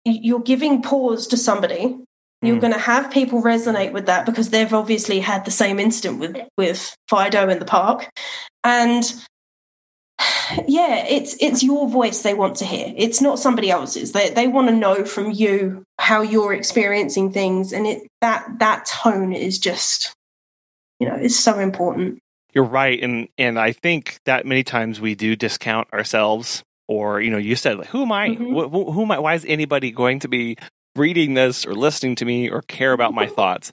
you're 0.04 0.40
giving 0.40 0.82
pause 0.82 1.26
to 1.26 1.36
somebody 1.36 1.98
you're 2.42 2.56
Mm. 2.56 2.60
going 2.60 2.72
to 2.72 2.78
have 2.78 3.10
people 3.10 3.42
resonate 3.42 3.92
with 3.92 4.06
that 4.06 4.24
because 4.24 4.48
they've 4.48 4.72
obviously 4.72 5.20
had 5.20 5.44
the 5.44 5.50
same 5.50 5.78
incident 5.78 6.20
with 6.20 6.36
with 6.56 6.94
fido 7.08 7.48
in 7.48 7.58
the 7.58 7.64
park 7.64 8.08
and 8.64 9.12
yeah 10.66 11.04
it's 11.06 11.36
it's 11.40 11.62
your 11.62 11.88
voice 11.88 12.22
they 12.22 12.34
want 12.34 12.56
to 12.56 12.64
hear 12.64 12.92
it's 12.96 13.20
not 13.20 13.38
somebody 13.38 13.70
else's 13.70 14.12
they 14.12 14.30
they 14.30 14.46
want 14.48 14.68
to 14.68 14.74
know 14.74 15.04
from 15.04 15.30
you 15.30 15.82
how 15.98 16.22
you're 16.22 16.52
experiencing 16.52 17.32
things 17.32 17.72
and 17.72 17.86
it 17.86 18.06
that 18.20 18.46
that 18.58 18.84
tone 18.86 19.32
is 19.32 19.58
just 19.58 20.12
you 20.98 21.08
know 21.08 21.14
is 21.14 21.38
so 21.38 21.58
important 21.58 22.18
You're 22.52 22.64
right, 22.64 23.00
and 23.00 23.28
and 23.38 23.58
I 23.60 23.70
think 23.72 24.18
that 24.26 24.44
many 24.44 24.64
times 24.64 25.00
we 25.00 25.14
do 25.14 25.36
discount 25.36 25.86
ourselves, 25.92 26.64
or 26.88 27.20
you 27.20 27.30
know, 27.30 27.38
you 27.38 27.54
said, 27.54 27.78
like, 27.78 27.86
"Who 27.94 28.02
am 28.02 28.10
I? 28.10 28.30
Mhm. 28.30 28.50
Wh- 28.56 28.68
wh- 28.68 28.92
who 28.92 29.02
am 29.02 29.12
I? 29.12 29.20
Why 29.20 29.34
is 29.34 29.44
anybody 29.46 29.92
going 29.92 30.18
to 30.20 30.28
be 30.28 30.56
reading 30.96 31.34
this 31.34 31.64
or 31.64 31.74
listening 31.76 32.16
to 32.16 32.24
me 32.24 32.50
or 32.50 32.62
care 32.62 32.92
about 32.92 33.14
my 33.14 33.28
thoughts?" 33.28 33.70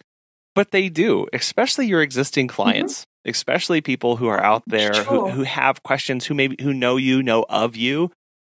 But 0.53 0.69
they 0.69 0.89
do, 0.89 1.25
especially 1.33 1.87
your 1.87 2.03
existing 2.03 2.47
clients, 2.49 3.03
especially 3.27 3.81
people 3.81 4.15
who 4.17 4.27
are 4.27 4.41
out 4.41 4.63
there 4.67 4.91
who, 4.93 5.03
Sure. 5.03 5.29
who 5.29 5.43
have 5.43 5.83
questions, 5.83 6.25
who 6.25 6.33
maybe 6.33 6.55
who 6.61 6.73
know 6.73 6.97
you, 6.97 7.21
know 7.21 7.45
of 7.49 7.75
you. 7.75 8.11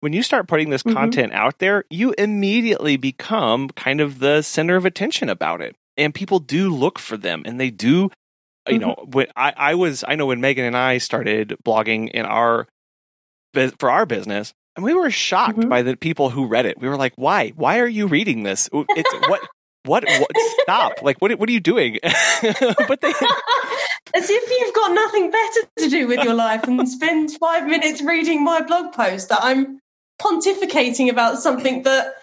When 0.01 0.13
you 0.13 0.21
start 0.21 0.47
putting 0.47 0.69
this 0.69 0.83
Mhm. 0.83 0.93
content 0.93 1.33
out 1.33 1.57
there, 1.59 1.83
you 1.89 2.13
immediately 2.17 2.97
become 2.97 3.69
kind 3.69 3.99
of 3.99 4.19
the 4.19 4.41
center 4.43 4.75
of 4.75 4.85
attention 4.85 5.27
about 5.29 5.61
it, 5.61 5.75
and 5.97 6.13
people 6.13 6.39
do 6.39 6.69
look 6.69 6.99
for 6.99 7.17
them, 7.17 7.41
and 7.45 7.59
they 7.59 7.69
do 7.71 8.11
you 8.69 8.79
know 8.79 8.95
when 9.13 9.27
I, 9.37 9.53
I 9.55 9.75
was 9.75 10.03
i 10.09 10.15
know 10.15 10.25
when 10.25 10.41
megan 10.41 10.65
and 10.65 10.75
i 10.75 10.97
started 10.97 11.55
blogging 11.65 12.09
in 12.09 12.25
our 12.25 12.67
for 13.79 13.89
our 13.89 14.05
business 14.05 14.53
and 14.75 14.83
we 14.83 14.93
were 14.93 15.09
shocked 15.09 15.59
Mhm. 15.59 15.69
by 15.69 15.81
the 15.83 15.95
people 15.95 16.29
who 16.31 16.45
read 16.47 16.65
it 16.65 16.77
we 16.77 16.89
were 16.89 16.97
like 16.97 17.13
why 17.15 17.53
why 17.55 17.79
are 17.79 17.87
you 17.87 18.07
reading 18.07 18.43
this 18.43 18.69
it's 18.73 19.13
what 19.29 19.41
what, 19.87 20.03
what 20.07 20.31
stop. 20.61 21.01
Like 21.01 21.17
what 21.21 21.31
what 21.39 21.49
are 21.49 21.53
you 21.53 21.59
doing? 21.59 21.99
But 22.43 23.01
they 23.01 23.13
as 24.15 24.29
if 24.29 24.49
you've 24.49 24.73
got 24.75 24.91
nothing 24.93 25.31
better 25.31 25.61
to 25.79 25.89
do 25.89 26.07
with 26.07 26.23
your 26.23 26.33
life 26.33 26.63
and 26.63 26.87
spend 26.87 27.31
five 27.39 27.67
minutes 27.67 28.01
reading 28.01 28.43
my 28.43 28.61
blog 28.61 28.93
post 28.93 29.29
that 29.29 29.39
i'm 29.41 29.79
pontificating 30.21 31.09
about 31.09 31.39
something 31.39 31.83
that 31.83 32.13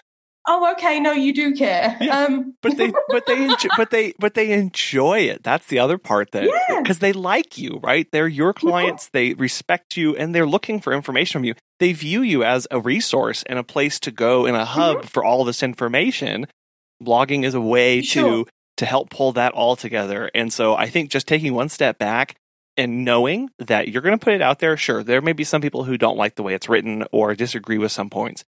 oh 0.47 0.71
okay 0.73 0.99
no 0.99 1.11
you 1.11 1.33
do 1.33 1.53
care. 1.55 1.95
Yeah. 2.01 2.23
um 2.25 2.55
but 2.61 2.77
they 2.77 2.91
but 3.09 3.25
they 3.25 3.43
enjoy, 3.45 3.69
but 3.77 3.89
they 3.91 4.13
but 4.19 4.33
they 4.33 4.51
enjoy 4.51 5.19
it. 5.19 5.43
That's 5.43 5.67
the 5.67 5.79
other 5.79 5.97
part 5.97 6.31
that 6.31 6.43
Yeah. 6.43 6.81
because 6.81 6.99
they 6.99 7.13
like 7.13 7.57
you 7.57 7.79
right? 7.83 8.07
They're 8.11 8.27
your 8.27 8.53
clients. 8.53 9.09
They 9.09 9.33
respect 9.33 9.95
you 9.97 10.15
and 10.15 10.33
they're 10.35 10.45
looking 10.47 10.81
for 10.81 10.93
information 10.93 11.39
from 11.39 11.45
you. 11.45 11.55
They 11.79 11.93
view 11.93 12.21
you 12.21 12.43
as 12.43 12.67
a 12.71 12.79
resource 12.79 13.43
and 13.47 13.57
a 13.59 13.63
place 13.63 13.99
to 14.01 14.11
go 14.11 14.45
and 14.45 14.55
a 14.57 14.65
hub 14.65 15.05
for 15.05 15.23
all 15.23 15.43
this 15.45 15.63
information 15.63 16.47
blogging 17.05 17.43
is 17.45 17.53
a 17.53 17.61
way 17.61 18.01
Sure. 18.01 18.45
to 18.45 18.51
to 18.77 18.85
help 18.85 19.09
pull 19.09 19.31
that 19.33 19.53
all 19.53 19.75
together 19.77 20.29
and 20.35 20.51
so 20.51 20.75
i 20.75 20.87
think 20.89 21.09
just 21.09 21.27
taking 21.27 21.53
one 21.53 21.69
step 21.69 21.97
back 21.97 22.35
and 22.77 23.05
knowing 23.05 23.49
that 23.59 23.87
you're 23.87 24.01
going 24.01 24.17
to 24.19 24.23
put 24.23 24.33
it 24.33 24.41
out 24.41 24.59
there 24.59 24.75
sure 24.75 25.01
there 25.03 25.21
may 25.21 25.31
be 25.33 25.45
some 25.45 25.61
people 25.61 25.85
who 25.85 25.97
don't 25.97 26.17
like 26.17 26.35
the 26.35 26.43
way 26.43 26.53
it's 26.53 26.67
written 26.67 27.05
or 27.13 27.33
disagree 27.35 27.77
with 27.77 27.91
some 27.91 28.09
points 28.09 28.43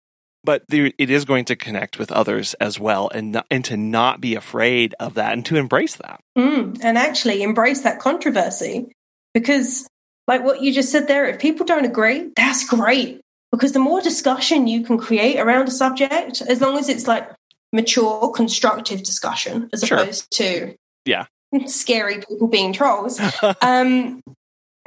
but 0.45 0.63
there, 0.69 0.93
it 0.99 1.11
is 1.11 1.25
going 1.25 1.45
to 1.47 1.57
connect 1.57 1.99
with 1.99 2.13
others 2.13 2.55
as 2.55 2.79
well 2.79 3.09
and 3.13 3.33
not, 3.33 3.47
and 3.51 3.65
to 3.65 3.77
not 3.77 4.21
be 4.21 4.37
afraid 4.37 4.95
of 5.01 5.15
that 5.15 5.33
and 5.33 5.45
to 5.47 5.57
embrace 5.57 5.97
that 5.97 6.21
Mm, 6.37 6.79
and 6.83 6.99
actually 6.99 7.43
embrace 7.43 7.83
that 7.83 8.01
controversy 8.01 8.91
because 9.33 9.87
like 10.27 10.43
what 10.43 10.61
you 10.61 10.73
just 10.73 10.91
said 10.91 11.07
there 11.07 11.27
if 11.27 11.39
people 11.39 11.65
don't 11.67 11.85
agree 11.85 12.31
that's 12.35 12.69
great 12.69 13.21
because 13.53 13.73
the 13.73 13.79
more 13.79 14.01
discussion 14.01 14.67
you 14.67 14.83
can 14.83 14.99
create 14.99 15.39
around 15.39 15.69
a 15.69 15.71
subject 15.71 16.43
as 16.43 16.61
long 16.61 16.77
as 16.79 16.89
it's 16.89 17.07
like 17.07 17.31
mature 17.77 18.31
constructive 18.35 19.03
discussion 19.03 19.69
as 19.73 19.83
Sure. 19.83 19.99
opposed 19.99 20.31
to 20.33 20.75
Yeah. 21.05 21.27
scary 21.67 22.17
people 22.29 22.49
being 22.49 22.73
trolls 22.73 23.21
um 23.63 24.21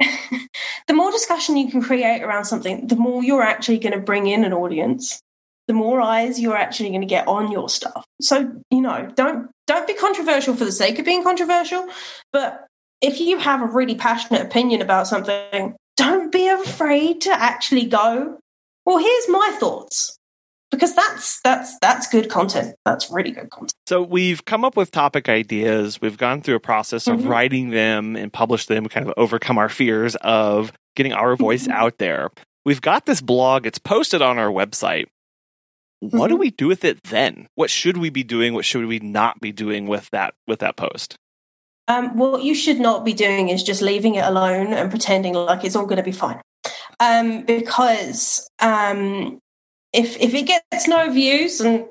the 0.88 0.94
more 0.94 1.10
discussion 1.10 1.56
you 1.56 1.70
can 1.70 1.82
create 1.82 2.22
around 2.22 2.44
something 2.44 2.86
the 2.86 2.96
more 2.96 3.22
you're 3.22 3.42
actually 3.42 3.78
going 3.78 3.92
to 3.92 3.98
bring 4.00 4.26
in 4.26 4.44
an 4.44 4.52
audience 4.52 5.20
the 5.68 5.74
more 5.74 6.00
eyes 6.00 6.40
you're 6.40 6.56
actually 6.56 6.88
going 6.88 7.00
to 7.00 7.06
get 7.06 7.28
on 7.28 7.50
your 7.52 7.68
stuff 7.68 8.04
so 8.20 8.50
you 8.70 8.80
know 8.80 9.10
don't 9.14 9.50
don't 9.66 9.86
be 9.86 9.94
controversial 9.94 10.54
for 10.54 10.64
the 10.64 10.72
sake 10.72 10.98
of 10.98 11.04
being 11.04 11.22
controversial 11.22 11.86
but 12.32 12.66
if 13.00 13.20
you 13.20 13.38
have 13.38 13.62
a 13.62 13.66
really 13.66 13.94
passionate 13.94 14.42
opinion 14.42 14.82
about 14.82 15.06
something 15.06 15.74
don't 15.96 16.32
be 16.32 16.48
afraid 16.48 17.20
to 17.20 17.30
actually 17.30 17.84
go 17.84 18.38
well 18.86 18.98
here's 18.98 19.28
my 19.28 19.56
thoughts 19.60 20.16
because 20.70 20.94
that's 20.94 21.40
that's 21.42 21.78
that's 21.80 22.08
good 22.08 22.28
content. 22.28 22.74
That's 22.84 23.10
really 23.10 23.30
good 23.32 23.50
content. 23.50 23.72
So 23.88 24.02
we've 24.02 24.44
come 24.44 24.64
up 24.64 24.76
with 24.76 24.90
topic 24.90 25.28
ideas. 25.28 26.00
We've 26.00 26.16
gone 26.18 26.42
through 26.42 26.56
a 26.56 26.60
process 26.60 27.06
of 27.06 27.20
Mhm. 27.20 27.28
writing 27.28 27.70
them 27.70 28.16
and 28.16 28.32
publish 28.32 28.66
them 28.66 28.88
kind 28.88 29.06
of 29.06 29.14
overcome 29.16 29.58
our 29.58 29.68
fears 29.68 30.16
of 30.16 30.72
getting 30.96 31.12
our 31.12 31.36
voice 31.36 31.66
Mhm. 31.66 31.72
out 31.72 31.98
there. 31.98 32.30
We've 32.64 32.80
got 32.80 33.06
this 33.06 33.20
blog. 33.20 33.66
It's 33.66 33.78
posted 33.78 34.22
on 34.22 34.38
our 34.38 34.50
website. 34.50 35.06
What 36.00 36.28
do 36.28 36.36
Mhm. 36.36 36.40
we 36.40 36.50
do 36.50 36.66
with 36.68 36.84
it 36.84 37.02
then? 37.04 37.46
What 37.56 37.70
should 37.70 37.96
we 37.98 38.08
be 38.10 38.22
doing? 38.22 38.54
What 38.54 38.64
should 38.64 38.86
we 38.86 38.98
not 39.00 39.40
be 39.40 39.52
doing 39.52 39.86
with 39.86 40.08
that 40.10 40.34
with 40.46 40.60
that 40.60 40.76
post? 40.76 41.16
Um, 41.88 42.16
what 42.16 42.42
you 42.44 42.54
should 42.54 42.78
not 42.78 43.04
be 43.04 43.12
doing 43.12 43.48
is 43.48 43.62
just 43.64 43.82
leaving 43.82 44.14
it 44.14 44.24
alone 44.24 44.72
and 44.72 44.90
pretending 44.90 45.34
like 45.34 45.64
it's 45.64 45.74
all 45.74 45.86
going 45.86 45.96
to 45.96 46.02
be 46.04 46.12
fine. 46.12 46.40
Um, 47.00 47.42
because 47.42 48.48
um, 48.60 49.38
if 49.92 50.16
if 50.18 50.34
it 50.34 50.46
gets 50.46 50.88
no 50.88 51.10
views, 51.10 51.60
and 51.60 51.86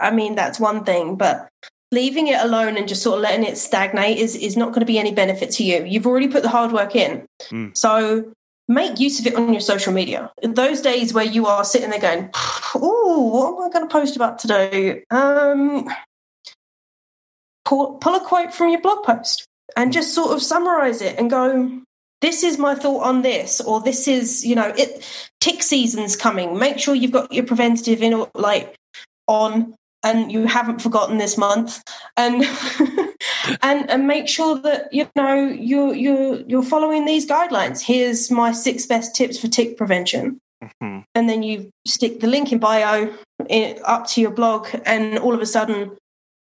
I 0.00 0.10
mean 0.10 0.34
that's 0.34 0.60
one 0.60 0.84
thing, 0.84 1.16
but 1.16 1.48
leaving 1.90 2.26
it 2.28 2.40
alone 2.40 2.76
and 2.76 2.88
just 2.88 3.02
sort 3.02 3.16
of 3.16 3.22
letting 3.22 3.44
it 3.44 3.58
stagnate 3.58 4.18
is 4.18 4.34
is 4.36 4.56
not 4.56 4.68
going 4.68 4.80
to 4.80 4.86
be 4.86 4.98
any 4.98 5.12
benefit 5.12 5.50
to 5.52 5.64
you. 5.64 5.84
You've 5.84 6.06
already 6.06 6.28
put 6.28 6.42
the 6.42 6.48
hard 6.48 6.72
work 6.72 6.96
in, 6.96 7.26
Mm. 7.50 7.76
so 7.76 8.32
make 8.68 8.98
use 9.00 9.20
of 9.20 9.26
it 9.26 9.34
on 9.34 9.52
your 9.52 9.60
social 9.60 9.92
media. 9.92 10.30
In 10.42 10.54
those 10.54 10.80
days 10.80 11.12
where 11.12 11.24
you 11.24 11.46
are 11.46 11.64
sitting 11.64 11.90
there 11.90 12.00
going, 12.00 12.30
"Oh, 12.74 13.28
what 13.32 13.64
am 13.64 13.70
I 13.70 13.72
going 13.72 13.88
to 13.88 13.92
post 13.92 14.16
about 14.16 14.38
today?" 14.38 15.04
Um, 15.10 15.88
pull, 17.64 17.94
pull 17.94 18.14
a 18.14 18.20
quote 18.20 18.54
from 18.54 18.70
your 18.70 18.80
blog 18.80 19.04
post 19.04 19.46
and 19.76 19.92
just 19.92 20.14
sort 20.14 20.32
of 20.32 20.42
summarize 20.42 21.02
it 21.02 21.18
and 21.18 21.30
go 21.30 21.80
this 22.20 22.44
is 22.44 22.56
my 22.58 22.74
thought 22.74 23.02
on 23.02 23.22
this 23.22 23.60
or 23.60 23.80
this 23.80 24.06
is 24.06 24.44
you 24.44 24.54
know 24.54 24.72
it 24.76 25.04
tick 25.42 25.62
season's 25.62 26.14
coming 26.14 26.56
make 26.56 26.78
sure 26.78 26.94
you've 26.94 27.10
got 27.10 27.32
your 27.32 27.44
preventative 27.44 28.00
in 28.00 28.24
like 28.34 28.76
on 29.26 29.74
and 30.04 30.30
you 30.30 30.46
haven't 30.46 30.80
forgotten 30.80 31.18
this 31.18 31.36
month 31.36 31.82
and 32.16 32.44
and 33.62 33.90
and 33.90 34.06
make 34.06 34.28
sure 34.28 34.56
that 34.60 34.92
you 34.92 35.08
know 35.16 35.34
you're 35.48 35.94
you're 35.94 36.36
you're 36.42 36.62
following 36.62 37.04
these 37.06 37.26
guidelines 37.26 37.80
here's 37.80 38.30
my 38.30 38.52
six 38.52 38.86
best 38.86 39.16
tips 39.16 39.36
for 39.38 39.48
tick 39.48 39.76
prevention 39.76 40.38
Mhm. 40.80 41.02
and 41.16 41.28
then 41.28 41.42
you 41.42 41.70
stick 41.88 42.20
the 42.20 42.28
link 42.28 42.52
in 42.52 42.60
bio 42.60 43.12
in, 43.48 43.80
up 43.84 44.06
to 44.10 44.20
your 44.20 44.30
blog 44.30 44.68
and 44.86 45.18
all 45.18 45.34
of 45.34 45.40
a 45.40 45.46
sudden 45.46 45.96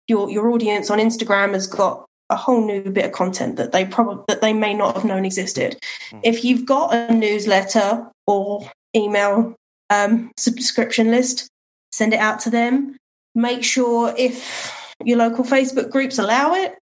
your 0.08 0.30
your 0.30 0.50
audience 0.50 0.90
on 0.90 1.00
Instagram 1.00 1.52
has 1.52 1.68
got 1.68 2.06
a 2.30 2.36
whole 2.36 2.66
new 2.66 2.82
bit 2.90 3.06
of 3.06 3.12
content 3.12 3.58
that 3.58 3.72
they 3.72 3.86
probably 3.86 4.24
that 4.28 4.42
they 4.42 4.54
may 4.54 4.74
not 4.74 4.96
have 4.96 5.06
known 5.06 5.26
existed. 5.26 5.78
Mm. 6.12 6.22
If 6.24 6.46
you've 6.46 6.66
got 6.66 6.94
a 6.94 7.14
newsletter 7.14 8.08
or 8.26 8.70
email 8.96 9.56
um, 9.90 10.32
subscription 10.38 11.12
list, 11.12 11.48
send 11.92 12.14
it 12.14 12.20
out 12.20 12.40
to 12.42 12.50
them. 12.50 12.98
Make 13.34 13.64
sure 13.64 14.14
if 14.18 14.94
your 15.04 15.18
local 15.18 15.44
Facebook 15.44 15.90
groups 15.90 16.18
allow 16.18 16.54
it, 16.54 16.78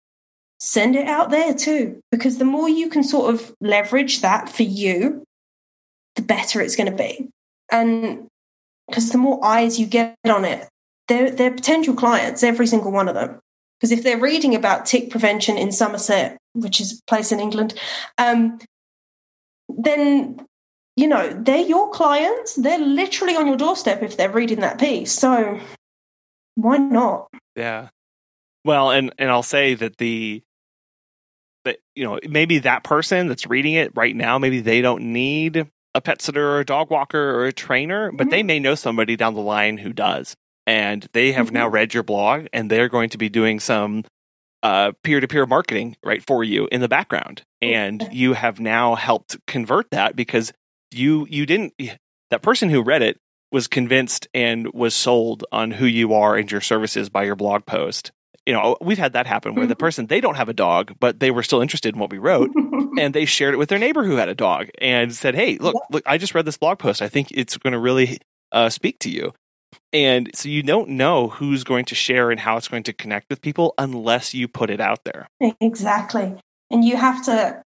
send 0.60 0.96
it 0.96 1.08
out 1.08 1.30
there 1.30 1.54
too. 1.54 2.00
Because 2.12 2.38
the 2.38 2.46
more 2.46 2.70
you 2.70 2.90
can 2.90 3.04
sort 3.04 3.34
of 3.34 3.54
leverage 3.62 4.22
that 4.22 4.50
for 4.50 4.64
you, 4.64 5.24
the 6.16 6.22
better 6.22 6.62
it's 6.62 6.76
going 6.76 6.92
to 6.92 6.98
be. 6.98 7.30
And 7.72 8.28
because 8.88 9.12
the 9.12 9.18
more 9.18 9.44
eyes 9.44 9.80
you 9.80 9.86
get 9.86 10.16
on 10.26 10.44
it, 10.46 10.68
they're, 11.08 11.32
they're 11.32 11.52
potential 11.52 11.94
clients, 11.94 12.44
every 12.44 12.68
single 12.68 12.92
one 12.92 13.08
of 13.08 13.16
them. 13.16 13.40
Because 13.80 13.92
if 13.92 14.04
they're 14.04 14.20
reading 14.20 14.54
about 14.54 14.86
tick 14.86 15.10
prevention 15.10 15.58
in 15.58 15.72
Somerset, 15.72 16.38
which 16.54 16.80
is 16.80 17.00
a 17.00 17.04
place 17.08 17.32
in 17.32 17.40
England, 17.40 17.74
um, 18.18 18.60
then 19.70 20.46
you 21.02 21.08
know 21.08 21.30
they're 21.34 21.66
your 21.66 21.90
clients. 21.90 22.56
They're 22.56 22.80
literally 22.80 23.36
on 23.36 23.48
your 23.48 23.58
doorstep 23.58 24.04
if 24.04 24.18
they're 24.18 24.32
reading 24.32 24.60
that 24.62 24.80
piece. 24.80 25.12
So 25.12 25.60
why 26.56 26.78
not? 26.78 27.28
Yeah. 27.56 27.90
Well, 28.64 28.92
and 28.92 29.14
and 29.18 29.30
I'll 29.30 29.44
say 29.44 29.74
that 29.74 29.98
the 29.98 30.44
that 31.66 31.80
you 31.96 32.04
know 32.04 32.20
maybe 32.30 32.60
that 32.60 32.84
person 32.84 33.28
that's 33.28 33.48
reading 33.48 33.74
it 33.74 33.92
right 33.96 34.16
now 34.16 34.38
maybe 34.40 34.62
they 34.62 34.82
don't 34.82 35.14
need 35.14 35.68
a 35.94 36.02
pet 36.02 36.22
sitter 36.22 36.52
or 36.52 36.60
a 36.60 36.66
dog 36.66 36.90
walker 36.90 37.36
or 37.36 37.46
a 37.46 37.52
trainer, 37.52 38.12
but 38.14 38.30
they 38.30 38.44
may 38.44 38.60
know 38.60 38.76
somebody 38.76 39.18
down 39.18 39.34
the 39.34 39.42
line 39.42 39.78
who 39.78 39.92
does, 39.92 40.38
and 40.66 41.08
they 41.12 41.34
have 41.34 41.52
now 41.52 41.68
Mhm. 41.68 41.74
read 41.74 41.94
your 41.94 42.04
blog 42.04 42.48
and 42.54 42.72
they're 42.72 42.88
going 42.88 43.10
to 43.10 43.18
be 43.18 43.28
doing 43.28 43.60
some 43.60 44.06
uh, 44.64 44.92
peer-to-peer 45.04 45.48
marketing 45.48 45.98
right 46.04 46.24
for 46.24 46.44
you 46.44 46.68
in 46.72 46.82
the 46.82 46.88
background, 46.88 47.42
and 47.64 48.08
you 48.12 48.34
have 48.34 48.60
now 48.60 48.94
helped 48.96 49.36
convert 49.48 49.90
that 49.90 50.16
because 50.16 50.54
you 50.94 51.28
you 51.30 51.46
didn't 51.46 51.74
that 52.30 52.42
person 52.42 52.70
who 52.70 52.82
read 52.82 53.02
it 53.02 53.18
was 53.52 53.68
convinced 53.68 54.28
and 54.34 54.72
was 54.74 54.94
sold 54.96 55.44
on 55.52 55.72
who 55.72 55.86
you 55.86 56.14
are 56.14 56.36
and 56.38 56.50
your 56.52 56.62
services 56.62 57.10
by 57.10 57.24
your 57.24 57.36
blog 57.36 57.66
post. 57.66 58.12
You 58.46 58.54
know, 58.54 58.78
we've 58.82 58.98
had 58.98 59.14
that 59.14 59.28
happen 59.28 59.54
where 59.56 59.68
the 59.68 59.76
Mhm. 59.76 59.80
person 59.80 60.08
they 60.08 60.22
don't 60.22 60.36
have 60.36 60.50
a 60.50 60.54
dog, 60.54 60.94
but 61.00 61.20
they 61.20 61.30
were 61.32 61.44
still 61.44 61.62
interested 61.62 61.94
in 61.94 62.00
what 62.00 62.12
we 62.12 62.18
wrote, 62.18 62.50
and 63.00 63.14
they 63.14 63.26
shared 63.26 63.54
it 63.54 63.58
with 63.58 63.70
their 63.70 63.78
neighbor 63.80 64.04
who 64.04 64.16
had 64.16 64.30
a 64.30 64.36
dog 64.36 64.70
and 64.80 65.14
said, 65.14 65.36
"Hey, 65.36 65.58
look, 65.58 65.76
look, 65.92 66.04
I 66.06 66.18
just 66.18 66.34
read 66.34 66.46
this 66.46 66.58
blog 66.58 66.80
post. 66.80 67.02
I 67.02 67.08
think 67.10 67.30
it's 67.32 67.58
going 67.58 67.74
to 67.74 67.80
really 67.80 68.18
uh, 68.52 68.70
speak 68.70 68.98
to 69.00 69.10
you." 69.10 69.34
And 69.94 70.30
so 70.34 70.50
you 70.50 70.64
don't 70.64 70.90
know 70.90 71.30
who's 71.30 71.64
going 71.64 71.86
to 71.86 71.96
share 71.96 72.32
and 72.32 72.40
how 72.40 72.58
it's 72.58 72.68
going 72.68 72.84
to 72.84 72.94
connect 72.94 73.30
with 73.30 73.42
people 73.42 73.74
unless 73.78 74.34
you 74.34 74.48
put 74.48 74.70
it 74.70 74.82
out 74.82 75.04
there. 75.06 75.28
Exactly. 75.62 76.36
And 76.70 76.84
you 76.84 76.98
have 76.98 77.24
to. 77.26 77.62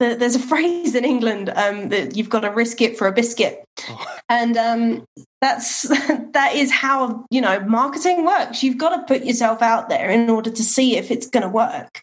There- 0.00 0.16
There's 0.16 0.34
a 0.36 0.38
phrase 0.52 0.94
in 0.94 1.04
England 1.04 1.50
um, 1.50 1.88
that 1.90 2.16
you've 2.16 2.28
got 2.30 2.40
to 2.40 2.50
risk 2.50 2.80
it 2.80 2.96
for 2.98 3.06
a 3.06 3.12
biscuit, 3.12 3.64
Oh. 3.88 4.16
and 4.28 4.56
um, 4.56 5.04
that's 5.40 5.82
that 6.32 6.52
is 6.54 6.70
how 6.70 7.24
you 7.30 7.40
know 7.40 7.60
marketing 7.60 8.24
works. 8.24 8.62
You've 8.62 8.78
got 8.78 8.96
to 8.96 9.02
put 9.02 9.24
yourself 9.24 9.62
out 9.62 9.88
there 9.88 10.10
in 10.10 10.30
order 10.30 10.50
to 10.50 10.62
see 10.62 10.96
if 10.96 11.10
it's 11.10 11.26
going 11.28 11.42
to 11.42 11.48
work, 11.48 12.02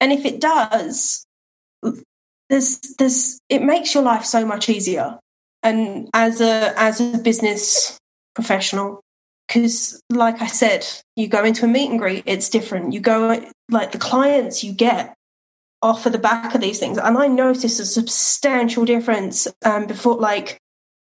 and 0.00 0.12
if 0.12 0.24
it 0.24 0.40
does, 0.40 1.24
there's 2.50 2.78
there's 2.98 3.38
it 3.48 3.62
makes 3.62 3.94
your 3.94 4.02
life 4.02 4.24
so 4.24 4.44
much 4.44 4.68
easier. 4.68 5.18
And 5.62 6.10
as 6.12 6.40
a 6.40 6.72
as 6.78 7.00
a 7.00 7.18
business 7.18 7.98
professional, 8.34 9.00
because 9.48 10.00
like 10.10 10.40
i 10.42 10.46
said 10.46 10.86
you 11.16 11.28
go 11.28 11.44
into 11.44 11.64
a 11.64 11.68
meet 11.68 11.90
and 11.90 11.98
greet 11.98 12.22
it's 12.26 12.48
different 12.48 12.92
you 12.92 13.00
go 13.00 13.40
like 13.70 13.92
the 13.92 13.98
clients 13.98 14.64
you 14.64 14.72
get 14.72 15.13
off 15.84 16.06
of 16.06 16.12
the 16.12 16.18
back 16.18 16.54
of 16.54 16.60
these 16.60 16.78
things 16.78 16.98
and 16.98 17.18
i 17.18 17.26
noticed 17.26 17.78
a 17.78 17.84
substantial 17.84 18.84
difference 18.84 19.46
um, 19.64 19.86
before 19.86 20.16
like 20.16 20.58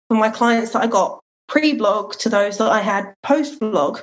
for 0.07 0.17
my 0.17 0.29
clients 0.29 0.71
that 0.71 0.81
i 0.83 0.87
got 0.87 1.19
pre-blog 1.47 2.13
to 2.13 2.29
those 2.29 2.57
that 2.57 2.71
i 2.71 2.81
had 2.81 3.13
post-blog 3.23 3.99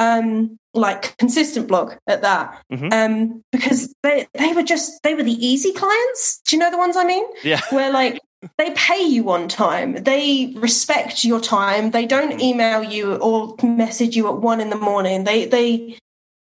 um, 0.00 0.56
like 0.72 1.14
consistent 1.18 1.68
blog 1.68 1.92
at 2.06 2.22
that, 2.22 2.62
Mhm. 2.72 2.92
um, 2.92 3.42
because 3.52 3.92
they 4.02 4.26
they 4.32 4.52
were 4.54 4.62
just 4.62 5.02
they 5.02 5.14
were 5.14 5.22
the 5.22 5.46
easy 5.46 5.72
clients. 5.72 6.40
Do 6.46 6.56
you 6.56 6.60
know 6.60 6.70
the 6.70 6.78
ones 6.78 6.96
I 6.96 7.04
mean? 7.04 7.24
Yeah. 7.44 7.60
Where 7.70 7.92
like 7.92 8.18
they 8.56 8.70
pay 8.70 9.02
you 9.02 9.30
on 9.30 9.46
time, 9.46 10.02
they 10.02 10.54
respect 10.56 11.22
your 11.24 11.38
time, 11.40 11.90
they 11.90 12.06
don't 12.06 12.40
email 12.40 12.82
you 12.82 13.16
or 13.16 13.54
message 13.62 14.16
you 14.16 14.26
at 14.28 14.38
one 14.40 14.60
in 14.62 14.70
the 14.70 14.76
morning. 14.90 15.24
They 15.24 15.44
they 15.44 15.98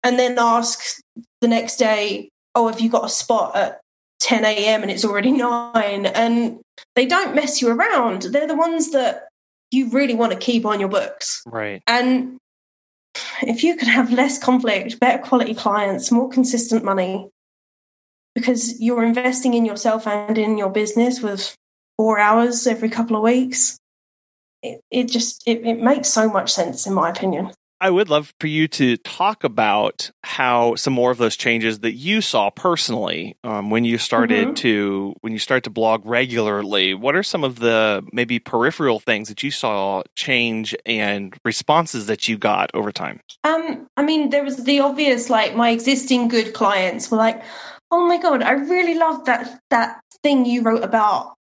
and 0.04 0.18
then 0.18 0.40
ask 0.40 0.80
the 1.42 1.48
next 1.48 1.78
day, 1.78 2.30
oh, 2.56 2.68
have 2.68 2.80
you 2.80 2.90
got 2.90 3.06
a 3.06 3.10
spot 3.10 3.56
at 3.56 3.82
10 4.22 4.46
a.m. 4.46 4.82
and 4.82 4.92
it's 4.92 5.06
already 5.06 5.32
nine? 5.34 6.06
And 6.06 6.60
they 6.96 7.06
don't 7.06 7.36
mess 7.36 7.62
you 7.62 7.70
around. 7.70 8.24
They're 8.24 8.48
the 8.48 8.56
ones 8.56 8.92
that 8.92 9.28
you 9.72 9.90
really 9.90 10.16
want 10.16 10.32
to 10.32 10.38
keep 10.38 10.66
on 10.66 10.80
your 10.80 10.90
books. 10.90 11.44
Right. 11.46 11.82
And 11.86 12.38
if 13.42 13.64
you 13.64 13.76
could 13.76 13.88
have 13.88 14.12
less 14.12 14.40
conflict, 14.40 15.00
better 15.00 15.22
quality 15.22 15.54
clients, 15.54 16.12
more 16.12 16.30
consistent 16.30 16.84
money, 16.84 17.30
because 18.34 18.80
you're 18.82 19.04
investing 19.04 19.54
in 19.54 19.66
yourself 19.66 20.08
and 20.08 20.38
in 20.38 20.58
your 20.58 20.70
business 20.70 21.22
with 21.22 21.56
four 21.98 22.20
hours 22.20 22.68
every 22.68 22.90
couple 22.90 23.16
of 23.16 23.24
weeks, 23.24 23.78
it, 24.62 24.82
it 24.92 25.04
just 25.06 25.44
it, 25.48 25.66
it 25.66 25.82
makes 25.82 26.10
so 26.10 26.30
much 26.30 26.52
sense 26.52 26.86
in 26.86 26.94
my 26.94 27.10
opinion. 27.10 27.52
I 27.86 27.92
would 27.92 28.10
love 28.10 28.34
for 28.40 28.48
you 28.48 28.68
to 28.70 28.98
talk 28.98 29.44
about 29.44 30.10
how 30.24 30.74
some 30.74 30.92
more 30.92 31.12
of 31.12 31.20
those 31.20 31.36
changes 31.38 31.82
that 31.82 31.94
you 31.94 32.20
saw 32.20 32.50
personally 32.50 33.38
um, 33.44 33.70
when 33.70 33.86
you 33.86 34.00
started 34.00 34.48
Mhm. 34.48 34.56
to 34.56 35.14
when 35.22 35.34
you 35.34 35.38
start 35.38 35.66
to 35.66 35.70
blog 35.70 36.04
regularly. 36.04 36.96
What 36.96 37.16
are 37.16 37.22
some 37.22 37.44
of 37.44 37.60
the 37.60 38.04
maybe 38.12 38.40
peripheral 38.40 39.00
things 39.00 39.30
that 39.30 39.44
you 39.44 39.52
saw 39.52 40.02
change 40.16 40.76
and 40.84 41.38
responses 41.46 42.08
that 42.08 42.28
you 42.28 42.40
got 42.40 42.72
over 42.74 42.92
time? 42.92 43.20
Um, 43.44 43.86
I 43.96 44.02
mean, 44.02 44.32
there 44.32 44.44
was 44.44 44.64
the 44.64 44.80
obvious, 44.80 45.30
like 45.30 45.56
my 45.56 45.70
existing 45.70 46.28
good 46.28 46.56
clients 46.56 47.12
were 47.12 47.20
like, 47.20 47.44
"Oh 47.92 48.08
my 48.08 48.18
god, 48.18 48.42
I 48.42 48.54
really 48.54 48.96
love 48.96 49.26
that 49.26 49.60
that 49.70 50.00
thing 50.24 50.48
you 50.48 50.64
wrote 50.64 50.84
about 50.84 51.36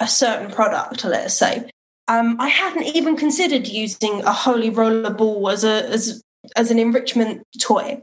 a 0.00 0.08
certain 0.08 0.50
product." 0.50 1.04
Let's 1.04 1.34
say, 1.34 1.70
um, 2.08 2.36
I 2.40 2.48
hadn't 2.48 2.96
even 2.96 3.16
considered 3.16 3.68
using 3.68 4.22
a 4.24 4.32
Hol-ee 4.32 4.70
Roller 4.70 5.10
ball 5.10 5.50
as 5.50 5.62
a 5.62 5.88
as 5.88 6.22
as 6.56 6.70
an 6.70 6.78
enrichment 6.78 7.42
toy. 7.60 8.02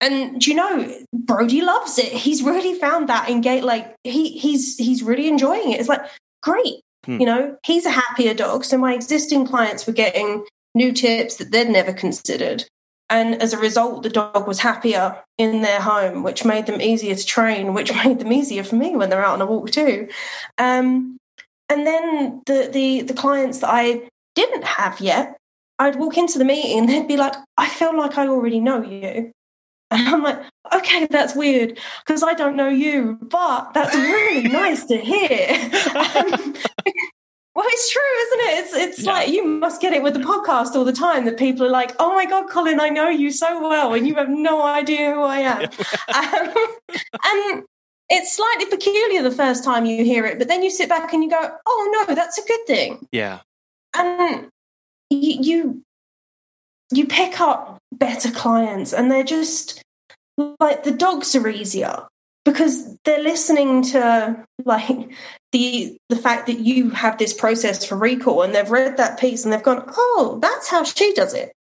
And 0.00 0.40
do 0.40 0.50
you 0.50 0.56
know, 0.56 0.94
Brody 1.12 1.62
loves 1.62 1.98
it. 1.98 2.12
He's 2.12 2.42
really 2.42 2.78
found 2.78 3.08
that 3.08 3.30
engage. 3.30 3.62
Like 3.62 3.94
he 4.02 4.30
he's 4.30 4.76
he's 4.76 5.02
really 5.02 5.28
enjoying 5.28 5.72
it. 5.72 5.80
It's 5.80 5.88
like 5.88 6.02
great. 6.42 6.80
Hmm. 7.06 7.20
You 7.20 7.26
know, 7.26 7.56
he's 7.64 7.86
a 7.86 7.90
happier 7.90 8.34
dog. 8.34 8.64
So 8.64 8.76
my 8.76 8.92
existing 8.94 9.46
clients 9.46 9.86
were 9.86 9.92
getting 9.92 10.44
new 10.74 10.92
tips 10.92 11.36
that 11.36 11.52
they'd 11.52 11.68
never 11.68 11.92
considered. 11.92 12.64
And 13.10 13.40
as 13.40 13.52
a 13.52 13.58
result, 13.58 14.02
the 14.02 14.08
dog 14.08 14.48
was 14.48 14.58
happier 14.58 15.22
in 15.38 15.60
their 15.60 15.80
home, 15.80 16.22
which 16.22 16.44
made 16.44 16.66
them 16.66 16.80
easier 16.80 17.14
to 17.14 17.26
train, 17.26 17.74
which 17.74 17.92
made 18.04 18.18
them 18.18 18.32
easier 18.32 18.64
for 18.64 18.76
me 18.76 18.96
when 18.96 19.10
they're 19.10 19.24
out 19.24 19.34
on 19.34 19.42
a 19.42 19.46
walk 19.46 19.70
too. 19.70 20.08
Um, 20.58 21.18
and 21.68 21.86
then 21.86 22.42
the, 22.46 22.68
the 22.72 23.02
the 23.02 23.14
clients 23.14 23.58
that 23.60 23.70
I 23.70 24.08
didn't 24.34 24.64
have 24.64 25.00
yet, 25.00 25.36
I'd 25.78 25.96
walk 25.96 26.16
into 26.18 26.38
the 26.38 26.44
meeting, 26.44 26.78
and 26.80 26.88
they'd 26.88 27.08
be 27.08 27.16
like, 27.16 27.34
"I 27.56 27.68
feel 27.68 27.96
like 27.96 28.18
I 28.18 28.26
already 28.28 28.60
know 28.60 28.82
you," 28.82 29.32
and 29.90 30.08
I'm 30.08 30.22
like, 30.22 30.40
"Okay, 30.74 31.06
that's 31.10 31.34
weird 31.34 31.78
because 32.04 32.22
I 32.22 32.34
don't 32.34 32.56
know 32.56 32.68
you, 32.68 33.18
but 33.22 33.72
that's 33.74 33.94
really 33.94 34.48
nice 34.64 34.84
to 34.86 34.96
hear." 34.96 35.48
Um, 35.94 36.54
well, 37.54 37.66
it's 37.68 37.92
true, 37.92 38.02
isn't 38.24 38.40
it? 38.40 38.58
It's 38.64 38.74
it's 38.74 39.02
Yeah. 39.06 39.12
like 39.12 39.28
you 39.28 39.44
must 39.44 39.80
get 39.80 39.92
it 39.92 40.02
with 40.02 40.14
the 40.14 40.20
podcast 40.20 40.74
all 40.74 40.84
the 40.84 40.92
time 40.92 41.24
that 41.24 41.38
people 41.38 41.64
are 41.66 41.70
like, 41.70 41.94
"Oh 41.98 42.14
my 42.14 42.24
god, 42.26 42.48
Colin, 42.50 42.80
I 42.80 42.88
know 42.88 43.08
you 43.08 43.30
so 43.30 43.60
well, 43.68 43.94
and 43.94 44.06
you 44.06 44.14
have 44.16 44.28
no 44.28 44.62
idea 44.62 45.12
who 45.14 45.22
I 45.22 45.38
am." 45.38 45.62
um, 46.14 46.54
and 47.24 47.64
it's 48.08 48.36
slightly 48.36 48.66
peculiar 48.66 49.22
the 49.22 49.30
first 49.30 49.64
time 49.64 49.86
you 49.86 50.04
hear 50.04 50.26
it, 50.26 50.38
but 50.38 50.48
then 50.48 50.62
you 50.62 50.70
sit 50.70 50.88
back 50.88 51.12
and 51.12 51.24
you 51.24 51.30
go, 51.30 51.56
"Oh 51.66 52.04
no, 52.08 52.14
that's 52.14 52.38
a 52.38 52.46
good 52.46 52.66
thing." 52.66 53.06
Yeah. 53.12 53.40
And 53.96 54.48
you 55.10 55.36
you, 55.40 55.82
you 56.92 57.06
pick 57.06 57.40
up 57.40 57.78
better 57.92 58.30
clients, 58.30 58.92
and 58.92 59.10
they're 59.10 59.24
just 59.24 59.82
like 60.60 60.84
the 60.84 60.92
dogs 60.92 61.34
are 61.34 61.48
easier 61.48 62.06
because 62.44 62.96
they're 63.04 63.22
listening 63.22 63.82
to 63.82 64.44
like 64.64 65.10
the 65.52 65.96
the 66.08 66.16
fact 66.16 66.46
that 66.46 66.60
you 66.60 66.90
have 66.90 67.18
this 67.18 67.32
process 67.32 67.84
for 67.84 67.96
recall 67.96 68.42
and 68.42 68.54
they've 68.54 68.70
read 68.70 68.96
that 68.96 69.18
piece 69.18 69.44
and 69.44 69.52
they've 69.52 69.62
gone 69.62 69.84
oh 69.96 70.38
that's 70.42 70.68
how 70.68 70.84
she 70.84 71.12
does 71.14 71.34
it 71.34 71.52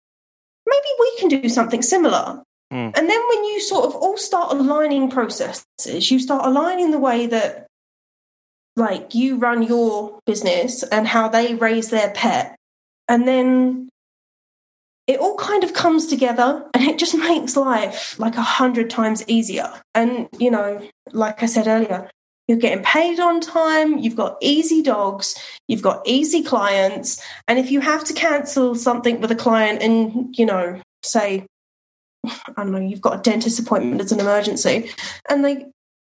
maybe 0.66 0.88
we 1.00 1.18
can 1.20 1.30
do 1.30 1.50
something 1.50 1.82
similar 1.82 2.42
Hmm. 2.74 2.90
and 2.96 3.08
then 3.08 3.22
when 3.30 3.44
you 3.44 3.60
sort 3.60 3.86
of 3.86 3.94
all 3.94 4.18
start 4.18 4.52
aligning 4.52 5.12
processes 5.12 6.10
you 6.10 6.18
start 6.18 6.44
aligning 6.44 6.90
the 6.90 6.98
way 6.98 7.28
that 7.28 7.68
like 8.76 9.14
you 9.14 9.38
run 9.38 9.62
your 9.62 10.18
business 10.26 10.82
and 10.82 11.08
how 11.08 11.30
they 11.30 11.54
raise 11.54 11.92
their 11.92 12.10
pet 12.10 12.56
and 13.08 13.28
then 13.28 13.90
it 15.06 15.20
all 15.20 15.36
kind 15.36 15.64
of 15.64 15.74
comes 15.74 16.08
together 16.08 16.66
and 16.74 16.84
it 16.84 16.98
just 16.98 17.16
makes 17.30 17.56
life 17.56 18.18
like 18.20 18.38
a 18.38 18.42
hundred 18.42 18.90
times 18.90 19.24
easier. 19.28 19.72
And, 19.94 20.28
you 20.40 20.50
know, 20.50 20.82
like 21.12 21.44
I 21.44 21.46
said 21.46 21.68
earlier, 21.68 22.10
you're 22.48 22.58
getting 22.58 22.84
paid 22.84 23.20
on 23.20 23.40
time, 23.40 24.00
you've 24.00 24.16
got 24.16 24.38
easy 24.42 24.82
dogs, 24.82 25.36
you've 25.68 25.82
got 25.82 26.02
easy 26.06 26.44
clients. 26.44 27.22
And 27.48 27.60
if 27.60 27.72
you 27.72 27.80
have 27.80 28.04
to 28.06 28.14
cancel 28.14 28.76
something 28.76 29.22
with 29.22 29.32
a 29.32 29.36
client 29.36 29.82
and, 29.82 30.38
you 30.38 30.46
know, 30.46 30.82
say, 31.04 31.46
I 32.26 32.54
don't 32.58 32.72
know, 32.72 32.80
you've 32.80 33.02
got 33.02 33.20
a 33.20 33.22
dentist 33.22 33.60
appointment 33.60 34.02
as 34.02 34.12
an 34.12 34.20
emergency, 34.20 34.90
and 35.30 35.44
they 35.44 35.66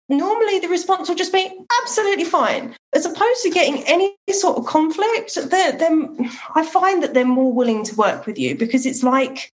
normally 0.09 0.59
the 0.61 0.69
response 0.69 1.09
will 1.09 1.17
just 1.17 1.33
be 1.33 1.51
absolutely 1.83 2.25
fine. 2.25 2.75
As 2.95 3.05
opposed 3.05 3.43
to 3.43 3.51
getting 3.51 3.83
any 3.87 4.15
sort 4.31 4.57
of 4.57 4.67
conflict 4.67 5.35
they're, 5.51 5.73
they're, 5.73 6.09
i 6.55 6.65
find 6.65 7.03
that 7.03 7.13
they're 7.13 7.25
more 7.27 7.53
willing 7.53 7.85
to 7.85 7.95
work 7.97 8.25
with 8.27 8.39
you 8.39 8.57
because 8.57 8.87
it's 8.87 9.03
like 9.03 9.51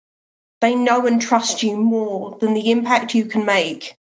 they 0.60 0.74
know 0.74 1.06
and 1.06 1.20
trust 1.22 1.62
you 1.62 1.76
more 1.76 2.36
than 2.40 2.54
the 2.54 2.70
impact 2.70 3.14
you 3.14 3.24
can 3.24 3.44
make 3.44 3.94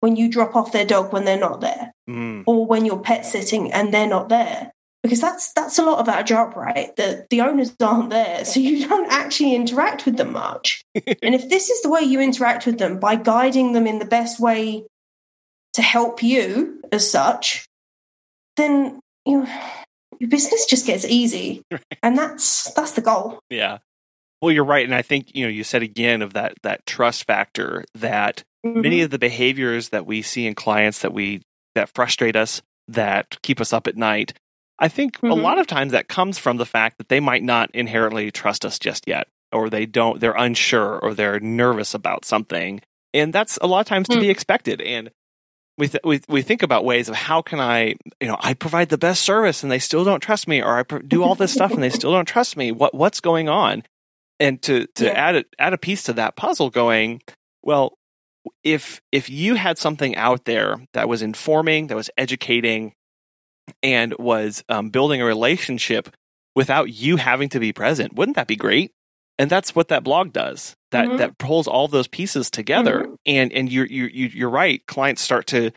when 0.00 0.14
you 0.14 0.30
drop 0.30 0.54
off 0.54 0.72
their 0.72 0.84
dog 0.84 1.12
when 1.12 1.24
they're 1.24 1.38
not 1.38 1.60
there 1.60 1.92
Mm. 2.08 2.44
or 2.46 2.64
when 2.64 2.86
you're 2.86 2.98
pet 2.98 3.26
sitting 3.26 3.70
and 3.70 3.92
they're 3.92 4.06
not 4.08 4.30
there 4.30 4.72
because 5.08 5.20
that's 5.20 5.52
that's 5.52 5.78
a 5.78 5.82
lot 5.82 5.98
of 5.98 6.08
our 6.08 6.22
job 6.22 6.56
right? 6.56 6.94
The 6.96 7.26
the 7.30 7.40
owners 7.40 7.74
aren't 7.80 8.10
there 8.10 8.44
so 8.44 8.60
you 8.60 8.88
don't 8.88 9.10
actually 9.10 9.54
interact 9.54 10.04
with 10.04 10.16
them 10.16 10.32
much. 10.32 10.82
And 11.22 11.34
if 11.34 11.48
this 11.48 11.70
is 11.70 11.82
the 11.82 11.88
way 11.88 12.00
you 12.00 12.20
interact 12.20 12.66
with 12.66 12.78
them 12.78 12.98
by 12.98 13.16
guiding 13.16 13.72
them 13.72 13.86
in 13.86 13.98
the 13.98 14.04
best 14.04 14.40
way 14.40 14.84
to 15.74 15.82
help 15.82 16.22
you 16.22 16.80
as 16.92 17.10
such 17.10 17.66
then 18.56 19.00
you 19.24 19.46
your 20.18 20.28
business 20.28 20.66
just 20.66 20.86
gets 20.86 21.04
easy. 21.04 21.62
And 22.02 22.18
that's 22.18 22.72
that's 22.74 22.92
the 22.92 23.00
goal. 23.00 23.40
Yeah. 23.50 23.78
Well, 24.40 24.52
you're 24.52 24.64
right, 24.64 24.84
and 24.84 24.94
I 24.94 25.02
think 25.02 25.34
you 25.34 25.44
know 25.44 25.50
you 25.50 25.64
said 25.64 25.82
again 25.82 26.22
of 26.22 26.34
that 26.34 26.54
that 26.62 26.86
trust 26.86 27.24
factor 27.24 27.84
that 27.94 28.44
many 28.62 28.96
mm-hmm. 28.96 29.04
of 29.04 29.10
the 29.10 29.18
behaviors 29.18 29.88
that 29.90 30.06
we 30.06 30.22
see 30.22 30.46
in 30.46 30.54
clients 30.54 31.00
that 31.00 31.12
we 31.12 31.42
that 31.74 31.90
frustrate 31.94 32.36
us 32.36 32.62
that 32.88 33.40
keep 33.42 33.60
us 33.60 33.72
up 33.72 33.86
at 33.86 33.96
night 33.96 34.32
i 34.78 34.88
think 34.88 35.18
a 35.18 35.26
Mhm. 35.26 35.42
lot 35.42 35.58
of 35.58 35.66
times 35.66 35.92
that 35.92 36.08
comes 36.08 36.38
from 36.38 36.56
the 36.56 36.66
fact 36.66 36.98
that 36.98 37.08
they 37.08 37.20
might 37.20 37.42
not 37.42 37.70
inherently 37.74 38.30
trust 38.30 38.64
us 38.64 38.78
just 38.78 39.06
yet 39.08 39.26
or 39.52 39.68
they 39.70 39.86
don't 39.86 40.20
they're 40.20 40.32
unsure 40.36 40.98
or 41.00 41.14
they're 41.14 41.40
nervous 41.40 41.94
about 41.94 42.24
something. 42.24 42.80
And 43.14 43.32
that's 43.32 43.58
a 43.62 43.66
lot 43.66 43.80
of 43.80 43.86
times 43.86 44.06
to 44.08 44.20
be 44.20 44.28
expected. 44.28 44.82
And 44.82 45.10
we, 45.78 45.88
th- 45.88 46.02
we 46.04 46.20
we 46.28 46.42
think 46.42 46.62
about 46.62 46.84
ways 46.84 47.08
of 47.08 47.14
how 47.14 47.40
can 47.40 47.58
I 47.58 47.94
you 48.20 48.28
know 48.28 48.36
I 48.40 48.52
provide 48.52 48.90
the 48.90 48.98
best 48.98 49.22
service 49.22 49.62
and 49.62 49.72
they 49.72 49.78
still 49.78 50.04
don't 50.04 50.20
trust 50.20 50.46
me 50.48 50.60
or 50.62 50.76
I 50.76 50.82
pr- 50.82 50.98
do 50.98 51.22
all 51.22 51.34
this 51.34 51.52
stuff 51.52 51.72
and 51.72 51.82
they 51.82 51.88
still 51.88 52.12
don't 52.12 52.26
trust 52.28 52.56
me. 52.58 52.72
What 52.72 52.94
what's 52.94 53.20
going 53.20 53.48
on? 53.48 53.84
And 54.38 54.60
to 54.62 54.86
to 54.96 55.06
Yeah. 55.06 55.12
add 55.12 55.36
a, 55.36 55.44
add 55.58 55.72
a 55.72 55.78
piece 55.78 56.02
to 56.04 56.12
that 56.12 56.36
puzzle 56.36 56.68
going 56.68 57.22
well 57.62 57.96
if 58.62 59.00
if 59.12 59.30
you 59.30 59.54
had 59.54 59.78
something 59.78 60.14
out 60.16 60.44
there 60.44 60.82
that 60.92 61.08
was 61.08 61.22
informing 61.22 61.86
that 61.86 61.96
was 61.96 62.10
educating 62.18 62.92
and 63.82 64.14
was 64.18 64.62
um, 64.68 64.90
building 64.90 65.20
a 65.20 65.24
relationship 65.24 66.08
without 66.54 66.90
you 66.90 67.16
having 67.16 67.48
to 67.50 67.60
be 67.60 67.72
present 67.72 68.14
wouldn't 68.14 68.36
that 68.36 68.46
be 68.48 68.56
great 68.56 68.90
and 69.38 69.48
that's 69.50 69.74
what 69.74 69.88
that 69.88 70.02
blog 70.04 70.32
does 70.32 70.74
that 70.90 71.06
Mhm. 71.08 71.18
that 71.18 71.38
pulls 71.38 71.66
all 71.68 71.86
those 71.88 72.08
pieces 72.08 72.50
together 72.50 73.04
Mhm. 73.06 73.16
and 73.26 73.52
and 73.52 73.72
you're 73.72 73.86
you 73.86 74.06
you 74.06 74.26
you're 74.28 74.50
right 74.50 74.84
clients 74.86 75.22
start 75.22 75.46
to 75.48 75.70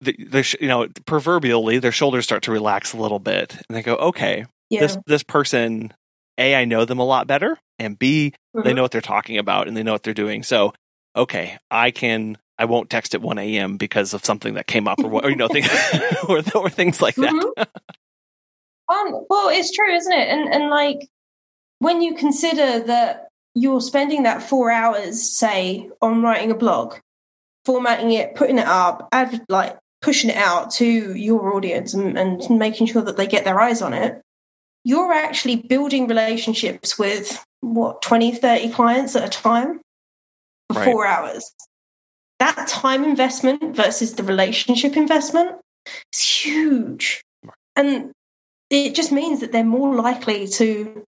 the, 0.00 0.16
the 0.28 0.42
sh- 0.42 0.56
you 0.60 0.68
know 0.68 0.86
proverbially 1.06 1.78
their 1.78 1.92
shoulders 1.92 2.24
start 2.24 2.42
to 2.44 2.52
relax 2.52 2.92
a 2.92 2.96
little 2.96 3.18
bit 3.18 3.54
and 3.68 3.76
they 3.76 3.82
go 3.82 3.94
okay 3.96 4.44
yeah 4.70 4.80
this 4.80 4.98
this 5.06 5.22
person 5.22 5.92
a 6.38 6.54
i 6.56 6.64
know 6.64 6.84
them 6.84 6.98
a 6.98 7.04
lot 7.04 7.26
better 7.26 7.58
and 7.78 7.98
b 7.98 8.32
they 8.54 8.72
Mhm. 8.72 8.76
know 8.76 8.82
what 8.82 8.90
they're 8.90 9.00
talking 9.00 9.38
about 9.38 9.68
and 9.68 9.76
they 9.76 9.82
know 9.82 9.92
what 9.92 10.02
they're 10.02 10.14
doing 10.14 10.42
so 10.42 10.72
okay 11.16 11.58
i 11.70 11.90
can 11.90 12.36
i 12.62 12.64
won't 12.64 12.88
text 12.88 13.14
at 13.14 13.20
1 13.20 13.38
a.m 13.38 13.76
because 13.76 14.14
of 14.14 14.24
something 14.24 14.54
that 14.54 14.66
came 14.66 14.86
up 14.86 14.98
or, 15.00 15.08
what, 15.08 15.24
or 15.24 15.30
you 15.30 15.36
know 15.36 15.48
things 15.48 15.68
or, 16.28 16.42
or 16.54 16.70
things 16.70 17.02
like 17.02 17.16
that 17.16 17.32
Mhm. 17.34 17.66
um, 18.88 19.24
well, 19.30 19.48
it's 19.48 19.72
true, 19.72 19.94
isn't 19.94 20.12
it? 20.12 20.28
And 20.28 20.52
and 20.52 20.68
like 20.70 21.08
when 21.78 22.02
you 22.02 22.14
consider 22.14 22.80
that 22.80 23.28
you're 23.54 23.80
spending 23.80 24.24
that 24.24 24.42
four 24.42 24.70
hours, 24.70 25.22
say, 25.22 25.88
on 26.02 26.22
writing 26.22 26.50
a 26.50 26.54
blog, 26.54 26.96
formatting 27.64 28.12
it, 28.12 28.34
putting 28.34 28.58
it 28.58 28.66
up, 28.66 29.08
adv- 29.12 29.40
like 29.48 29.78
pushing 30.02 30.30
it 30.30 30.36
out 30.36 30.70
to 30.72 30.84
your 31.16 31.54
audience 31.54 31.94
and, 31.94 32.18
and 32.18 32.58
making 32.58 32.86
sure 32.86 33.02
that 33.02 33.16
they 33.16 33.26
get 33.26 33.44
their 33.44 33.60
eyes 33.60 33.80
on 33.82 33.94
it, 33.94 34.20
you're 34.84 35.12
actually 35.12 35.56
building 35.56 36.06
relationships 36.08 36.98
with 36.98 37.42
what 37.60 38.02
20 38.02 38.32
30 38.34 38.68
clients 38.70 39.16
at 39.16 39.24
a 39.24 39.28
time 39.28 39.80
for 40.68 40.76
Right. 40.80 40.84
four 40.84 41.06
hours 41.06 41.50
that 42.42 42.66
time 42.66 43.04
investment 43.04 43.76
versus 43.76 44.14
the 44.14 44.22
relationship 44.24 44.96
investment 44.96 45.50
is 46.12 46.20
huge 46.20 47.22
and 47.76 48.10
it 48.70 48.94
just 48.94 49.12
means 49.12 49.40
that 49.40 49.52
they're 49.52 49.64
more 49.78 49.94
likely 49.94 50.46
to 50.48 51.04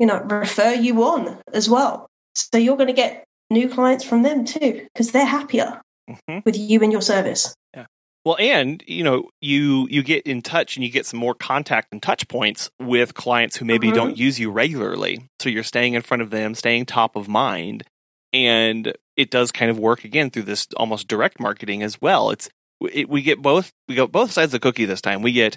you 0.00 0.06
know 0.06 0.20
refer 0.22 0.72
you 0.72 1.02
on 1.04 1.38
as 1.52 1.70
well 1.70 2.08
so 2.34 2.58
you're 2.58 2.76
going 2.76 2.88
to 2.88 2.92
get 3.04 3.24
new 3.50 3.68
clients 3.68 4.04
from 4.04 4.22
them 4.22 4.44
too 4.44 4.86
because 4.92 5.12
they're 5.12 5.24
happier 5.24 5.80
hmm 6.26 6.38
with 6.44 6.56
you 6.58 6.80
and 6.82 6.90
your 6.92 7.02
service 7.02 7.54
Yeah. 7.76 7.86
Well, 8.24 8.36
and 8.38 8.82
you 8.86 9.04
know, 9.04 9.30
you 9.40 9.86
you 9.90 10.02
get 10.02 10.26
in 10.26 10.42
touch 10.42 10.76
and 10.76 10.84
you 10.84 10.90
get 10.90 11.06
some 11.06 11.20
more 11.20 11.34
contact 11.34 11.88
and 11.92 12.02
touch 12.02 12.26
points 12.28 12.70
with 12.80 13.14
clients 13.14 13.56
who 13.56 13.64
maybe 13.64 13.88
Mhm. 13.88 13.94
don't 13.94 14.16
use 14.16 14.38
you 14.40 14.50
regularly. 14.50 15.14
So 15.40 15.48
you're 15.48 15.62
staying 15.74 15.94
in 15.94 16.02
front 16.02 16.22
of 16.22 16.30
them, 16.30 16.54
staying 16.54 16.86
top 16.86 17.16
of 17.16 17.28
mind, 17.28 17.84
and 18.32 18.92
it 19.16 19.30
does 19.30 19.52
kind 19.52 19.70
of 19.70 19.78
work 19.78 20.04
again 20.04 20.30
through 20.30 20.44
this 20.44 20.66
almost 20.76 21.08
direct 21.08 21.40
marketing 21.40 21.82
as 21.82 22.00
well. 22.00 22.30
It's 22.30 22.48
it, 22.92 23.08
we 23.08 23.22
get 23.22 23.40
both 23.40 23.72
we 23.88 23.94
got 23.94 24.12
both 24.12 24.32
sides 24.32 24.54
of 24.54 24.60
the 24.60 24.66
cookie 24.66 24.84
this 24.84 25.00
time. 25.00 25.22
We 25.22 25.32
get 25.32 25.56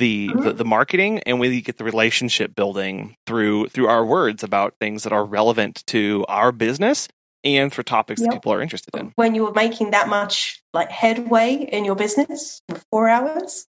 the, 0.00 0.28
the 0.28 0.32
mm-hmm. 0.32 0.56
the 0.56 0.64
marketing 0.64 1.20
and 1.20 1.38
we 1.38 1.60
get 1.60 1.76
the 1.76 1.84
relationship 1.84 2.54
building 2.54 3.16
through 3.26 3.68
through 3.68 3.86
our 3.86 4.04
words 4.04 4.42
about 4.42 4.74
things 4.80 5.02
that 5.04 5.12
are 5.12 5.24
relevant 5.24 5.86
to 5.88 6.24
our 6.28 6.52
business 6.52 7.06
and 7.44 7.72
for 7.72 7.82
topics 7.82 8.20
that 8.20 8.32
people 8.32 8.52
are 8.52 8.60
interested 8.60 8.94
in. 8.96 9.12
when 9.16 9.34
you're 9.34 9.52
making 9.52 9.92
that 9.92 10.08
much 10.08 10.62
like 10.74 10.90
headway 10.90 11.54
in 11.54 11.84
your 11.84 11.94
business 11.94 12.60
for 12.68 12.80
four 12.90 13.08
hours 13.08 13.66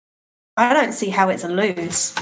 i 0.58 0.74
don't 0.74 0.94
see 0.94 1.10
how 1.10 1.30
it's 1.30 1.44
a 1.44 1.50
lose 1.50 2.14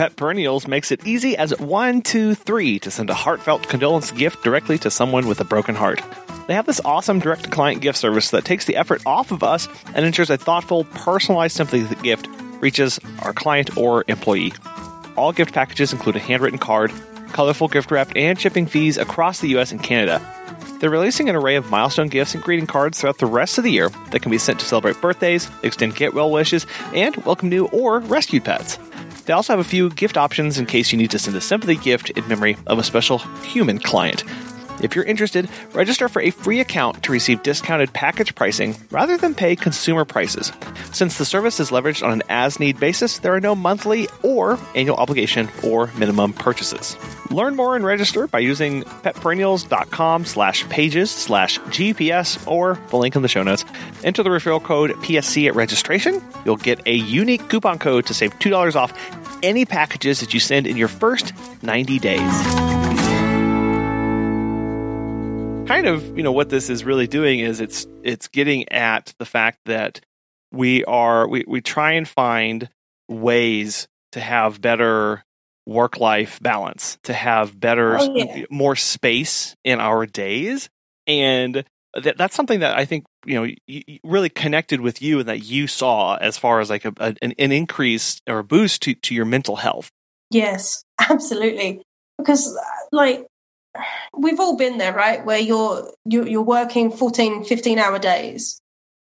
Pet 0.00 0.16
Perennials 0.16 0.66
makes 0.66 0.90
it 0.90 1.06
easy 1.06 1.36
as 1.36 1.50
one, 1.60 2.00
two, 2.00 2.34
three 2.34 2.78
to 2.78 2.90
send 2.90 3.10
a 3.10 3.14
heartfelt 3.14 3.68
condolence 3.68 4.10
gift 4.12 4.42
directly 4.42 4.78
to 4.78 4.90
someone 4.90 5.26
with 5.26 5.42
a 5.42 5.44
broken 5.44 5.74
heart. 5.74 6.00
They 6.46 6.54
have 6.54 6.64
this 6.64 6.80
awesome 6.86 7.18
direct 7.18 7.44
to 7.44 7.50
client 7.50 7.82
gift 7.82 7.98
service 7.98 8.30
that 8.30 8.46
takes 8.46 8.64
the 8.64 8.76
effort 8.76 9.02
off 9.04 9.30
of 9.30 9.42
us 9.42 9.68
and 9.94 10.06
ensures 10.06 10.30
a 10.30 10.38
thoughtful, 10.38 10.84
personalized 10.84 11.54
sympathy 11.54 11.94
gift 11.96 12.28
reaches 12.62 12.98
our 13.20 13.34
client 13.34 13.76
or 13.76 14.06
employee. 14.08 14.54
All 15.16 15.32
gift 15.32 15.52
packages 15.52 15.92
include 15.92 16.16
a 16.16 16.20
handwritten 16.20 16.58
card, 16.58 16.90
colorful 17.34 17.68
gift 17.68 17.90
wrap, 17.90 18.10
and 18.16 18.40
shipping 18.40 18.64
fees 18.64 18.96
across 18.96 19.40
the 19.40 19.48
US 19.58 19.70
and 19.70 19.82
Canada. 19.82 20.22
They're 20.80 20.88
releasing 20.88 21.28
an 21.28 21.36
array 21.36 21.56
of 21.56 21.68
milestone 21.68 22.08
gifts 22.08 22.34
and 22.34 22.42
greeting 22.42 22.66
cards 22.66 22.98
throughout 22.98 23.18
the 23.18 23.26
rest 23.26 23.58
of 23.58 23.64
the 23.64 23.70
year 23.70 23.90
that 24.12 24.22
can 24.22 24.30
be 24.30 24.38
sent 24.38 24.60
to 24.60 24.64
celebrate 24.64 24.98
birthdays, 25.02 25.50
extend 25.62 25.94
get 25.94 26.14
well 26.14 26.30
wishes, 26.30 26.66
and 26.94 27.14
welcome 27.26 27.50
new 27.50 27.66
or 27.66 27.98
rescued 27.98 28.46
pets. 28.46 28.78
They 29.30 29.34
also 29.34 29.52
have 29.52 29.60
a 29.60 29.70
few 29.70 29.90
gift 29.90 30.16
options 30.16 30.58
in 30.58 30.66
case 30.66 30.90
you 30.90 30.98
need 30.98 31.12
to 31.12 31.18
send 31.20 31.36
a 31.36 31.40
sympathy 31.40 31.76
gift 31.76 32.10
in 32.10 32.26
memory 32.26 32.56
of 32.66 32.80
a 32.80 32.82
special 32.82 33.18
human 33.44 33.78
client. 33.78 34.24
If 34.82 34.94
you're 34.94 35.04
interested, 35.04 35.48
register 35.72 36.08
for 36.08 36.22
a 36.22 36.30
free 36.30 36.60
account 36.60 37.02
to 37.02 37.12
receive 37.12 37.42
discounted 37.42 37.92
package 37.92 38.34
pricing 38.34 38.76
rather 38.90 39.16
than 39.16 39.34
pay 39.34 39.56
consumer 39.56 40.04
prices. 40.04 40.52
Since 40.92 41.18
the 41.18 41.24
service 41.24 41.60
is 41.60 41.70
leveraged 41.70 42.04
on 42.04 42.12
an 42.12 42.22
as 42.28 42.58
need 42.58 42.80
basis, 42.80 43.18
there 43.18 43.34
are 43.34 43.40
no 43.40 43.54
monthly 43.54 44.08
or 44.22 44.58
annual 44.74 44.96
obligation 44.96 45.48
or 45.62 45.88
minimum 45.98 46.32
purchases. 46.32 46.96
Learn 47.30 47.54
more 47.54 47.76
and 47.76 47.84
register 47.84 48.26
by 48.26 48.40
using 48.40 48.82
petperennials.com 48.82 50.24
slash 50.24 50.68
pages 50.68 51.10
slash 51.10 51.58
GPS 51.60 52.44
or 52.50 52.78
the 52.88 52.96
link 52.96 53.14
in 53.14 53.22
the 53.22 53.28
show 53.28 53.42
notes. 53.42 53.64
Enter 54.02 54.22
the 54.22 54.30
referral 54.30 54.62
code 54.62 54.90
PSC 54.96 55.46
at 55.46 55.54
registration. 55.54 56.22
You'll 56.44 56.56
get 56.56 56.86
a 56.86 56.94
unique 56.94 57.48
coupon 57.48 57.78
code 57.78 58.06
to 58.06 58.14
save 58.14 58.36
$2 58.38 58.74
off 58.74 58.92
any 59.42 59.64
packages 59.64 60.20
that 60.20 60.34
you 60.34 60.40
send 60.40 60.66
in 60.66 60.76
your 60.76 60.88
first 60.88 61.32
90 61.62 61.98
days 61.98 62.89
kind 65.70 65.86
of 65.86 66.16
you 66.16 66.22
know 66.22 66.32
what 66.32 66.48
this 66.48 66.68
is 66.68 66.84
really 66.84 67.06
doing 67.06 67.40
is 67.40 67.60
it's 67.60 67.86
it's 68.02 68.28
getting 68.28 68.68
at 68.72 69.14
the 69.18 69.24
fact 69.24 69.58
that 69.66 70.00
we 70.52 70.84
are 70.84 71.28
we, 71.28 71.44
we 71.46 71.60
try 71.60 71.92
and 71.92 72.08
find 72.08 72.68
ways 73.08 73.86
to 74.12 74.20
have 74.20 74.60
better 74.60 75.24
work 75.66 75.98
life 75.98 76.40
balance 76.40 76.98
to 77.04 77.12
have 77.12 77.58
better 77.58 77.96
Oh, 77.98 78.14
yeah. 78.16 78.44
more 78.50 78.74
space 78.74 79.54
in 79.64 79.78
our 79.78 80.06
days. 80.06 80.68
And 81.06 81.64
that, 82.02 82.16
that's 82.16 82.34
something 82.36 82.60
that 82.60 82.76
i 82.76 82.84
think 82.84 83.04
you 83.26 83.34
know 83.34 83.42
y- 83.42 83.56
y- 83.88 83.98
really 84.04 84.28
connected 84.28 84.80
with 84.80 85.02
you 85.02 85.20
and 85.20 85.28
that 85.28 85.44
you 85.44 85.66
saw 85.66 86.14
as 86.16 86.38
far 86.38 86.60
as 86.60 86.70
like 86.70 86.84
a, 86.84 86.92
a, 86.98 87.14
an, 87.22 87.32
an 87.38 87.52
increase 87.52 88.20
or 88.28 88.38
a 88.38 88.44
boost 88.44 88.82
to, 88.82 88.94
to 88.94 89.14
your 89.14 89.24
mental 89.24 89.56
health. 89.56 89.90
Yes 90.30 90.84
absolutely. 91.10 91.82
Because 92.18 92.56
uh, 92.56 92.60
like 92.92 93.26
we've 94.16 94.40
all 94.40 94.56
been 94.56 94.78
there 94.78 94.92
right? 94.92 95.24
Where 95.24 95.38
you're 95.38 95.92
you're, 96.04 96.42
working 96.42 96.90
14 96.90 97.44
15 97.44 97.78
hour 97.78 97.98
days 97.98 98.60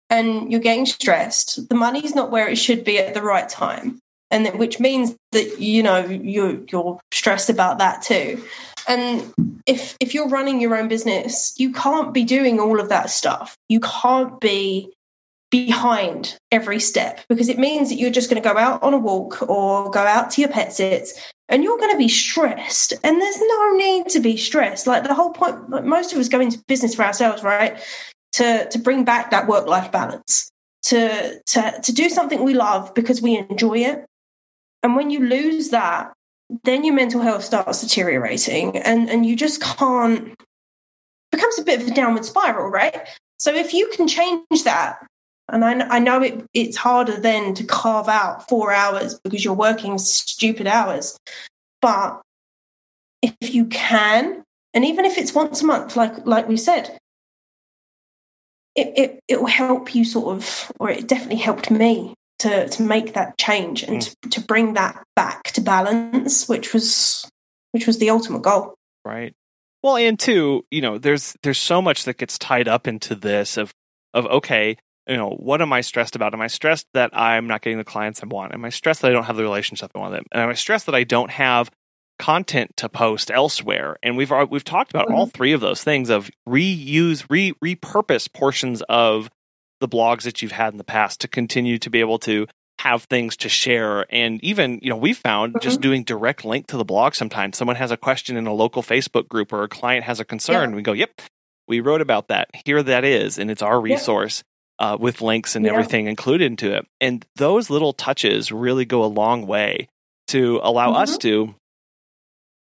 and 0.09 0.51
you're 0.51 0.61
getting 0.61 0.85
stressed. 0.85 1.69
The 1.69 1.75
money's 1.75 2.15
not 2.15 2.31
where 2.31 2.47
it 2.47 2.57
should 2.57 2.83
be 2.83 2.97
at 2.99 3.13
the 3.13 3.21
right 3.21 3.47
time. 3.47 3.99
And 4.31 4.45
then, 4.45 4.57
which 4.57 4.79
means 4.79 5.15
that 5.31 5.59
you 5.59 5.81
know 5.81 6.05
you 6.05 6.65
you're 6.71 6.99
stressed 7.11 7.49
about 7.49 7.79
that 7.79 8.01
too. 8.01 8.43
And 8.87 9.33
if 9.65 9.97
if 9.99 10.13
you're 10.13 10.27
running 10.27 10.61
your 10.61 10.75
own 10.75 10.87
business 10.87 11.53
you 11.57 11.71
can't 11.71 12.13
be 12.13 12.23
doing 12.23 12.59
all 12.59 12.79
of 12.79 12.89
that 12.89 13.09
stuff. 13.09 13.55
You 13.69 13.79
can't 13.79 14.39
be 14.39 14.93
behind 15.51 16.37
every 16.51 16.79
step 16.79 17.21
because 17.27 17.49
it 17.49 17.57
means 17.57 17.89
that 17.89 17.95
you're 17.95 18.11
just 18.11 18.29
going 18.29 18.41
to 18.41 18.47
go 18.47 18.55
out 18.55 18.83
on 18.83 18.93
a 18.93 18.99
walk 18.99 19.41
or 19.49 19.89
go 19.89 20.01
out 20.01 20.29
to 20.29 20.41
your 20.41 20.49
pet 20.49 20.71
sits 20.71 21.19
and 21.49 21.63
you're 21.63 21.77
going 21.77 21.91
to 21.91 21.97
be 21.97 22.07
stressed. 22.07 22.93
And 23.03 23.19
there's 23.19 23.41
no 23.41 23.71
need 23.75 24.07
to 24.09 24.19
be 24.19 24.37
stressed. 24.37 24.87
Like 24.87 25.03
the 25.03 25.15
whole 25.15 25.31
point 25.31 25.85
most 25.85 26.13
of 26.13 26.19
us 26.19 26.29
go 26.29 26.39
into 26.39 26.63
business 26.67 26.95
for 26.95 27.03
ourselves 27.03 27.43
right? 27.43 27.77
To 28.33 28.69
to 28.69 28.79
bring 28.79 29.03
back 29.03 29.31
that 29.31 29.47
work 29.47 29.67
life 29.67 29.91
balance. 29.91 30.49
To 30.83 31.41
to 31.47 31.81
to 31.81 31.91
do 31.91 32.09
something 32.09 32.43
we 32.43 32.53
love 32.53 32.93
because 32.93 33.21
we 33.21 33.37
enjoy 33.37 33.79
it. 33.79 34.05
And 34.83 34.95
when 34.95 35.09
you 35.09 35.19
lose 35.27 35.69
that 35.69 36.13
then 36.63 36.83
your 36.83 36.95
mental 36.95 37.21
health 37.21 37.43
starts 37.43 37.81
deteriorating. 37.81 38.77
And 38.77 39.09
and 39.09 39.25
you 39.25 39.35
just 39.35 39.61
can't 39.61 40.35
becomes 41.31 41.59
a 41.59 41.63
bit 41.63 41.81
of 41.81 41.87
a 41.87 41.91
downward 41.91 42.25
spiral 42.25 42.69
right? 42.69 43.07
So 43.37 43.53
if 43.53 43.73
you 43.73 43.89
can 43.89 44.07
change 44.07 44.63
that 44.63 44.99
and 45.51 45.65
I, 45.65 45.97
I 45.97 45.99
know 45.99 46.21
it, 46.21 46.45
it's 46.53 46.77
harder 46.77 47.19
then 47.19 47.53
to 47.55 47.63
carve 47.63 48.07
out 48.07 48.47
four 48.47 48.71
hours 48.71 49.19
because 49.23 49.43
you're 49.43 49.53
working 49.53 49.97
stupid 49.97 50.67
hours. 50.67 51.17
But 51.81 52.21
if 53.21 53.35
you 53.53 53.65
can, 53.65 54.43
and 54.73 54.85
even 54.85 55.05
if 55.05 55.17
it's 55.17 55.33
once 55.33 55.61
a 55.61 55.65
month, 55.65 55.95
like 55.95 56.25
like 56.25 56.47
we 56.47 56.57
said, 56.57 56.97
it, 58.75 58.93
it, 58.97 59.19
it 59.27 59.39
will 59.39 59.47
help 59.47 59.93
you 59.95 60.05
sort 60.05 60.35
of, 60.35 60.71
or 60.79 60.89
it 60.89 61.07
definitely 61.07 61.37
helped 61.37 61.69
me 61.71 62.13
to, 62.39 62.69
to 62.69 62.81
make 62.81 63.13
that 63.13 63.37
change 63.37 63.83
and 63.83 64.03
hmm. 64.03 64.29
to, 64.29 64.29
to 64.29 64.41
bring 64.41 64.73
that 64.75 65.03
back 65.15 65.43
to 65.53 65.61
balance, 65.61 66.47
which 66.47 66.73
was 66.73 67.29
which 67.71 67.85
was 67.85 67.99
the 67.99 68.09
ultimate 68.09 68.41
goal. 68.41 68.75
right 69.05 69.33
well 69.83 69.95
and 69.95 70.19
two 70.19 70.65
you 70.71 70.81
know 70.81 70.97
there's 70.97 71.35
there's 71.43 71.57
so 71.57 71.81
much 71.81 72.05
that 72.05 72.17
gets 72.17 72.37
tied 72.37 72.67
up 72.67 72.87
into 72.87 73.15
this 73.15 73.57
of 73.57 73.73
of 74.13 74.25
okay 74.25 74.75
you 75.09 75.17
know 75.17 75.31
what 75.31 75.61
am 75.61 75.73
i 75.73 75.81
stressed 75.81 76.15
about? 76.15 76.33
Am 76.33 76.41
i 76.41 76.47
stressed 76.47 76.87
that 76.93 77.09
i'm 77.13 77.47
not 77.47 77.61
getting 77.61 77.77
the 77.77 77.83
clients 77.83 78.23
i 78.23 78.27
want? 78.27 78.53
Am 78.53 78.63
i 78.63 78.69
stressed 78.69 79.01
that 79.01 79.09
i 79.09 79.13
don't 79.13 79.25
have 79.25 79.37
the 79.37 79.43
relationship 79.43 79.91
i 79.95 79.99
want 79.99 80.13
them 80.13 80.25
and 80.31 80.41
am 80.41 80.49
i 80.49 80.53
stressed 80.53 80.85
that 80.85 80.95
i 80.95 81.03
don't 81.03 81.31
have 81.31 81.69
content 82.19 82.75
to 82.77 82.89
post 82.89 83.31
elsewhere? 83.31 83.97
And 84.03 84.15
we've 84.15 84.31
uh, 84.31 84.45
we've 84.49 84.63
talked 84.63 84.91
about 84.91 85.09
all 85.11 85.25
mm-hmm. 85.25 85.35
three 85.35 85.53
of 85.53 85.61
those 85.61 85.83
things 85.83 86.09
of 86.09 86.29
reuse 86.47 87.25
re 87.29 87.53
repurpose 87.63 88.31
portions 88.31 88.83
of 88.83 89.29
the 89.79 89.87
blogs 89.87 90.23
that 90.23 90.41
you've 90.41 90.51
had 90.51 90.73
in 90.73 90.77
the 90.77 90.83
past 90.83 91.21
to 91.21 91.27
continue 91.27 91.79
to 91.79 91.89
be 91.89 92.01
able 92.01 92.19
to 92.19 92.45
have 92.79 93.03
things 93.05 93.35
to 93.37 93.49
share. 93.49 94.05
And 94.13 94.43
even 94.43 94.79
you 94.83 94.89
know 94.89 94.97
we 94.97 95.13
found 95.13 95.55
just 95.61 95.77
mm-hmm. 95.77 95.81
doing 95.81 96.03
direct 96.03 96.45
link 96.45 96.67
to 96.67 96.77
the 96.77 96.85
blog 96.85 97.15
sometimes. 97.15 97.57
Someone 97.57 97.77
has 97.77 97.91
a 97.91 97.97
question 97.97 98.37
in 98.37 98.45
a 98.45 98.53
local 98.53 98.83
facebook 98.83 99.27
group 99.27 99.51
or 99.51 99.63
a 99.63 99.69
client 99.69 100.03
has 100.03 100.19
a 100.19 100.25
concern 100.25 100.69
Yeah. 100.69 100.75
we 100.75 100.81
go 100.81 100.93
yep 100.93 101.21
we 101.67 101.79
wrote 101.79 102.01
about 102.01 102.27
that. 102.27 102.49
Here 102.65 102.83
that 102.83 103.03
is 103.05 103.39
and 103.39 103.49
it's 103.49 103.61
our 103.61 103.79
resource 103.79 104.43
uh, 104.79 104.97
with 104.99 105.21
links 105.21 105.55
and 105.55 105.65
Yeah. 105.65 105.71
everything 105.73 106.07
included 106.07 106.45
into 106.45 106.73
it 106.75 106.85
and 107.01 107.25
those 107.35 107.69
little 107.69 107.93
touches 107.93 108.51
really 108.51 108.85
go 108.85 109.03
a 109.03 109.07
long 109.07 109.45
way 109.45 109.87
to 110.27 110.59
allow 110.63 110.93
us 110.93 111.17
Mhm. 111.17 111.19
to 111.21 111.55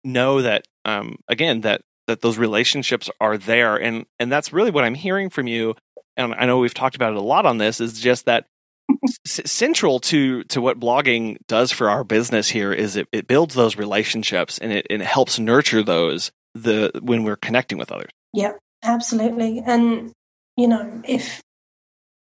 know 0.04 0.42
that 0.42 0.66
um, 0.86 1.18
again 1.28 1.62
that 1.62 1.82
that 2.08 2.22
those 2.22 2.38
relationships 2.38 3.10
are 3.20 3.38
there 3.38 3.76
and 3.76 4.06
and 4.20 4.32
that's 4.32 4.54
really 4.54 4.70
what 4.72 4.84
i'm 4.84 4.94
hearing 4.94 5.30
from 5.30 5.48
you 5.48 5.74
and 6.16 6.34
i 6.36 6.46
know 6.46 6.60
we've 6.60 6.74
talked 6.74 6.96
about 6.96 7.12
it 7.12 7.18
a 7.18 7.22
lot 7.22 7.46
on 7.46 7.58
this 7.58 7.82
is 7.82 8.00
just 8.00 8.26
that 8.26 8.46
S- 9.28 9.42
central 9.46 10.00
to 10.00 10.44
to 10.44 10.62
what 10.62 10.80
blogging 10.80 11.38
does 11.48 11.72
for 11.72 11.90
our 11.90 12.04
business 12.04 12.48
here 12.48 12.72
is 12.72 12.96
it, 12.96 13.08
it 13.12 13.28
builds 13.28 13.56
those 13.56 13.76
relationships 13.78 14.60
and 14.60 14.72
it, 14.72 14.86
it 14.92 15.02
helps 15.02 15.40
nurture 15.40 15.82
those 15.82 16.32
the 16.54 16.92
when 17.02 17.24
we're 17.24 17.36
connecting 17.36 17.78
with 17.80 17.92
others. 17.92 18.12
yeah 18.32 18.54
absolutely. 18.84 19.62
And 19.66 20.12
you 20.56 20.68
know, 20.70 21.02
if 21.06 21.42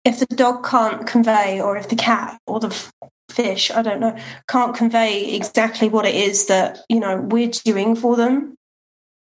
if 0.05 0.19
the 0.19 0.27
dog 0.27 0.65
can't 0.65 1.07
convey, 1.07 1.61
or 1.61 1.77
if 1.77 1.89
the 1.89 1.97
cat 1.97 2.39
or 2.47 2.61
the 2.61 2.91
fish, 3.31 3.71
I 3.71 3.83
don't 3.83 4.01
know, 4.01 4.17
can't 4.49 4.75
convey 4.75 5.35
exactly 5.35 5.89
what 5.89 6.07
it 6.07 6.15
is 6.15 6.47
that 6.47 6.81
you 6.89 7.01
know 7.01 7.17
we're 7.17 7.51
doing 7.51 7.95
for 7.97 8.17
them, 8.17 8.57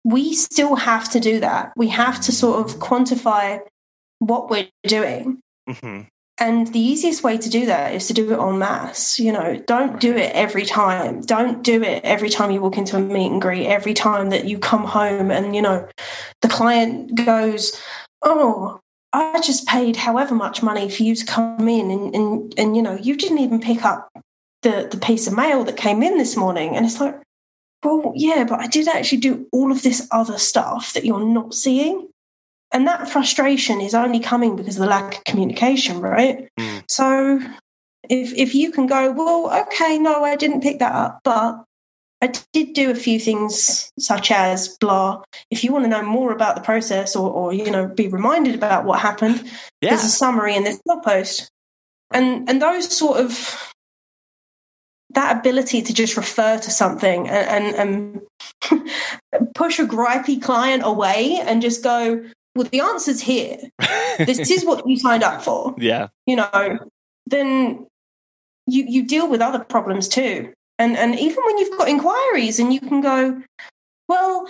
we 0.04 0.34
still 0.34 0.76
have 0.76 1.10
to 1.12 1.20
do 1.20 1.40
that. 1.42 1.74
We 1.76 1.90
have 1.90 2.22
to 2.22 2.32
sort 2.32 2.66
of 2.66 2.78
quantify 2.80 3.60
what 4.20 4.50
we're 4.50 4.70
doing. 4.84 5.40
Mm-hmm. 5.70 6.02
And 6.42 6.68
the 6.68 6.80
easiest 6.80 7.22
way 7.22 7.38
to 7.38 7.50
do 7.50 7.66
that 7.66 7.94
is 7.94 8.08
to 8.08 8.14
do 8.14 8.32
it 8.32 8.40
en 8.40 8.60
masse. 8.60 9.20
You 9.20 9.34
know, 9.34 9.62
don't 9.68 10.00
do 10.00 10.16
it 10.16 10.32
every 10.34 10.66
time. 10.66 11.20
Don't 11.22 11.64
do 11.64 11.84
it 11.84 12.04
every 12.06 12.30
time 12.30 12.50
you 12.52 12.62
walk 12.62 12.78
into 12.78 12.96
a 12.96 13.00
meet 13.02 13.30
and 13.30 13.42
greet, 13.42 13.68
every 13.68 13.94
time 13.94 14.30
that 14.30 14.46
you 14.46 14.58
come 14.58 14.86
home 14.86 15.32
and, 15.32 15.54
you 15.54 15.62
know, 15.62 15.88
the 16.42 16.48
client 16.48 17.14
goes, 17.14 17.80
Oh, 18.22 18.80
I 19.12 19.42
just 19.42 19.68
paid 19.68 19.96
however 19.96 20.36
much 20.36 20.62
money 20.62 20.90
for 20.90 21.04
you 21.04 21.16
to 21.16 21.26
come 21.26 21.68
in 21.68 21.90
and, 21.90 22.16
and, 22.16 22.54
and 22.58 22.76
you 22.76 22.82
know, 22.82 22.96
you 22.96 23.16
didn't 23.16 23.40
even 23.40 23.60
pick 23.60 23.84
up 23.84 24.10
the, 24.62 24.88
the 24.92 24.98
piece 24.98 25.26
of 25.28 25.36
mail 25.36 25.64
that 25.64 25.78
came 25.78 26.04
in 26.04 26.18
this 26.18 26.38
morning. 26.38 26.76
And 26.76 26.86
it's 26.86 27.00
like, 27.00 27.20
well, 27.84 28.14
yeah, 28.16 28.44
but 28.44 28.60
I 28.60 28.68
did 28.68 28.88
actually 28.88 29.20
do 29.20 29.48
all 29.52 29.72
of 29.72 29.82
this 29.82 30.08
other 30.12 30.38
stuff 30.38 30.94
that 30.94 31.06
you're 31.06 31.26
not 31.26 31.54
seeing. 31.54 32.08
And 32.72 32.86
that 32.88 33.10
frustration 33.10 33.82
is 33.82 33.96
only 33.96 34.20
coming 34.20 34.56
because 34.56 34.76
of 34.76 34.82
the 34.82 34.90
lack 34.90 35.18
of 35.18 35.24
communication, 35.24 36.02
right? 36.02 36.48
Mm. 36.60 36.84
So 36.88 37.40
if 38.10 38.34
if 38.34 38.54
you 38.54 38.72
can 38.72 38.86
go, 38.86 39.12
well, 39.12 39.64
okay, 39.64 39.98
no, 39.98 40.24
I 40.24 40.36
didn't 40.36 40.62
pick 40.62 40.80
that 40.80 40.94
up, 40.94 41.22
but 41.24 41.64
I 42.22 42.32
did 42.54 42.74
do 42.74 42.92
a 42.92 42.96
few 42.96 43.20
things 43.20 43.92
such 43.98 44.30
as 44.32 44.78
blah. 44.80 45.24
If 45.50 45.64
you 45.64 45.72
want 45.72 45.86
to 45.86 45.90
know 45.90 46.04
more 46.04 46.34
about 46.34 46.56
the 46.56 46.62
process 46.62 47.16
or, 47.16 47.30
or 47.32 47.54
you 47.54 47.72
know, 47.72 47.88
be 47.88 48.08
reminded 48.08 48.56
about 48.56 48.84
what 48.86 49.00
happened, 49.00 49.44
Yeah. 49.82 49.92
there's 49.92 50.04
a 50.04 50.10
summary 50.10 50.56
in 50.56 50.64
this 50.66 50.82
blog 50.86 51.04
post. 51.04 51.50
And 52.12 52.50
and 52.50 52.62
those 52.62 52.96
sort 52.96 53.20
of 53.20 53.74
that 55.12 55.38
ability 55.38 55.82
to 55.82 55.94
just 55.94 56.16
refer 56.18 56.58
to 56.60 56.70
something 56.70 57.28
and, 57.28 57.76
and, 57.76 58.22
and 58.72 59.52
push 59.56 59.80
a 59.80 59.86
gripey 59.86 60.40
client 60.42 60.84
away 60.86 61.40
and 61.44 61.64
just 61.64 61.84
go, 61.84 62.24
well, 62.56 62.68
the 62.72 62.80
answer's 62.82 63.20
here. 63.22 63.58
This 64.20 64.52
is 64.52 64.66
what 64.66 64.88
you 64.88 64.98
signed 64.98 65.24
up 65.24 65.42
for. 65.42 65.74
yeah. 65.80 66.08
You 66.28 66.36
know, 66.36 66.80
then 67.26 67.88
you 68.68 68.86
you 68.88 69.04
deal 69.04 69.30
with 69.30 69.42
other 69.42 69.64
problems 69.64 70.08
too. 70.08 70.54
And 70.80 70.98
and 70.98 71.20
even 71.20 71.44
when 71.46 71.58
you've 71.58 71.78
got 71.78 71.90
inquiries 71.90 72.58
and 72.58 72.74
you 72.74 72.80
can 72.80 73.02
go, 73.02 73.42
well, 74.08 74.48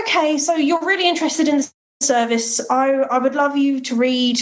okay, 0.00 0.38
so 0.38 0.54
you're 0.54 0.84
really 0.84 1.08
interested 1.08 1.48
in 1.48 1.58
the 1.58 1.72
service. 2.02 2.60
I 2.70 2.92
I 2.92 3.18
would 3.18 3.34
love 3.34 3.56
you 3.56 3.80
to 3.80 3.96
read 3.96 4.40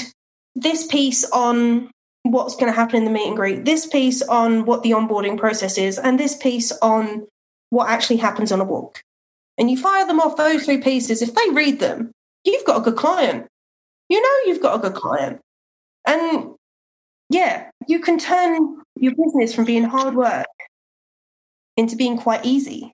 this 0.56 0.86
piece 0.86 1.24
on 1.30 1.90
what's 2.24 2.56
going 2.56 2.70
to 2.70 2.76
happen 2.76 2.96
in 2.96 3.04
the 3.04 3.10
meet 3.10 3.28
and 3.28 3.36
greet, 3.36 3.64
this 3.64 3.86
piece 3.86 4.20
on 4.22 4.64
what 4.64 4.82
the 4.82 4.90
onboarding 4.90 5.38
process 5.38 5.78
is, 5.78 5.98
and 5.98 6.18
this 6.18 6.36
piece 6.36 6.72
on 6.82 7.26
what 7.70 7.88
actually 7.88 8.18
happens 8.18 8.52
on 8.52 8.60
a 8.60 8.64
walk. 8.64 9.00
And 9.58 9.70
you 9.70 9.76
fire 9.76 10.06
them 10.06 10.20
off 10.20 10.36
those 10.36 10.64
three 10.64 10.78
pieces. 10.78 11.22
If 11.22 11.34
they 11.34 11.50
read 11.52 11.80
them, 11.80 12.10
you've 12.44 12.64
got 12.64 12.78
a 12.78 12.80
good 12.80 12.96
client. 12.96 13.46
You 14.08 14.20
know 14.20 14.38
you've 14.46 14.62
got 14.62 14.76
a 14.76 14.88
good 14.88 14.94
client. 14.94 15.40
And 16.06 16.54
yeah, 17.30 17.70
you 17.86 18.00
can 18.00 18.18
turn 18.18 18.82
your 18.96 19.14
business 19.14 19.54
from 19.54 19.64
being 19.64 19.84
hard 19.84 20.14
work 20.14 20.46
into 21.76 21.96
being 21.96 22.16
quite 22.16 22.44
easy 22.44 22.92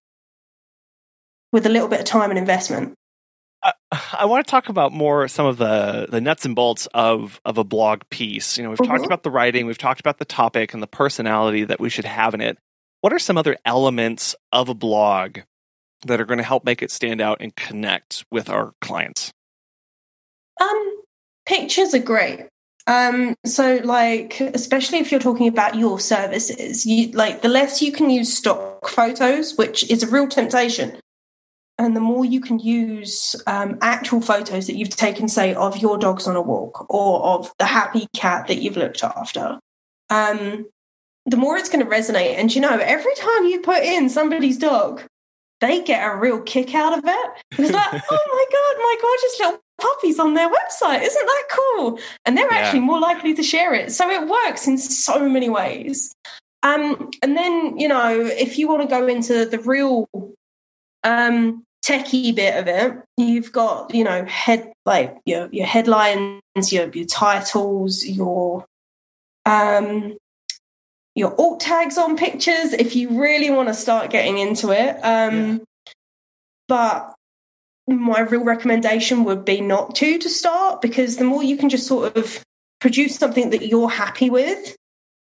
with 1.53 1.67
a 1.67 1.69
little 1.69 1.89
bit 1.89 2.01
of 2.01 2.07
time 2.07 2.31
and 2.31 2.39
investment. 2.39 2.95
I, 3.63 3.73
I 4.21 4.25
want 4.27 4.47
to 4.47 4.51
talk 4.51 4.69
about 4.69 4.93
more 4.93 5.27
some 5.29 5.47
of 5.47 5.57
the 5.57 6.07
the 6.09 6.21
nuts 6.21 6.45
and 6.45 6.55
bolts 6.55 6.87
of 6.95 7.41
of 7.45 7.59
a 7.59 7.65
blog 7.65 8.03
piece. 8.11 8.57
You 8.57 8.65
know, 8.65 8.71
we've 8.71 8.79
talked 8.79 9.03
Mhm. 9.03 9.07
about 9.07 9.23
the 9.25 9.31
writing, 9.31 9.67
we've 9.67 9.79
talked 9.79 10.01
about 10.01 10.19
the 10.19 10.25
topic 10.25 10.75
and 10.75 10.83
the 10.83 10.87
personality 10.87 11.65
that 11.65 11.81
we 11.81 11.89
should 11.91 12.05
have 12.05 12.35
in 12.35 12.41
it. 12.41 12.59
What 13.01 13.13
are 13.13 13.19
some 13.19 13.37
other 13.39 13.57
elements 13.65 14.37
of 14.53 14.69
a 14.69 14.75
blog 14.75 15.39
that 16.07 16.21
are 16.21 16.25
going 16.25 16.39
to 16.39 16.45
help 16.45 16.65
make 16.65 16.83
it 16.83 16.91
stand 16.93 17.21
out 17.21 17.39
and 17.41 17.55
connect 17.57 18.25
with 18.31 18.49
our 18.49 18.73
clients? 18.81 19.33
Um, 20.61 21.03
pictures 21.47 21.95
are 21.95 21.99
great. 22.01 22.47
Um, 22.89 23.35
so 23.45 23.81
like, 23.85 24.41
especially 24.41 24.99
if 24.99 25.13
you're 25.13 25.21
talking 25.21 25.47
about 25.47 25.75
your 25.77 26.01
services, 26.01 26.87
you 26.87 27.13
like 27.13 27.43
the 27.43 27.49
less 27.49 27.83
you 27.83 27.93
can 27.93 28.09
use 28.09 28.35
stock 28.35 28.89
photos, 28.89 29.57
which 29.57 29.89
is 29.91 30.03
a 30.03 30.07
real 30.07 30.27
temptation, 30.27 30.99
and 31.77 31.95
the 31.95 32.01
more 32.01 32.25
you 32.25 32.41
can 32.41 32.59
use 32.59 33.37
um, 33.47 33.79
actual 33.83 34.23
photos 34.23 34.67
that 34.67 34.77
you've 34.77 34.89
taken, 34.89 35.29
say, 35.29 35.55
of 35.55 35.77
your 35.77 35.99
dogs 35.99 36.27
on 36.27 36.35
a 36.35 36.41
walk 36.41 36.87
or 36.89 37.23
of 37.23 37.53
the 37.59 37.67
happy 37.67 38.09
cat 38.17 38.49
that 38.49 38.63
you've 38.63 38.79
looked 38.79 39.05
after. 39.05 39.61
Um, 40.09 40.67
the 41.27 41.37
more 41.37 41.59
it's 41.59 41.69
going 41.69 41.85
to 41.85 41.91
resonate. 41.91 42.37
And 42.39 42.55
you 42.55 42.63
know, 42.63 42.79
every 42.79 43.15
time 43.17 43.45
you 43.45 43.61
put 43.61 43.83
in 43.83 44.09
somebody's 44.09 44.57
dog, 44.57 45.03
they 45.61 45.83
get 45.83 46.05
a 46.07 46.17
real 46.17 46.41
kick 46.41 46.75
out 46.75 46.97
of 46.97 47.05
it. 47.05 47.31
It's 47.59 47.73
like, 47.73 47.87
oh 48.11 48.27
my 48.33 48.45
God, 48.53 48.83
my 48.83 48.97
gorgeous 49.01 49.41
little 49.41 49.63
puppy's 49.81 50.19
on 50.19 50.35
their 50.35 50.49
website. 50.49 51.03
Isn't 51.03 51.27
that 51.27 51.45
cool? 51.51 51.99
And 52.25 52.37
they're 52.37 52.51
Yeah. 52.51 52.59
actually 52.59 52.81
more 52.81 53.01
likely 53.01 53.35
to 53.35 53.43
share 53.43 53.75
it. 53.75 53.93
So 53.93 54.09
it 54.11 54.29
works 54.29 54.67
in 54.67 54.79
so 54.79 55.29
many 55.29 55.49
ways. 55.49 56.13
Um, 56.63 57.11
and 57.23 57.37
then, 57.37 57.79
you 57.79 57.89
know, 57.89 58.21
if 58.21 58.59
you 58.59 58.69
want 58.69 58.83
to 58.83 58.89
go 58.89 59.07
into 59.07 59.45
the 59.47 59.59
real 59.61 60.09
um 61.05 61.65
techie 61.85 62.35
bit 62.35 62.57
of 62.57 62.67
it, 62.67 63.03
you've 63.17 63.53
got, 63.53 63.95
you 63.95 64.03
know, 64.05 64.25
head 64.25 64.73
like 64.85 65.17
your 65.25 65.49
your 65.53 65.67
headlines, 65.67 66.43
your 66.73 66.89
your 66.91 67.07
titles, 67.07 68.05
your 68.05 68.65
um 69.47 70.17
your 71.15 71.35
alt 71.41 71.61
tags 71.61 71.99
on 71.99 72.17
pictures 72.17 72.73
if 72.73 72.95
you 72.95 73.21
really 73.21 73.51
want 73.51 73.69
to 73.69 73.75
start 73.75 74.11
getting 74.11 74.39
into 74.39 74.71
it. 74.71 74.99
Um 75.03 75.63
but 76.69 77.15
my 77.87 78.21
real 78.21 78.45
recommendation 78.45 79.25
would 79.25 79.45
be 79.45 79.61
not 79.61 79.95
to 79.97 80.19
to 80.19 80.29
start 80.29 80.83
because 80.83 81.17
the 81.17 81.25
more 81.25 81.43
you 81.43 81.57
can 81.57 81.69
just 81.71 81.87
sort 81.87 82.17
of 82.17 82.45
produce 82.81 83.17
something 83.17 83.51
that 83.51 83.67
you're 83.67 83.89
happy 83.89 84.31
with, 84.31 84.77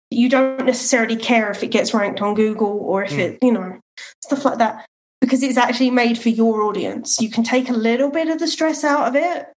you 0.10 0.30
don't 0.30 0.66
necessarily 0.66 1.18
care 1.18 1.52
if 1.52 1.62
it 1.64 1.68
gets 1.72 1.94
ranked 1.94 2.22
on 2.22 2.34
Google 2.34 2.80
or 2.80 3.04
if 3.04 3.12
Mm. 3.12 3.20
it, 3.20 3.40
you 3.42 3.52
know, 3.52 3.80
stuff 4.24 4.46
like 4.46 4.58
that 4.60 4.86
because 5.22 5.44
it's 5.44 5.58
actually 5.58 5.92
made 5.92 6.18
for 6.18 6.30
your 6.30 6.64
audience. 6.64 7.22
You 7.22 7.30
can 7.30 7.44
take 7.44 7.70
a 7.70 7.74
little 7.74 8.10
bit 8.10 8.30
of 8.30 8.40
the 8.40 8.48
stress 8.48 8.84
out 8.84 9.08
of 9.08 9.16
it. 9.16 9.48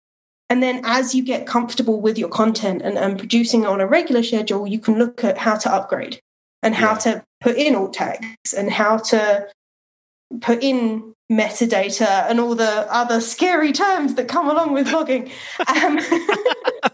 And 0.49 0.63
then 0.63 0.81
as 0.85 1.15
you 1.15 1.23
get 1.25 1.47
comfortable 1.47 2.01
with 2.01 2.19
your 2.19 2.29
content 2.29 2.83
and, 2.83 2.97
and 2.97 3.19
producing 3.19 3.63
it 3.63 3.67
on 3.67 3.81
a 3.81 3.87
regular 3.87 4.23
schedule, 4.23 4.67
you 4.67 4.79
can 4.79 4.99
look 4.99 5.25
at 5.25 5.39
how 5.39 5.57
to 5.57 5.73
upgrade 5.73 6.21
and 6.63 6.75
how 6.75 6.93
Yeah. 6.93 6.99
to 6.99 7.25
put 7.41 7.57
in 7.57 7.75
alt 7.75 7.95
tags 7.95 8.55
and 8.57 8.71
how 8.71 8.99
to 8.99 9.49
put 10.41 10.63
in 10.63 11.13
metadata 11.31 12.29
and 12.31 12.39
all 12.39 12.55
the 12.55 12.87
other 12.93 13.21
scary 13.21 13.73
terms 13.73 14.15
that 14.15 14.29
come 14.29 14.49
along 14.49 14.73
with 14.73 14.87
blogging. 14.89 15.31
Um, 15.69 15.99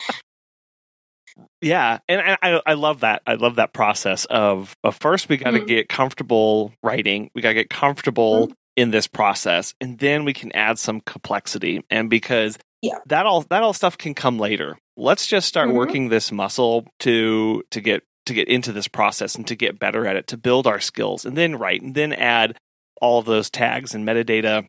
Yeah, 1.60 1.98
and 2.08 2.36
I, 2.42 2.60
I 2.66 2.74
love 2.74 3.00
that. 3.00 3.22
I 3.24 3.34
love 3.34 3.56
that 3.56 3.72
process 3.72 4.24
of 4.26 4.74
of 4.82 4.96
first 4.96 5.28
we 5.28 5.36
got 5.36 5.52
to 5.52 5.60
Mhm. 5.60 5.66
get 5.68 5.88
comfortable 5.88 6.72
writing. 6.82 7.30
We 7.36 7.40
got 7.40 7.50
to 7.50 7.54
get 7.54 7.70
comfortable 7.70 8.52
in 8.76 8.90
this 8.90 9.06
process, 9.06 9.72
and 9.80 9.98
then 9.98 10.24
we 10.24 10.32
can 10.34 10.50
add 10.52 10.78
some 10.80 11.00
complexity. 11.00 11.84
And 11.88 12.10
because 12.10 12.58
Yeah. 12.82 12.98
that 13.06 13.26
all 13.26 13.42
that 13.42 13.62
all 13.62 13.72
stuff 13.72 13.96
can 13.96 14.14
come 14.14 14.38
later. 14.38 14.76
Let's 14.96 15.26
just 15.26 15.48
start 15.48 15.68
Mhm. 15.70 15.74
working 15.74 16.08
this 16.08 16.30
muscle 16.32 16.84
to 17.00 17.62
to 17.70 17.80
get 17.80 18.02
to 18.26 18.34
get 18.34 18.48
into 18.48 18.72
this 18.72 18.88
process 18.88 19.34
and 19.36 19.46
to 19.48 19.54
get 19.56 19.78
better 19.78 20.06
at 20.06 20.16
it, 20.16 20.26
to 20.28 20.36
build 20.36 20.66
our 20.66 20.80
skills, 20.80 21.24
and 21.24 21.36
then 21.36 21.56
write, 21.56 21.80
and 21.82 21.94
then 21.94 22.12
add 22.12 22.58
all 23.00 23.18
of 23.18 23.24
those 23.26 23.50
tags 23.50 23.94
and 23.94 24.06
metadata, 24.06 24.66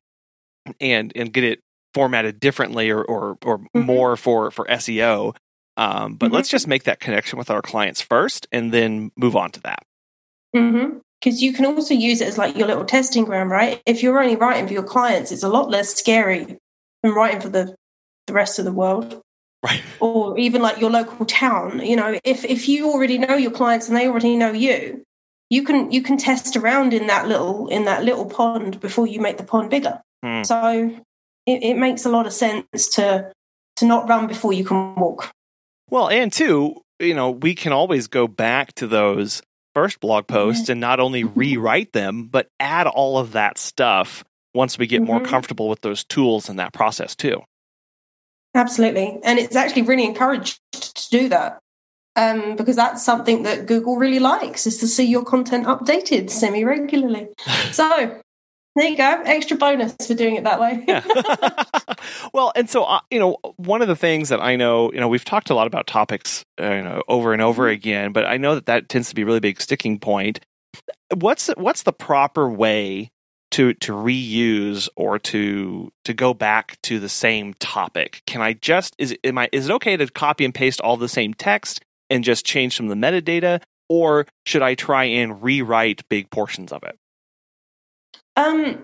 and 0.80 1.12
and 1.16 1.34
get 1.34 1.44
it 1.44 1.60
formatted 1.94 2.40
differently 2.40 2.90
or 2.92 3.04
or, 3.04 3.38
or 3.44 3.60
Mhm. 3.76 3.86
more 3.86 4.16
for 4.16 4.52
for 4.52 4.66
SEO. 4.70 5.36
Um, 5.76 6.16
but 6.16 6.30
Mhm. 6.30 6.36
let's 6.36 6.50
just 6.50 6.68
make 6.68 6.84
that 6.84 7.00
connection 7.00 7.40
with 7.40 7.50
our 7.50 7.62
clients 7.64 8.00
first, 8.02 8.48
and 8.52 8.72
then 8.72 9.12
move 9.18 9.36
on 9.36 9.52
to 9.52 9.62
that. 9.62 9.84
Because 10.54 11.42
you 11.42 11.52
can 11.54 11.66
also 11.66 11.94
use 11.96 12.22
it 12.22 12.28
as 12.28 12.38
like 12.38 12.56
your 12.58 12.68
little 12.68 12.86
testing 12.86 13.24
ground, 13.26 13.50
right? 13.50 13.82
If 13.88 14.04
you're 14.04 14.20
only 14.22 14.36
writing 14.36 14.68
for 14.68 14.74
your 14.74 14.84
clients, 14.84 15.32
it's 15.32 15.42
a 15.44 15.50
lot 15.50 15.70
less 15.70 15.96
scary 15.96 16.58
than 17.02 17.14
writing 17.14 17.42
for 17.42 17.50
the, 17.50 17.76
the 18.28 18.34
rest 18.34 18.60
of 18.60 18.66
the 18.66 18.72
world. 18.72 19.22
Right. 19.64 19.82
Or 20.02 20.38
even 20.38 20.62
like 20.62 20.80
your 20.82 20.90
local 20.92 21.26
town. 21.26 21.80
You 21.86 21.96
know, 21.96 22.20
if 22.24 22.44
if 22.44 22.68
you 22.68 22.92
already 22.92 23.18
know 23.18 23.36
your 23.36 23.52
clients 23.52 23.88
and 23.88 23.96
they 23.96 24.08
already 24.08 24.36
know 24.36 24.52
you, 24.52 25.04
you 25.50 25.64
can 25.64 25.90
you 25.92 26.02
can 26.02 26.18
test 26.18 26.58
around 26.58 26.94
in 26.94 27.08
that 27.08 27.28
little 27.28 27.68
in 27.70 27.86
that 27.86 28.04
little 28.04 28.26
pond 28.26 28.82
before 28.82 29.08
you 29.08 29.22
make 29.22 29.38
the 29.38 29.44
pond 29.44 29.70
bigger. 29.70 30.02
Hmm. 30.22 30.44
So 30.44 30.92
it, 31.46 31.64
it 31.64 31.78
makes 31.78 32.04
a 32.06 32.10
lot 32.10 32.26
of 32.26 32.34
sense 32.34 32.90
to 32.96 33.32
to 33.78 33.86
not 33.86 34.10
run 34.10 34.28
before 34.28 34.52
you 34.52 34.66
can 34.66 34.96
walk. 34.96 35.32
Well, 35.90 36.10
and 36.10 36.32
two, 36.32 36.82
you 37.00 37.14
know, 37.14 37.32
we 37.32 37.56
can 37.56 37.72
always 37.72 38.08
go 38.08 38.28
back 38.28 38.74
to 38.76 38.88
those 38.88 39.42
first 39.74 40.00
blog 40.02 40.28
posts 40.28 40.70
and 40.70 40.80
not 40.82 41.00
only 41.00 41.24
rewrite 41.24 41.94
them, 41.94 42.28
but 42.28 42.48
add 42.60 42.86
all 42.86 43.18
of 43.18 43.32
that 43.32 43.58
stuff 43.58 44.24
once 44.54 44.78
we 44.78 44.88
get 44.88 45.02
more 45.02 45.20
Mhm. 45.20 45.26
comfortable 45.26 45.70
with 45.70 45.82
those 45.82 46.04
tools 46.04 46.50
and 46.50 46.60
that 46.60 46.74
process 46.74 47.16
too. 47.16 47.42
Absolutely. 48.56 49.20
And 49.24 49.40
it's 49.40 49.56
actually 49.56 49.84
really 49.84 50.06
encouraged 50.06 50.60
to 50.72 51.10
do 51.10 51.30
that. 51.30 51.60
Um, 52.16 52.56
because 52.56 52.76
that's 52.76 53.04
something 53.04 53.42
that 53.42 53.66
Google 53.66 53.98
really 53.98 54.20
likes 54.20 54.68
is 54.68 54.78
to 54.78 54.88
see 54.88 55.04
your 55.04 55.26
content 55.26 55.66
updated 55.66 56.30
semi 56.30 56.64
regularly. 56.64 57.30
So 57.72 58.22
there 58.76 58.88
you 58.88 58.98
go, 58.98 59.22
extra 59.26 59.58
bonus 59.58 59.96
for 60.06 60.14
doing 60.14 60.36
it 60.36 60.44
that 60.44 60.60
way. 60.60 60.84
Yeah. 60.88 61.04
well, 62.34 62.52
and 62.56 62.70
so 62.70 62.84
uh, 62.84 63.00
you 63.10 63.20
know, 63.20 63.38
one 63.58 63.82
of 63.82 63.88
the 63.88 63.96
things 63.96 64.30
that 64.30 64.42
I 64.42 64.56
know, 64.56 64.92
you 64.92 65.00
know, 65.00 65.08
we've 65.08 65.26
talked 65.26 65.50
a 65.50 65.56
lot 65.56 65.66
about 65.66 65.88
topics, 65.88 66.44
uh, 66.62 66.72
you 66.72 66.84
know, 66.84 67.04
over 67.08 67.34
and 67.34 67.42
over 67.42 67.68
again, 67.68 68.14
but 68.14 68.26
I 68.26 68.38
know 68.38 68.56
that 68.56 68.68
that 68.68 68.90
tends 68.90 69.10
to 69.10 69.16
be 69.16 69.24
a 69.24 69.26
really 69.26 69.40
big 69.40 69.60
sticking 69.60 70.00
point. 70.00 70.40
What's 71.16 71.48
what's 71.58 71.84
the 71.84 71.94
proper 71.94 72.50
way 72.50 73.10
to 73.54 73.74
to 73.76 73.94
reuse 73.94 74.90
or 74.96 75.20
to 75.20 75.92
to 76.06 76.14
go 76.14 76.34
back 76.34 76.78
to 76.84 77.00
the 77.00 77.10
same 77.10 77.54
topic? 77.56 78.24
Can 78.26 78.42
I 78.42 78.54
just 78.54 78.96
is 78.98 79.16
am 79.24 79.38
I 79.38 79.50
is 79.52 79.70
it 79.70 79.74
okay 79.74 79.96
to 79.96 80.08
copy 80.08 80.44
and 80.44 80.54
paste 80.54 80.82
all 80.82 80.98
the 80.98 81.08
same 81.08 81.34
text 81.34 81.82
and 82.10 82.24
just 82.24 82.46
change 82.46 82.76
some 82.76 82.90
of 82.90 82.90
the 82.90 82.96
metadata, 83.08 83.62
or 83.90 84.26
should 84.46 84.62
I 84.62 84.76
try 84.76 85.06
and 85.06 85.42
rewrite 85.42 86.08
big 86.10 86.30
portions 86.32 86.72
of 86.72 86.84
it? 86.84 86.98
Um, 88.36 88.84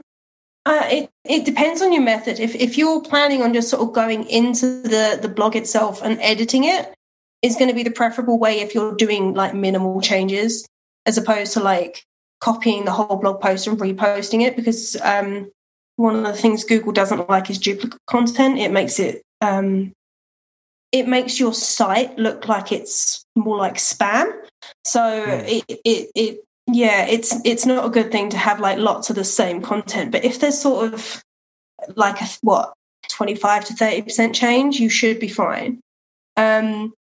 uh, 0.65 0.88
it 0.91 1.09
it 1.26 1.45
depends 1.45 1.82
on 1.82 1.91
your 1.91 2.03
method. 2.03 2.39
If 2.39 2.53
if 2.53 2.78
you're 2.78 3.01
planning 3.01 3.41
on 3.41 3.53
just 3.53 3.70
sort 3.70 3.82
of 3.82 3.93
going 3.93 4.26
into 4.30 4.84
the 4.84 5.17
the 5.20 5.30
blog 5.30 5.55
itself 5.55 6.03
and 6.03 6.20
editing 6.22 6.65
it, 6.65 6.93
is 7.41 7.55
going 7.55 7.70
to 7.70 7.76
be 7.76 7.84
the 7.84 7.91
preferable 7.91 8.38
way 8.38 8.59
if 8.59 8.76
you're 8.76 8.95
doing 8.95 9.34
like 9.34 9.55
minimal 9.55 9.99
changes, 9.99 10.67
as 11.07 11.17
opposed 11.17 11.53
to 11.53 11.59
like 11.59 12.03
copying 12.40 12.86
the 12.86 12.92
whole 12.92 13.18
blog 13.18 13.42
post 13.42 13.68
and 13.68 13.80
reposting 13.80 14.42
it. 14.42 14.56
Because 14.56 14.96
um, 15.02 15.52
one 15.96 16.16
of 16.16 16.24
the 16.24 16.34
things 16.34 16.64
Google 16.64 16.92
doesn't 16.92 17.30
like 17.30 17.50
is 17.50 17.58
duplicate 17.58 18.00
content. 18.08 18.58
It 18.60 18.72
makes 18.72 19.00
it 19.00 19.22
um, 19.42 19.94
it 20.92 21.08
makes 21.08 21.40
your 21.40 21.54
site 21.54 22.18
look 22.18 22.48
like 22.48 22.72
it's 22.72 23.24
more 23.36 23.58
like 23.58 23.76
spam. 23.76 24.32
So 24.84 25.24
it, 25.28 25.64
it 25.68 26.12
it 26.16 26.44
yeah, 26.68 27.06
it's 27.06 27.36
it's 27.46 27.66
not 27.66 27.86
a 27.86 27.90
good 27.90 28.12
thing 28.12 28.30
to 28.30 28.38
have 28.38 28.60
like 28.60 28.78
lots 28.78 29.10
of 29.10 29.16
the 29.16 29.24
same 29.24 29.62
content. 29.62 30.12
But 30.12 30.24
if 30.24 30.40
there's 30.40 30.60
sort 30.60 30.94
of 30.94 31.24
like 31.96 32.22
a 32.22 32.28
what 32.42 32.74
twenty 33.08 33.36
five 33.36 33.66
to 33.66 33.74
thirty 33.74 34.02
percent 34.02 34.36
change, 34.36 34.80
you 34.80 34.90
should 34.90 35.20
be 35.20 35.28
fine. 35.28 35.80
Um, 36.38 36.94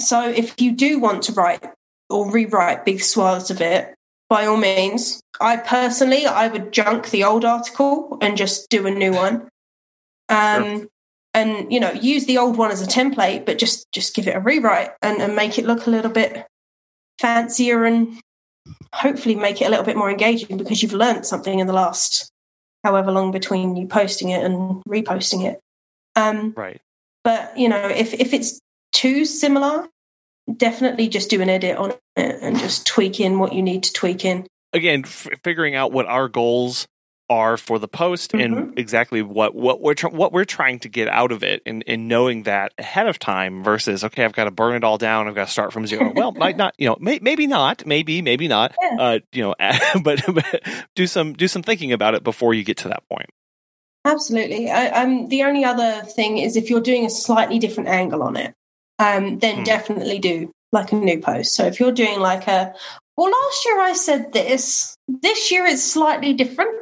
so 0.00 0.28
if 0.28 0.60
you 0.60 0.72
do 0.72 0.98
want 0.98 1.24
to 1.24 1.32
write 1.32 1.64
or 2.08 2.30
rewrite 2.30 2.84
big 2.84 3.00
swaths 3.00 3.50
of 3.50 3.60
it, 3.60 3.94
by 4.30 4.46
all 4.46 4.56
means. 4.56 5.20
I 5.40 5.56
personally, 5.58 6.24
I 6.24 6.48
would 6.48 6.72
junk 6.72 7.10
the 7.10 7.24
old 7.24 7.44
article 7.44 8.16
and 8.22 8.36
just 8.38 8.70
do 8.70 8.86
a 8.86 8.90
new 8.90 9.12
one. 9.12 9.48
Um, 10.30 10.78
Sure. 10.80 10.86
and 11.34 11.72
you 11.72 11.80
know, 11.80 11.90
use 11.92 12.24
the 12.26 12.38
old 12.38 12.56
one 12.56 12.70
as 12.70 12.80
a 12.80 12.86
template, 12.86 13.44
but 13.44 13.58
just 13.58 13.90
just 13.92 14.14
give 14.14 14.26
it 14.28 14.36
a 14.36 14.40
rewrite 14.40 14.92
and, 15.02 15.20
and 15.20 15.36
make 15.36 15.58
it 15.58 15.66
look 15.66 15.86
a 15.86 15.90
little 15.90 16.10
bit 16.10 16.46
fancier 17.18 17.84
and 17.84 18.18
hopefully 18.94 19.34
make 19.34 19.60
it 19.60 19.66
a 19.66 19.68
little 19.70 19.84
bit 19.84 19.96
more 19.96 20.10
engaging 20.10 20.56
because 20.56 20.82
you've 20.82 20.92
learned 20.92 21.26
something 21.26 21.58
in 21.58 21.66
the 21.66 21.72
last 21.72 22.30
however 22.84 23.10
long 23.12 23.30
between 23.30 23.76
you 23.76 23.86
posting 23.86 24.30
it 24.30 24.42
and 24.44 24.82
reposting 24.88 25.44
it. 25.44 25.60
Um, 26.16 26.54
Right. 26.56 26.80
but 27.24 27.56
you 27.58 27.68
know, 27.68 27.88
if 27.88 28.14
if 28.14 28.32
it's 28.32 28.60
too 28.92 29.24
similar, 29.24 29.88
definitely 30.56 31.08
just 31.08 31.30
do 31.30 31.40
an 31.40 31.48
edit 31.48 31.76
on 31.76 31.90
it 32.16 32.38
and 32.42 32.58
just 32.58 32.86
tweak 32.86 33.20
in 33.20 33.38
what 33.38 33.52
you 33.52 33.62
need 33.62 33.82
to 33.84 33.92
tweak 33.92 34.24
in. 34.24 34.46
again 34.72 35.02
f- 35.04 35.28
figuring 35.42 35.74
out 35.74 35.92
what 35.92 36.06
our 36.06 36.28
goals 36.28 36.86
are 37.28 37.56
for 37.56 37.78
the 37.78 37.86
post 37.86 38.34
and 38.34 38.76
exactly 38.76 39.22
what 39.22 39.54
what 39.54 39.80
we're 39.80 39.94
tr- 39.94 40.08
what 40.08 40.32
we're 40.32 40.44
trying 40.44 40.80
to 40.80 40.88
get 40.88 41.06
out 41.06 41.30
of 41.30 41.44
it 41.44 41.62
and, 41.64 41.84
and 41.86 42.08
knowing 42.08 42.42
that 42.42 42.72
ahead 42.76 43.06
of 43.06 43.20
time 43.20 43.62
versus 43.62 44.02
okay 44.02 44.24
I've 44.24 44.32
got 44.32 44.44
to 44.44 44.50
burn 44.50 44.74
it 44.74 44.82
all 44.82 44.98
down 44.98 45.28
I've 45.28 45.36
got 45.36 45.46
to 45.46 45.52
start 45.52 45.72
from 45.72 45.86
zero 45.86 46.12
well 46.16 46.32
might 46.32 46.56
not 46.56 46.74
you 46.76 46.88
know 46.88 46.96
may, 46.98 47.20
maybe 47.22 47.46
not 47.46 47.86
maybe 47.86 48.20
maybe 48.20 48.48
not 48.48 48.74
Yeah. 48.82 48.96
uh 48.98 49.18
you 49.32 49.42
know 49.44 49.54
but, 50.02 50.24
but 50.26 50.60
do 50.96 51.06
some 51.06 51.34
do 51.34 51.46
some 51.46 51.62
thinking 51.62 51.92
about 51.92 52.14
it 52.14 52.24
before 52.24 52.52
you 52.52 52.64
get 52.64 52.78
to 52.78 52.88
that 52.88 53.04
point 53.08 53.30
Absolutely. 54.04 54.70
I, 54.70 54.88
um, 55.02 55.28
the 55.28 55.42
only 55.42 55.62
other 55.64 56.02
thing 56.06 56.38
is 56.38 56.56
if 56.56 56.70
you're 56.70 56.80
doing 56.80 57.04
a 57.04 57.10
slightly 57.10 57.58
different 57.58 57.90
angle 57.90 58.22
on 58.22 58.34
it, 58.36 58.54
um, 59.00 59.38
then 59.40 59.58
Hmm. 59.58 59.64
definitely 59.64 60.18
do 60.20 60.52
like 60.72 60.92
a 60.92 60.94
new 60.94 61.18
post. 61.20 61.54
So 61.54 61.64
if 61.66 61.80
you're 61.80 61.90
doing 61.90 62.20
like 62.20 62.46
a, 62.46 62.72
well, 63.16 63.30
last 63.30 63.64
year 63.66 63.80
I 63.80 63.92
said 63.94 64.32
this, 64.32 64.94
this 65.08 65.50
year 65.50 65.66
it's 65.66 65.82
slightly 65.82 66.32
different. 66.34 66.76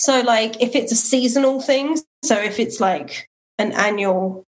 So 0.00 0.20
like 0.22 0.60
if 0.60 0.74
it's 0.74 0.90
a 0.92 0.96
seasonal 0.96 1.60
thing, 1.60 1.98
so 2.24 2.36
if 2.36 2.58
it's 2.58 2.80
like 2.80 3.28
an 3.58 3.72
annual, 3.72 4.44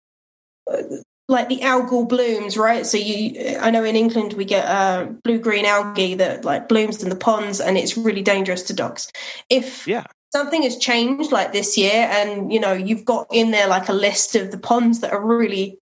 uh, 0.71 0.83
like 1.27 1.49
the 1.49 1.61
algal 1.61 2.07
blooms, 2.07 2.55
right? 2.57 2.85
So 2.85 2.97
you, 2.97 3.57
I 3.59 3.71
know 3.71 3.83
in 3.83 3.95
England 3.95 4.33
we 4.33 4.45
get 4.45 4.65
uh, 4.65 5.05
blue 5.23 5.39
green 5.39 5.65
algae 5.65 6.13
that 6.15 6.45
like 6.45 6.67
blooms 6.69 7.01
in 7.01 7.09
the 7.09 7.15
ponds, 7.15 7.59
and 7.59 7.77
it's 7.77 7.97
really 7.97 8.21
dangerous 8.21 8.61
to 8.63 8.73
dogs. 8.73 9.11
If 9.49 9.87
Yeah. 9.87 10.05
something 10.35 10.61
has 10.61 10.77
changed 10.77 11.31
like 11.31 11.51
this 11.51 11.77
year, 11.77 12.07
and 12.11 12.53
you 12.53 12.59
know 12.59 12.73
you've 12.73 13.05
got 13.05 13.25
in 13.31 13.49
there 13.49 13.67
like 13.67 13.89
a 13.89 13.93
list 13.93 14.35
of 14.35 14.51
the 14.51 14.59
ponds 14.59 14.99
that 14.99 15.13
are 15.13 15.25
really, 15.25 15.79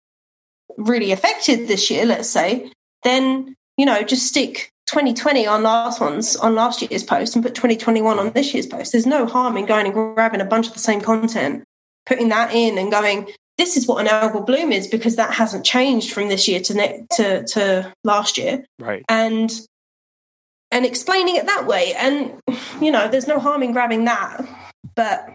really 0.77 1.11
affected 1.11 1.67
this 1.67 1.89
year, 1.89 2.05
let's 2.05 2.29
say, 2.29 2.71
then 3.03 3.55
you 3.77 3.85
know 3.85 4.03
just 4.03 4.27
stick 4.27 4.71
2020 4.87 5.47
on 5.47 5.63
last 5.63 5.99
one's 5.99 6.35
on 6.35 6.55
last 6.55 6.81
year's 6.81 7.03
post 7.03 7.35
and 7.35 7.43
put 7.43 7.55
2021 7.55 8.19
on 8.19 8.31
this 8.31 8.53
year's 8.53 8.67
post. 8.67 8.91
There's 8.91 9.05
no 9.05 9.25
harm 9.25 9.57
in 9.57 9.65
going 9.65 9.85
and 9.85 9.93
grabbing 9.93 10.41
a 10.41 10.45
bunch 10.45 10.67
of 10.67 10.73
the 10.73 10.79
same 10.79 11.01
content, 11.01 11.63
putting 12.05 12.29
that 12.29 12.53
in, 12.53 12.77
and 12.77 12.91
going. 12.91 13.29
This 13.57 13.77
is 13.77 13.87
what 13.87 14.03
an 14.03 14.07
algal 14.07 14.45
bloom 14.45 14.71
is 14.71 14.87
because 14.87 15.15
that 15.17 15.31
hasn't 15.31 15.63
changed 15.63 16.11
from 16.11 16.27
this 16.27 16.47
year 16.47 16.59
to 16.61 16.73
ne- 16.73 17.05
to 17.13 17.43
to 17.43 17.93
last 18.03 18.37
year, 18.37 18.65
right 18.79 19.03
and 19.09 19.51
and 20.71 20.85
explaining 20.85 21.35
it 21.35 21.45
that 21.45 21.67
way. 21.67 21.93
And 21.93 22.41
you 22.81 22.91
know, 22.91 23.07
there's 23.07 23.27
no 23.27 23.39
harm 23.39 23.61
in 23.63 23.71
grabbing 23.71 24.05
that, 24.05 24.43
but 24.95 25.27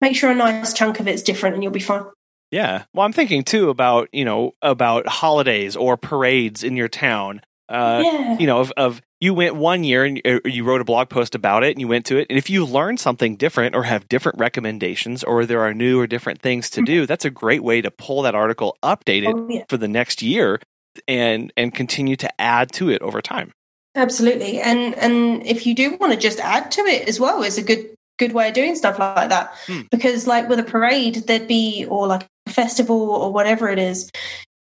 make 0.00 0.16
sure 0.16 0.30
a 0.30 0.34
nice 0.34 0.72
chunk 0.72 0.98
of 0.98 1.06
it's 1.06 1.22
different, 1.22 1.54
and 1.54 1.62
you'll 1.62 1.72
be 1.72 1.80
fine. 1.80 2.04
Yeah. 2.50 2.84
Well, 2.94 3.04
I'm 3.04 3.12
thinking 3.12 3.42
too 3.44 3.70
about, 3.70 4.08
you 4.12 4.24
know, 4.24 4.52
about 4.62 5.06
holidays 5.08 5.76
or 5.76 5.96
parades 5.96 6.62
in 6.62 6.76
your 6.76 6.88
town. 6.88 7.40
Uh, 7.68 8.00
yeah, 8.04 8.38
you 8.38 8.46
know, 8.46 8.60
of, 8.60 8.72
of 8.76 9.02
you 9.20 9.34
went 9.34 9.56
one 9.56 9.82
year 9.82 10.04
and 10.04 10.20
you- 10.24 10.40
you 10.44 10.62
wrote 10.62 10.80
a 10.80 10.84
blog 10.84 11.08
post 11.08 11.34
about 11.34 11.64
it 11.64 11.70
and 11.72 11.80
you 11.80 11.88
went 11.88 12.06
to 12.06 12.16
it. 12.16 12.28
And 12.30 12.38
if 12.38 12.48
you 12.48 12.64
learn 12.64 12.96
something 12.96 13.34
different 13.34 13.74
or 13.74 13.82
have 13.82 14.08
different 14.08 14.38
recommendations 14.38 15.24
or 15.24 15.44
there 15.44 15.62
are 15.62 15.74
new 15.74 15.98
or 15.98 16.06
different 16.06 16.40
things 16.40 16.70
to 16.70 16.82
do, 16.82 17.06
that's 17.06 17.24
a 17.24 17.30
great 17.30 17.64
way 17.64 17.80
to 17.82 17.90
pull 17.90 18.22
that 18.22 18.36
article, 18.36 18.76
updated 18.84 19.32
Oh, 19.34 19.48
yeah. 19.50 19.64
for 19.68 19.78
the 19.78 19.88
next 19.88 20.22
year 20.22 20.60
and, 21.08 21.52
and 21.56 21.74
continue 21.74 22.14
to 22.16 22.40
add 22.40 22.70
to 22.74 22.88
it 22.90 23.02
over 23.02 23.20
time. 23.20 23.52
Absolutely, 23.96 24.60
and 24.60 24.94
and 24.96 25.42
if 25.46 25.66
you 25.66 25.74
do 25.74 25.96
want 25.96 26.12
to 26.12 26.18
just 26.18 26.38
add 26.40 26.70
to 26.72 26.82
it 26.82 27.08
as 27.08 27.18
well, 27.18 27.42
is 27.42 27.56
a 27.56 27.62
good 27.62 27.94
good 28.18 28.32
way 28.32 28.48
of 28.48 28.52
doing 28.54 28.76
stuff 28.76 28.98
like 28.98 29.30
that. 29.30 29.54
Hmm. 29.66 29.80
Because 29.90 30.26
like 30.26 30.50
with 30.50 30.58
a 30.58 30.62
parade, 30.64 31.14
there'd 31.26 31.48
be 31.48 31.86
or 31.88 32.06
like 32.06 32.26
festival 32.48 33.10
or 33.10 33.32
whatever 33.32 33.68
it 33.68 33.78
is, 33.78 34.10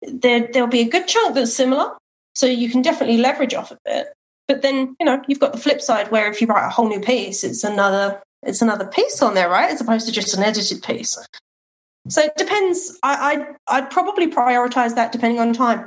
there 0.03 0.49
there'll 0.53 0.69
be 0.69 0.81
a 0.81 0.89
good 0.89 1.07
chunk 1.07 1.35
that's 1.35 1.55
similar, 1.55 1.93
so 2.35 2.47
you 2.47 2.69
can 2.69 2.83
definitely 2.83 3.19
leverage 3.19 3.55
off 3.55 3.71
of 3.71 3.79
it. 3.87 4.09
But 4.49 4.63
then 4.63 4.97
you 5.01 5.07
know 5.07 5.23
you've 5.29 5.41
got 5.41 5.53
the 5.53 5.59
flip 5.59 5.81
side 5.81 6.11
where 6.11 6.31
if 6.31 6.41
you 6.41 6.47
write 6.47 6.67
a 6.67 6.71
whole 6.71 6.89
new 6.89 7.01
piece, 7.01 7.45
it's 7.45 7.65
another 7.65 8.21
it's 8.43 8.63
another 8.63 8.87
piece 8.87 9.23
on 9.23 9.35
there, 9.35 9.49
right? 9.49 9.71
As 9.71 9.81
opposed 9.81 10.07
to 10.07 10.13
just 10.13 10.37
an 10.37 10.43
edited 10.43 10.83
piece. 10.83 11.17
So 12.09 12.23
it 12.23 12.37
depends. 12.37 12.99
I, 13.03 13.33
I'd 13.33 13.47
I'd 13.69 13.91
probably 13.91 14.31
prioritize 14.31 14.95
that 14.95 15.13
depending 15.13 15.41
on 15.41 15.53
time. 15.53 15.87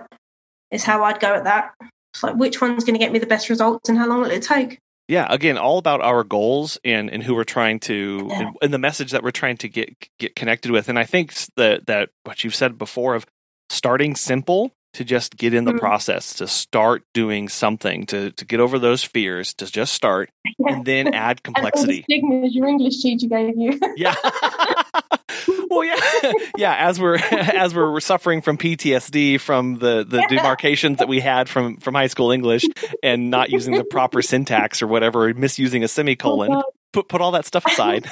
Is 0.72 0.84
how 0.84 1.04
I'd 1.04 1.20
go 1.20 1.34
at 1.34 1.46
that. 1.46 1.74
It's 2.14 2.24
like 2.24 2.36
which 2.36 2.60
one's 2.60 2.84
going 2.84 2.96
to 2.96 3.00
get 3.00 3.12
me 3.12 3.20
the 3.20 3.28
best 3.28 3.50
results 3.50 3.90
and 3.90 3.98
how 3.98 4.08
long 4.08 4.22
will 4.22 4.32
it 4.32 4.44
take? 4.44 4.80
Yeah, 5.08 5.26
again, 5.30 5.58
all 5.58 5.78
about 5.78 6.02
our 6.02 6.24
goals 6.24 6.78
and, 6.84 7.10
and 7.10 7.24
who 7.24 7.34
we're 7.34 7.46
trying 7.46 7.80
to 7.82 8.28
Yeah. 8.30 8.40
and, 8.42 8.58
and 8.62 8.74
the 8.74 8.78
message 8.78 9.12
that 9.12 9.24
we're 9.24 9.32
trying 9.32 9.58
to 9.58 9.70
get 9.70 9.96
get 10.20 10.36
connected 10.36 10.72
with. 10.72 10.90
And 10.90 11.00
I 11.00 11.06
think 11.06 11.34
that 11.56 11.86
that 11.88 12.10
what 12.24 12.44
you've 12.44 12.56
said 12.56 12.78
before 12.78 13.16
of 13.16 13.26
starting 13.70 14.16
simple 14.16 14.72
to 14.98 15.04
just 15.04 15.38
get 15.38 15.54
in 15.54 15.66
the 15.66 15.74
Mhm. 15.74 15.80
process, 15.80 16.34
to 16.36 16.48
start 16.48 17.04
doing 17.14 17.50
something, 17.50 18.06
to 18.08 18.32
to 18.32 18.46
get 18.46 18.60
over 18.60 18.78
those 18.80 19.04
fears, 19.04 19.54
to 19.56 19.66
just 19.72 19.94
start, 19.94 20.30
and 20.60 20.86
then 20.86 21.08
add 21.14 21.40
And 21.46 21.56
complexity. 21.56 22.04
stigmas 22.04 22.54
your 22.56 22.68
English 22.68 23.02
teacher 23.02 23.28
gave 23.28 23.56
you. 23.58 23.80
Yeah. 23.98 24.16
well, 25.70 25.84
yeah, 25.84 26.32
yeah. 26.58 26.76
As 26.76 27.00
we're 27.00 27.18
as 27.18 27.74
we're 27.76 28.00
suffering 28.00 28.42
from 28.42 28.58
PTSD 28.58 29.40
from 29.40 29.80
the 29.80 30.04
the 30.08 30.18
Yeah. 30.18 30.28
demarcations 30.38 30.98
that 31.00 31.08
we 31.08 31.20
had 31.20 31.48
from 31.50 31.78
from 31.78 31.94
high 31.96 32.08
school 32.08 32.32
English 32.32 32.64
and 33.04 33.30
not 33.30 33.50
using 33.50 33.74
the 33.76 33.84
proper 33.84 34.22
syntax 34.22 34.82
or 34.82 34.88
whatever, 34.88 35.30
or 35.30 35.34
misusing 35.34 35.84
a 35.84 35.88
semicolon. 35.88 36.52
Oh, 36.52 36.64
put 36.94 37.08
put 37.08 37.22
all 37.22 37.32
that 37.32 37.46
stuff 37.46 37.66
aside, 37.66 38.08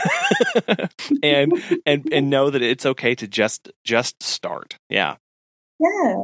and 1.23 1.51
and 1.85 2.07
and 2.11 2.29
know 2.29 2.49
that 2.49 2.61
it's 2.61 2.85
okay 2.85 3.15
to 3.15 3.27
just 3.27 3.71
just 3.83 4.21
start. 4.21 4.77
Yeah. 4.89 5.15
yeah. 5.79 6.23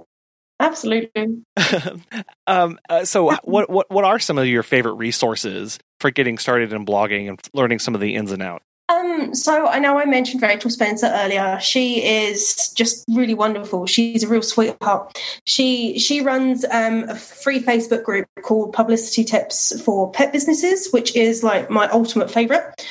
Absolutely. 0.62 1.44
um, 2.48 2.80
uh, 2.90 3.06
so, 3.06 3.36
what 3.44 3.70
what 3.70 3.90
what 3.92 4.06
are 4.06 4.20
some 4.20 4.38
of 4.38 4.48
your 4.48 4.64
favorite 4.64 4.94
resources 4.94 5.80
for 6.00 6.12
getting 6.12 6.38
started 6.38 6.74
in 6.74 6.86
blogging 6.86 7.30
and 7.30 7.40
learning 7.54 7.80
some 7.80 7.96
of 7.96 8.02
the 8.02 8.16
ins 8.16 8.32
and 8.32 8.42
outs? 8.42 8.66
Um, 8.90 9.34
so 9.34 9.68
I 9.68 9.80
know 9.80 9.98
I 9.98 10.06
mentioned 10.06 10.42
Rachel 10.42 10.70
Spencer 10.70 11.08
earlier. 11.08 11.58
She 11.62 12.04
is 12.04 12.74
just 12.76 13.06
really 13.10 13.34
wonderful. 13.34 13.86
She's 13.86 14.24
a 14.24 14.28
real 14.28 14.42
sweetheart. 14.42 15.18
She 15.46 15.98
she 15.98 16.22
runs 16.22 16.66
um, 16.66 17.04
a 17.08 17.16
free 17.16 17.62
Facebook 17.62 18.04
group 18.04 18.28
called 18.44 18.74
Publicity 18.74 19.24
Tips 19.24 19.82
for 19.82 20.12
Pet 20.12 20.34
Businesses, 20.34 20.92
which 20.92 21.16
is 21.16 21.44
like 21.44 21.70
my 21.70 21.88
ultimate 21.90 22.30
favorite. 22.30 22.86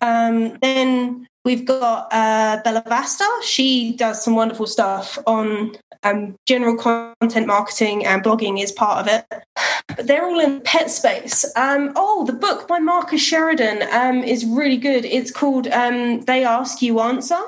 Um, 0.00 0.58
then 0.60 1.26
We've 1.46 1.64
got 1.64 2.08
uh, 2.12 2.60
Bella 2.64 2.82
Vasta. 2.88 3.24
She 3.44 3.92
does 3.92 4.24
some 4.24 4.34
wonderful 4.34 4.66
stuff 4.66 5.16
on 5.28 5.76
um, 6.02 6.36
general 6.46 6.76
content 6.76 7.46
marketing 7.46 8.04
and 8.04 8.22
blogging 8.22 8.62
is 8.62 8.72
part 8.72 8.98
of 8.98 9.08
it. 9.08 9.44
But 9.88 10.06
they're 10.06 10.24
all 10.24 10.40
in 10.40 10.60
pet 10.60 10.90
space. 10.90 11.44
Um, 11.56 11.92
oh, 11.96 12.24
the 12.24 12.32
book 12.32 12.68
by 12.68 12.78
Marcus 12.78 13.20
Sheridan 13.20 13.82
um, 13.92 14.22
is 14.22 14.44
really 14.44 14.76
good. 14.76 15.04
It's 15.04 15.30
called 15.30 15.68
um, 15.68 16.22
They 16.22 16.44
Ask 16.44 16.82
You 16.82 17.00
Answer. 17.00 17.40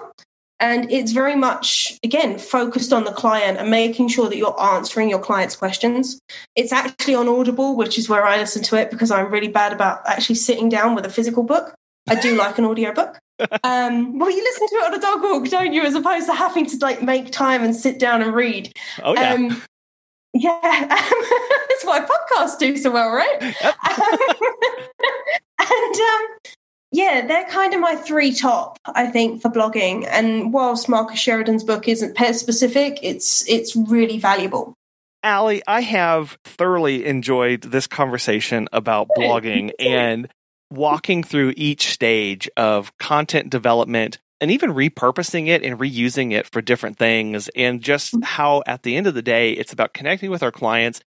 And 0.60 0.90
it's 0.90 1.12
very 1.12 1.36
much, 1.36 1.98
again, 2.02 2.36
focused 2.36 2.92
on 2.92 3.04
the 3.04 3.12
client 3.12 3.58
and 3.58 3.70
making 3.70 4.08
sure 4.08 4.28
that 4.28 4.36
you're 4.36 4.60
answering 4.60 5.08
your 5.08 5.20
client's 5.20 5.54
questions. 5.54 6.18
It's 6.56 6.72
actually 6.72 7.14
on 7.14 7.28
Audible, 7.28 7.76
which 7.76 7.96
is 7.96 8.08
where 8.08 8.26
I 8.26 8.38
listen 8.38 8.62
to 8.64 8.76
it 8.76 8.90
because 8.90 9.12
I'm 9.12 9.30
really 9.30 9.48
bad 9.48 9.72
about 9.72 10.00
actually 10.04 10.34
sitting 10.34 10.68
down 10.68 10.96
with 10.96 11.06
a 11.06 11.10
physical 11.10 11.44
book. 11.44 11.74
I 12.08 12.16
do 12.16 12.34
like 12.34 12.58
an 12.58 12.64
audiobook 12.64 13.18
um, 13.62 14.18
well, 14.18 14.30
you 14.30 14.42
listen 14.42 14.68
to 14.68 14.74
it 14.74 14.84
on 14.84 14.94
a 14.94 15.00
dog 15.00 15.22
walk, 15.22 15.48
don't 15.48 15.72
you? 15.72 15.82
As 15.82 15.94
opposed 15.94 16.26
to 16.26 16.34
having 16.34 16.66
to 16.66 16.76
like 16.78 17.02
make 17.02 17.30
time 17.30 17.62
and 17.62 17.74
sit 17.74 17.98
down 17.98 18.22
and 18.22 18.34
read. 18.34 18.72
Oh 19.02 19.14
yeah. 19.14 19.34
Um, 19.34 19.62
yeah, 20.34 20.60
that's 20.88 21.84
why 21.84 22.00
podcasts 22.00 22.58
do 22.58 22.76
so 22.76 22.90
well, 22.90 23.10
right? 23.10 23.40
Yep. 23.40 23.54
and 25.58 25.96
um, 25.96 26.26
yeah, 26.90 27.26
they're 27.26 27.46
kind 27.46 27.74
of 27.74 27.80
my 27.80 27.96
three 27.96 28.32
top, 28.32 28.78
I 28.86 29.06
think, 29.06 29.42
for 29.42 29.50
blogging. 29.50 30.06
And 30.08 30.52
whilst 30.52 30.88
Marcus 30.88 31.18
Sheridan's 31.18 31.64
book 31.64 31.88
isn't 31.88 32.16
pet 32.16 32.36
specific, 32.36 32.98
it's 33.02 33.48
it's 33.48 33.76
really 33.76 34.18
valuable. 34.18 34.74
Allie, 35.22 35.62
I 35.66 35.80
have 35.80 36.38
thoroughly 36.44 37.04
enjoyed 37.04 37.62
this 37.62 37.86
conversation 37.86 38.68
about 38.72 39.08
blogging 39.16 39.72
and 39.78 40.28
walking 40.70 41.22
through 41.22 41.54
each 41.56 41.90
stage 41.90 42.48
of 42.56 42.96
content 42.98 43.50
development 43.50 44.18
and 44.40 44.50
even 44.50 44.72
repurposing 44.72 45.48
it 45.48 45.62
and 45.62 45.78
reusing 45.78 46.32
it 46.32 46.46
for 46.46 46.60
different 46.60 46.98
things 46.98 47.48
and 47.56 47.80
just 47.80 48.14
mm-hmm. 48.14 48.22
how 48.22 48.62
at 48.66 48.82
the 48.82 48.96
end 48.96 49.06
of 49.06 49.14
the 49.14 49.22
day 49.22 49.52
it's 49.52 49.72
about 49.72 49.94
connecting 49.94 50.30
with 50.30 50.42
our 50.42 50.52
clients 50.52 51.00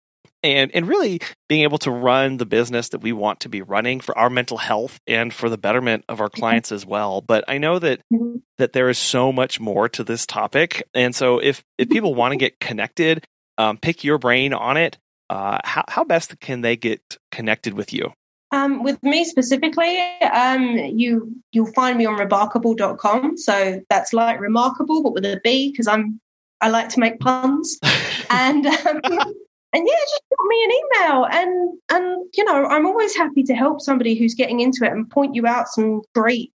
and 0.41 0.71
and 0.73 0.87
really 0.87 1.19
being 1.47 1.63
able 1.63 1.77
to 1.77 1.91
run 1.91 2.37
the 2.37 2.45
business 2.45 2.89
that 2.89 3.01
we 3.01 3.11
want 3.11 3.41
to 3.41 3.49
be 3.49 3.61
running 3.61 3.99
for 3.99 4.17
our 4.17 4.29
mental 4.29 4.57
health 4.57 4.99
and 5.05 5.33
for 5.33 5.49
the 5.49 5.57
betterment 5.57 6.05
of 6.07 6.21
our 6.21 6.29
clients 6.29 6.71
as 6.71 6.85
well 6.85 7.21
but 7.21 7.43
i 7.47 7.57
know 7.57 7.79
that 7.79 7.99
mm-hmm. 8.11 8.37
that 8.57 8.73
there 8.73 8.89
is 8.89 8.97
so 8.97 9.31
much 9.31 9.59
more 9.59 9.89
to 9.89 10.03
this 10.03 10.25
topic 10.25 10.83
and 10.93 11.15
so 11.15 11.39
if 11.39 11.63
if 11.77 11.87
mm-hmm. 11.87 11.93
people 11.93 12.15
want 12.15 12.31
to 12.31 12.37
get 12.37 12.59
connected 12.59 13.25
um, 13.57 13.77
pick 13.77 14.03
your 14.03 14.17
brain 14.17 14.53
on 14.53 14.77
it 14.77 14.97
uh, 15.29 15.59
how, 15.63 15.83
how 15.87 16.03
best 16.03 16.39
can 16.39 16.61
they 16.61 16.75
get 16.75 17.17
connected 17.31 17.73
with 17.73 17.93
you 17.93 18.13
um, 18.51 18.83
with 18.83 19.01
me 19.03 19.25
specifically, 19.25 19.99
um, 20.33 20.75
you 20.77 21.31
you'll 21.51 21.71
find 21.73 21.97
me 21.97 22.05
on 22.05 22.17
rebarkable.com. 22.17 23.37
So 23.37 23.81
that's 23.89 24.13
like 24.13 24.39
remarkable, 24.39 25.03
but 25.03 25.13
with 25.13 25.25
a 25.25 25.39
B 25.43 25.71
because 25.71 25.87
I'm 25.87 26.19
I 26.61 26.69
like 26.69 26.89
to 26.89 26.99
make 26.99 27.19
puns. 27.19 27.79
and 28.29 28.65
um, 28.65 29.01
and 29.73 29.87
yeah, 29.87 29.99
just 30.01 30.23
drop 30.29 30.47
me 30.47 30.63
an 30.63 30.71
email 30.71 31.25
and 31.31 31.79
and 31.91 32.25
you 32.35 32.43
know 32.43 32.65
I'm 32.65 32.85
always 32.85 33.15
happy 33.15 33.43
to 33.43 33.53
help 33.53 33.81
somebody 33.81 34.15
who's 34.15 34.33
getting 34.33 34.61
into 34.61 34.83
it 34.83 34.91
and 34.91 35.09
point 35.09 35.35
you 35.35 35.45
out 35.45 35.69
some 35.69 36.01
great 36.15 36.51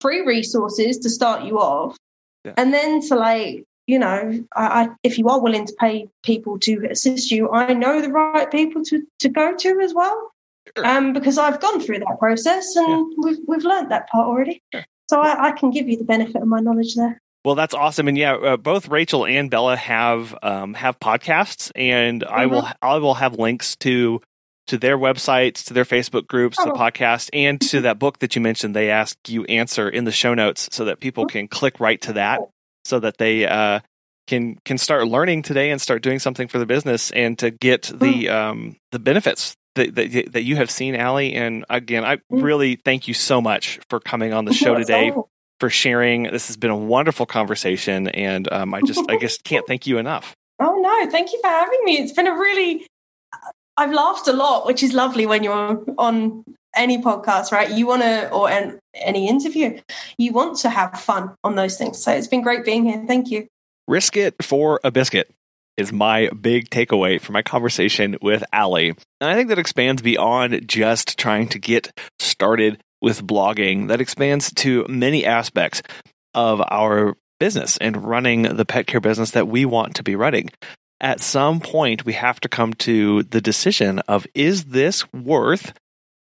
free 0.00 0.22
resources 0.22 0.98
to 0.98 1.10
start 1.10 1.44
you 1.44 1.58
off, 1.58 1.96
yeah. 2.44 2.54
and 2.56 2.72
then 2.72 3.02
to 3.08 3.16
like 3.16 3.64
you 3.86 3.98
know 3.98 4.42
I, 4.56 4.66
I, 4.66 4.88
if 5.02 5.18
you 5.18 5.28
are 5.28 5.42
willing 5.42 5.66
to 5.66 5.74
pay 5.78 6.08
people 6.22 6.58
to 6.60 6.88
assist 6.90 7.30
you, 7.30 7.50
I 7.50 7.74
know 7.74 8.00
the 8.00 8.10
right 8.10 8.50
people 8.50 8.82
to 8.84 9.06
to 9.20 9.28
go 9.28 9.54
to 9.54 9.80
as 9.80 9.92
well. 9.92 10.30
Sure. 10.76 10.86
Um, 10.86 11.12
because 11.12 11.38
I've 11.38 11.60
gone 11.60 11.80
through 11.80 12.00
that 12.00 12.16
process 12.18 12.74
and 12.76 12.88
yeah. 12.88 13.04
we've 13.18 13.38
we've 13.46 13.64
learned 13.64 13.90
that 13.90 14.08
part 14.08 14.26
already. 14.26 14.62
Sure. 14.72 14.84
So 15.08 15.20
I, 15.20 15.48
I, 15.48 15.52
can 15.52 15.70
give 15.70 15.86
you 15.86 15.98
the 15.98 16.04
benefit 16.04 16.40
of 16.40 16.48
my 16.48 16.60
knowledge 16.60 16.94
there. 16.94 17.20
Well, 17.44 17.54
that's 17.54 17.74
awesome, 17.74 18.08
and 18.08 18.16
yeah, 18.16 18.34
uh, 18.34 18.56
both 18.56 18.88
Rachel 18.88 19.26
and 19.26 19.50
Bella 19.50 19.76
have 19.76 20.34
um, 20.42 20.72
have 20.74 20.98
podcasts, 20.98 21.70
and 21.76 22.22
mm-hmm. 22.22 22.34
I 22.34 22.46
will 22.46 22.62
mm-hmm. 22.62 22.72
I 22.80 22.96
will 22.96 23.14
have 23.14 23.38
links 23.38 23.76
to 23.76 24.22
to 24.68 24.78
their 24.78 24.96
websites, 24.96 25.66
to 25.66 25.74
their 25.74 25.84
Facebook 25.84 26.26
groups, 26.26 26.56
oh. 26.58 26.64
the 26.64 26.72
podcast, 26.72 27.28
and 27.34 27.60
to 27.60 27.80
that 27.82 27.98
book 27.98 28.20
that 28.20 28.34
you 28.34 28.40
mentioned. 28.40 28.74
They 28.74 28.90
ask 28.90 29.18
you 29.28 29.44
answer 29.44 29.90
in 29.90 30.04
the 30.04 30.12
show 30.12 30.32
notes 30.32 30.70
so 30.72 30.86
that 30.86 31.00
people 31.00 31.26
can 31.26 31.46
click 31.46 31.80
right 31.80 32.00
to 32.02 32.14
that, 32.14 32.40
so 32.86 32.98
that 33.00 33.18
they 33.18 33.46
uh, 33.46 33.80
can 34.26 34.56
can 34.64 34.78
start 34.78 35.06
learning 35.06 35.42
today 35.42 35.70
and 35.70 35.82
start 35.82 36.02
doing 36.02 36.18
something 36.18 36.48
for 36.48 36.58
the 36.58 36.66
business 36.66 37.10
and 37.10 37.38
to 37.40 37.50
get 37.50 37.82
the 37.82 38.24
mm. 38.24 38.30
um, 38.30 38.76
the 38.90 38.98
benefits 38.98 39.54
that, 39.74 39.94
that, 39.94 40.32
that 40.32 40.42
you 40.42 40.56
have 40.56 40.70
seen, 40.70 40.94
Allie. 40.94 41.34
And 41.34 41.64
again, 41.68 42.04
I 42.04 42.16
mm. 42.16 42.20
really 42.30 42.76
thank 42.76 43.08
you 43.08 43.14
so 43.14 43.40
much 43.40 43.78
for 43.88 44.00
coming 44.00 44.32
on 44.32 44.44
the 44.44 44.52
show 44.52 44.74
today, 44.76 45.12
for 45.60 45.70
sharing. 45.70 46.24
This 46.24 46.48
has 46.48 46.56
been 46.56 46.70
a 46.70 46.76
wonderful 46.76 47.26
conversation, 47.26 48.08
and 48.08 48.50
um, 48.52 48.74
I 48.74 48.80
just 48.82 49.04
I 49.08 49.18
just 49.18 49.44
can't 49.44 49.66
thank 49.66 49.86
you 49.86 49.98
enough. 49.98 50.34
Oh 50.60 50.76
no, 50.80 51.10
thank 51.10 51.32
you 51.32 51.40
for 51.40 51.48
having 51.48 51.80
me. 51.82 51.98
It's 51.98 52.12
been 52.12 52.28
a 52.28 52.32
really 52.32 52.86
I've 53.76 53.92
laughed 53.92 54.28
a 54.28 54.32
lot, 54.32 54.66
which 54.66 54.82
is 54.82 54.92
lovely 54.92 55.26
when 55.26 55.42
you're 55.42 55.84
on 55.98 56.44
any 56.76 57.02
podcast, 57.02 57.50
right? 57.50 57.70
You 57.70 57.86
want 57.86 58.02
to, 58.02 58.30
or 58.30 58.48
an, 58.48 58.78
any 58.94 59.28
interview, 59.28 59.80
you 60.16 60.32
want 60.32 60.58
to 60.58 60.70
have 60.70 60.92
fun 61.00 61.34
on 61.42 61.56
those 61.56 61.76
things. 61.76 62.02
So 62.02 62.12
it's 62.12 62.28
been 62.28 62.42
great 62.42 62.64
being 62.64 62.84
here. 62.84 63.04
Thank 63.06 63.30
you. 63.30 63.48
Risk 63.88 64.16
it 64.16 64.42
for 64.42 64.80
a 64.84 64.90
biscuit 64.90 65.28
is 65.76 65.92
my 65.92 66.28
big 66.28 66.70
takeaway 66.70 67.20
from 67.20 67.32
my 67.32 67.42
conversation 67.42 68.16
with 68.22 68.44
Allie. 68.52 68.90
And 69.20 69.30
I 69.30 69.34
think 69.34 69.48
that 69.48 69.58
expands 69.58 70.02
beyond 70.02 70.68
just 70.68 71.18
trying 71.18 71.48
to 71.48 71.58
get 71.58 71.90
started 72.18 72.80
with 73.00 73.26
blogging, 73.26 73.88
that 73.88 74.00
expands 74.00 74.52
to 74.54 74.86
many 74.88 75.26
aspects 75.26 75.82
of 76.32 76.62
our 76.70 77.16
business 77.38 77.76
and 77.78 78.04
running 78.04 78.42
the 78.42 78.64
pet 78.64 78.86
care 78.86 79.00
business 79.00 79.32
that 79.32 79.48
we 79.48 79.64
want 79.64 79.96
to 79.96 80.02
be 80.02 80.16
running. 80.16 80.50
At 81.00 81.20
some 81.20 81.60
point, 81.60 82.04
we 82.04 82.14
have 82.14 82.40
to 82.40 82.48
come 82.48 82.72
to 82.74 83.24
the 83.24 83.40
decision 83.40 83.98
of 84.00 84.26
is 84.34 84.66
this 84.66 85.12
worth 85.12 85.74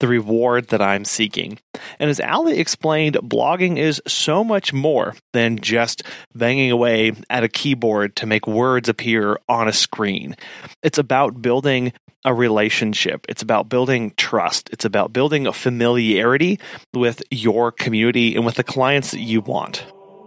the 0.01 0.09
reward 0.09 0.69
that 0.69 0.81
I'm 0.81 1.05
seeking. 1.05 1.59
And 1.99 2.11
as 2.11 2.21
Allie 2.21 2.59
explained, 2.59 3.17
blogging 3.17 3.79
is 3.79 4.01
so 4.07 4.45
much 4.45 4.73
more 4.73 5.15
than 5.33 5.59
just 5.59 6.03
banging 6.35 6.71
away 6.71 7.13
at 7.31 7.45
a 7.45 7.49
keyboard 7.49 8.17
to 8.17 8.27
make 8.27 8.47
words 8.47 8.89
appear 8.89 9.39
on 9.49 9.69
a 9.69 9.73
screen. 9.73 10.37
It's 10.83 10.99
about 10.99 11.43
building 11.43 11.93
a 12.25 12.35
relationship. 12.35 13.25
It's 13.29 13.43
about 13.43 13.69
building 13.69 14.13
trust. 14.17 14.69
It's 14.73 14.85
about 14.85 15.13
building 15.13 15.47
a 15.47 15.53
familiarity 15.53 16.59
with 16.93 17.23
your 17.31 17.73
community 17.73 18.35
and 18.35 18.45
with 18.45 18.57
the 18.57 18.65
clients 18.65 19.13
that 19.13 19.21
you 19.21 19.41
want. 19.41 19.87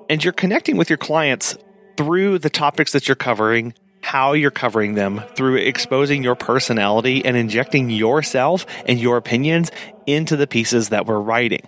And 0.10 0.24
you're 0.24 0.34
connecting 0.34 0.78
with 0.78 0.90
your 0.90 0.98
clients 0.98 1.58
through 1.98 2.40
the 2.40 2.50
topics 2.50 2.94
that 2.94 3.08
you're 3.08 3.16
covering 3.16 3.74
how 4.12 4.34
you're 4.34 4.52
covering 4.52 4.96
them 4.96 5.24
through 5.36 5.56
exposing 5.56 6.22
your 6.22 6.36
personality 6.36 7.24
and 7.24 7.38
injecting 7.38 7.90
yourself 7.90 8.66
and 8.86 9.00
your 9.00 9.16
opinions 9.16 9.72
into 10.06 10.36
the 10.36 10.46
pieces 10.46 10.90
that 10.90 11.06
we're 11.06 11.18
writing. 11.18 11.66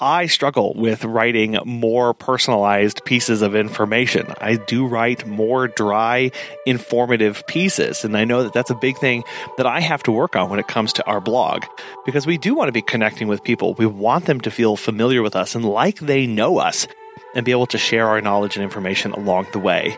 I 0.00 0.26
struggle 0.26 0.74
with 0.74 1.04
writing 1.04 1.56
more 1.64 2.12
personalized 2.12 3.04
pieces 3.04 3.42
of 3.42 3.54
information. 3.54 4.26
I 4.40 4.56
do 4.56 4.88
write 4.88 5.24
more 5.24 5.68
dry, 5.68 6.32
informative 6.66 7.46
pieces. 7.46 8.04
And 8.04 8.16
I 8.16 8.24
know 8.24 8.42
that 8.42 8.52
that's 8.52 8.70
a 8.70 8.74
big 8.74 8.98
thing 8.98 9.22
that 9.56 9.66
I 9.66 9.78
have 9.78 10.02
to 10.02 10.10
work 10.10 10.34
on 10.34 10.50
when 10.50 10.58
it 10.58 10.66
comes 10.66 10.94
to 10.94 11.06
our 11.06 11.20
blog 11.20 11.62
because 12.04 12.26
we 12.26 12.38
do 12.38 12.56
want 12.56 12.66
to 12.66 12.72
be 12.72 12.82
connecting 12.82 13.28
with 13.28 13.44
people. 13.44 13.74
We 13.74 13.86
want 13.86 14.26
them 14.26 14.40
to 14.40 14.50
feel 14.50 14.74
familiar 14.74 15.22
with 15.22 15.36
us 15.36 15.54
and 15.54 15.64
like 15.64 16.00
they 16.00 16.26
know 16.26 16.58
us 16.58 16.88
and 17.36 17.44
be 17.44 17.52
able 17.52 17.66
to 17.66 17.78
share 17.78 18.08
our 18.08 18.20
knowledge 18.20 18.56
and 18.56 18.64
information 18.64 19.12
along 19.12 19.46
the 19.52 19.60
way. 19.60 19.96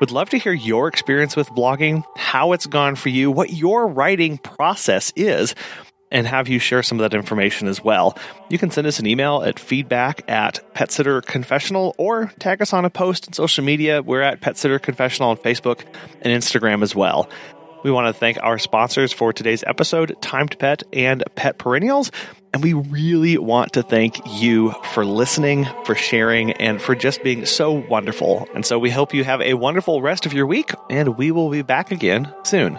Would 0.00 0.10
love 0.10 0.28
to 0.30 0.38
hear 0.38 0.52
your 0.52 0.88
experience 0.88 1.36
with 1.36 1.48
blogging, 1.48 2.04
how 2.16 2.52
it's 2.52 2.66
gone 2.66 2.96
for 2.96 3.08
you, 3.08 3.30
what 3.30 3.54
your 3.54 3.88
writing 3.88 4.36
process 4.36 5.10
is, 5.16 5.54
and 6.10 6.26
have 6.26 6.48
you 6.48 6.58
share 6.58 6.82
some 6.82 7.00
of 7.00 7.10
that 7.10 7.16
information 7.16 7.66
as 7.66 7.82
well. 7.82 8.16
You 8.50 8.58
can 8.58 8.70
send 8.70 8.86
us 8.86 8.98
an 8.98 9.06
email 9.06 9.42
at 9.42 9.58
feedback 9.58 10.22
at 10.28 10.60
Petsitter 10.74 11.24
Confessional 11.24 11.94
or 11.96 12.30
tag 12.38 12.60
us 12.60 12.74
on 12.74 12.84
a 12.84 12.90
post 12.90 13.26
in 13.26 13.32
social 13.32 13.64
media. 13.64 14.02
We're 14.02 14.20
at 14.20 14.42
Petsitter 14.42 14.80
Confessional 14.80 15.30
on 15.30 15.38
Facebook 15.38 15.82
and 16.20 16.30
Instagram 16.30 16.82
as 16.82 16.94
well. 16.94 17.30
We 17.82 17.90
want 17.90 18.06
to 18.08 18.12
thank 18.12 18.36
our 18.42 18.58
sponsors 18.58 19.12
for 19.12 19.32
today's 19.32 19.64
episode, 19.66 20.20
Time 20.20 20.48
to 20.48 20.56
Pet 20.58 20.82
and 20.92 21.24
Pet 21.36 21.56
Perennials. 21.56 22.10
And 22.56 22.64
we 22.64 22.72
really 22.72 23.36
want 23.36 23.74
to 23.74 23.82
thank 23.82 24.18
you 24.40 24.72
for 24.94 25.04
listening, 25.04 25.68
for 25.84 25.94
sharing, 25.94 26.52
and 26.52 26.80
for 26.80 26.94
just 26.94 27.22
being 27.22 27.44
so 27.44 27.70
wonderful. 27.70 28.48
And 28.54 28.64
so 28.64 28.78
we 28.78 28.88
hope 28.88 29.12
you 29.12 29.24
have 29.24 29.42
a 29.42 29.52
wonderful 29.52 30.00
rest 30.00 30.24
of 30.24 30.32
your 30.32 30.46
week, 30.46 30.72
and 30.88 31.18
we 31.18 31.32
will 31.32 31.50
be 31.50 31.60
back 31.60 31.90
again 31.90 32.32
soon. 32.44 32.78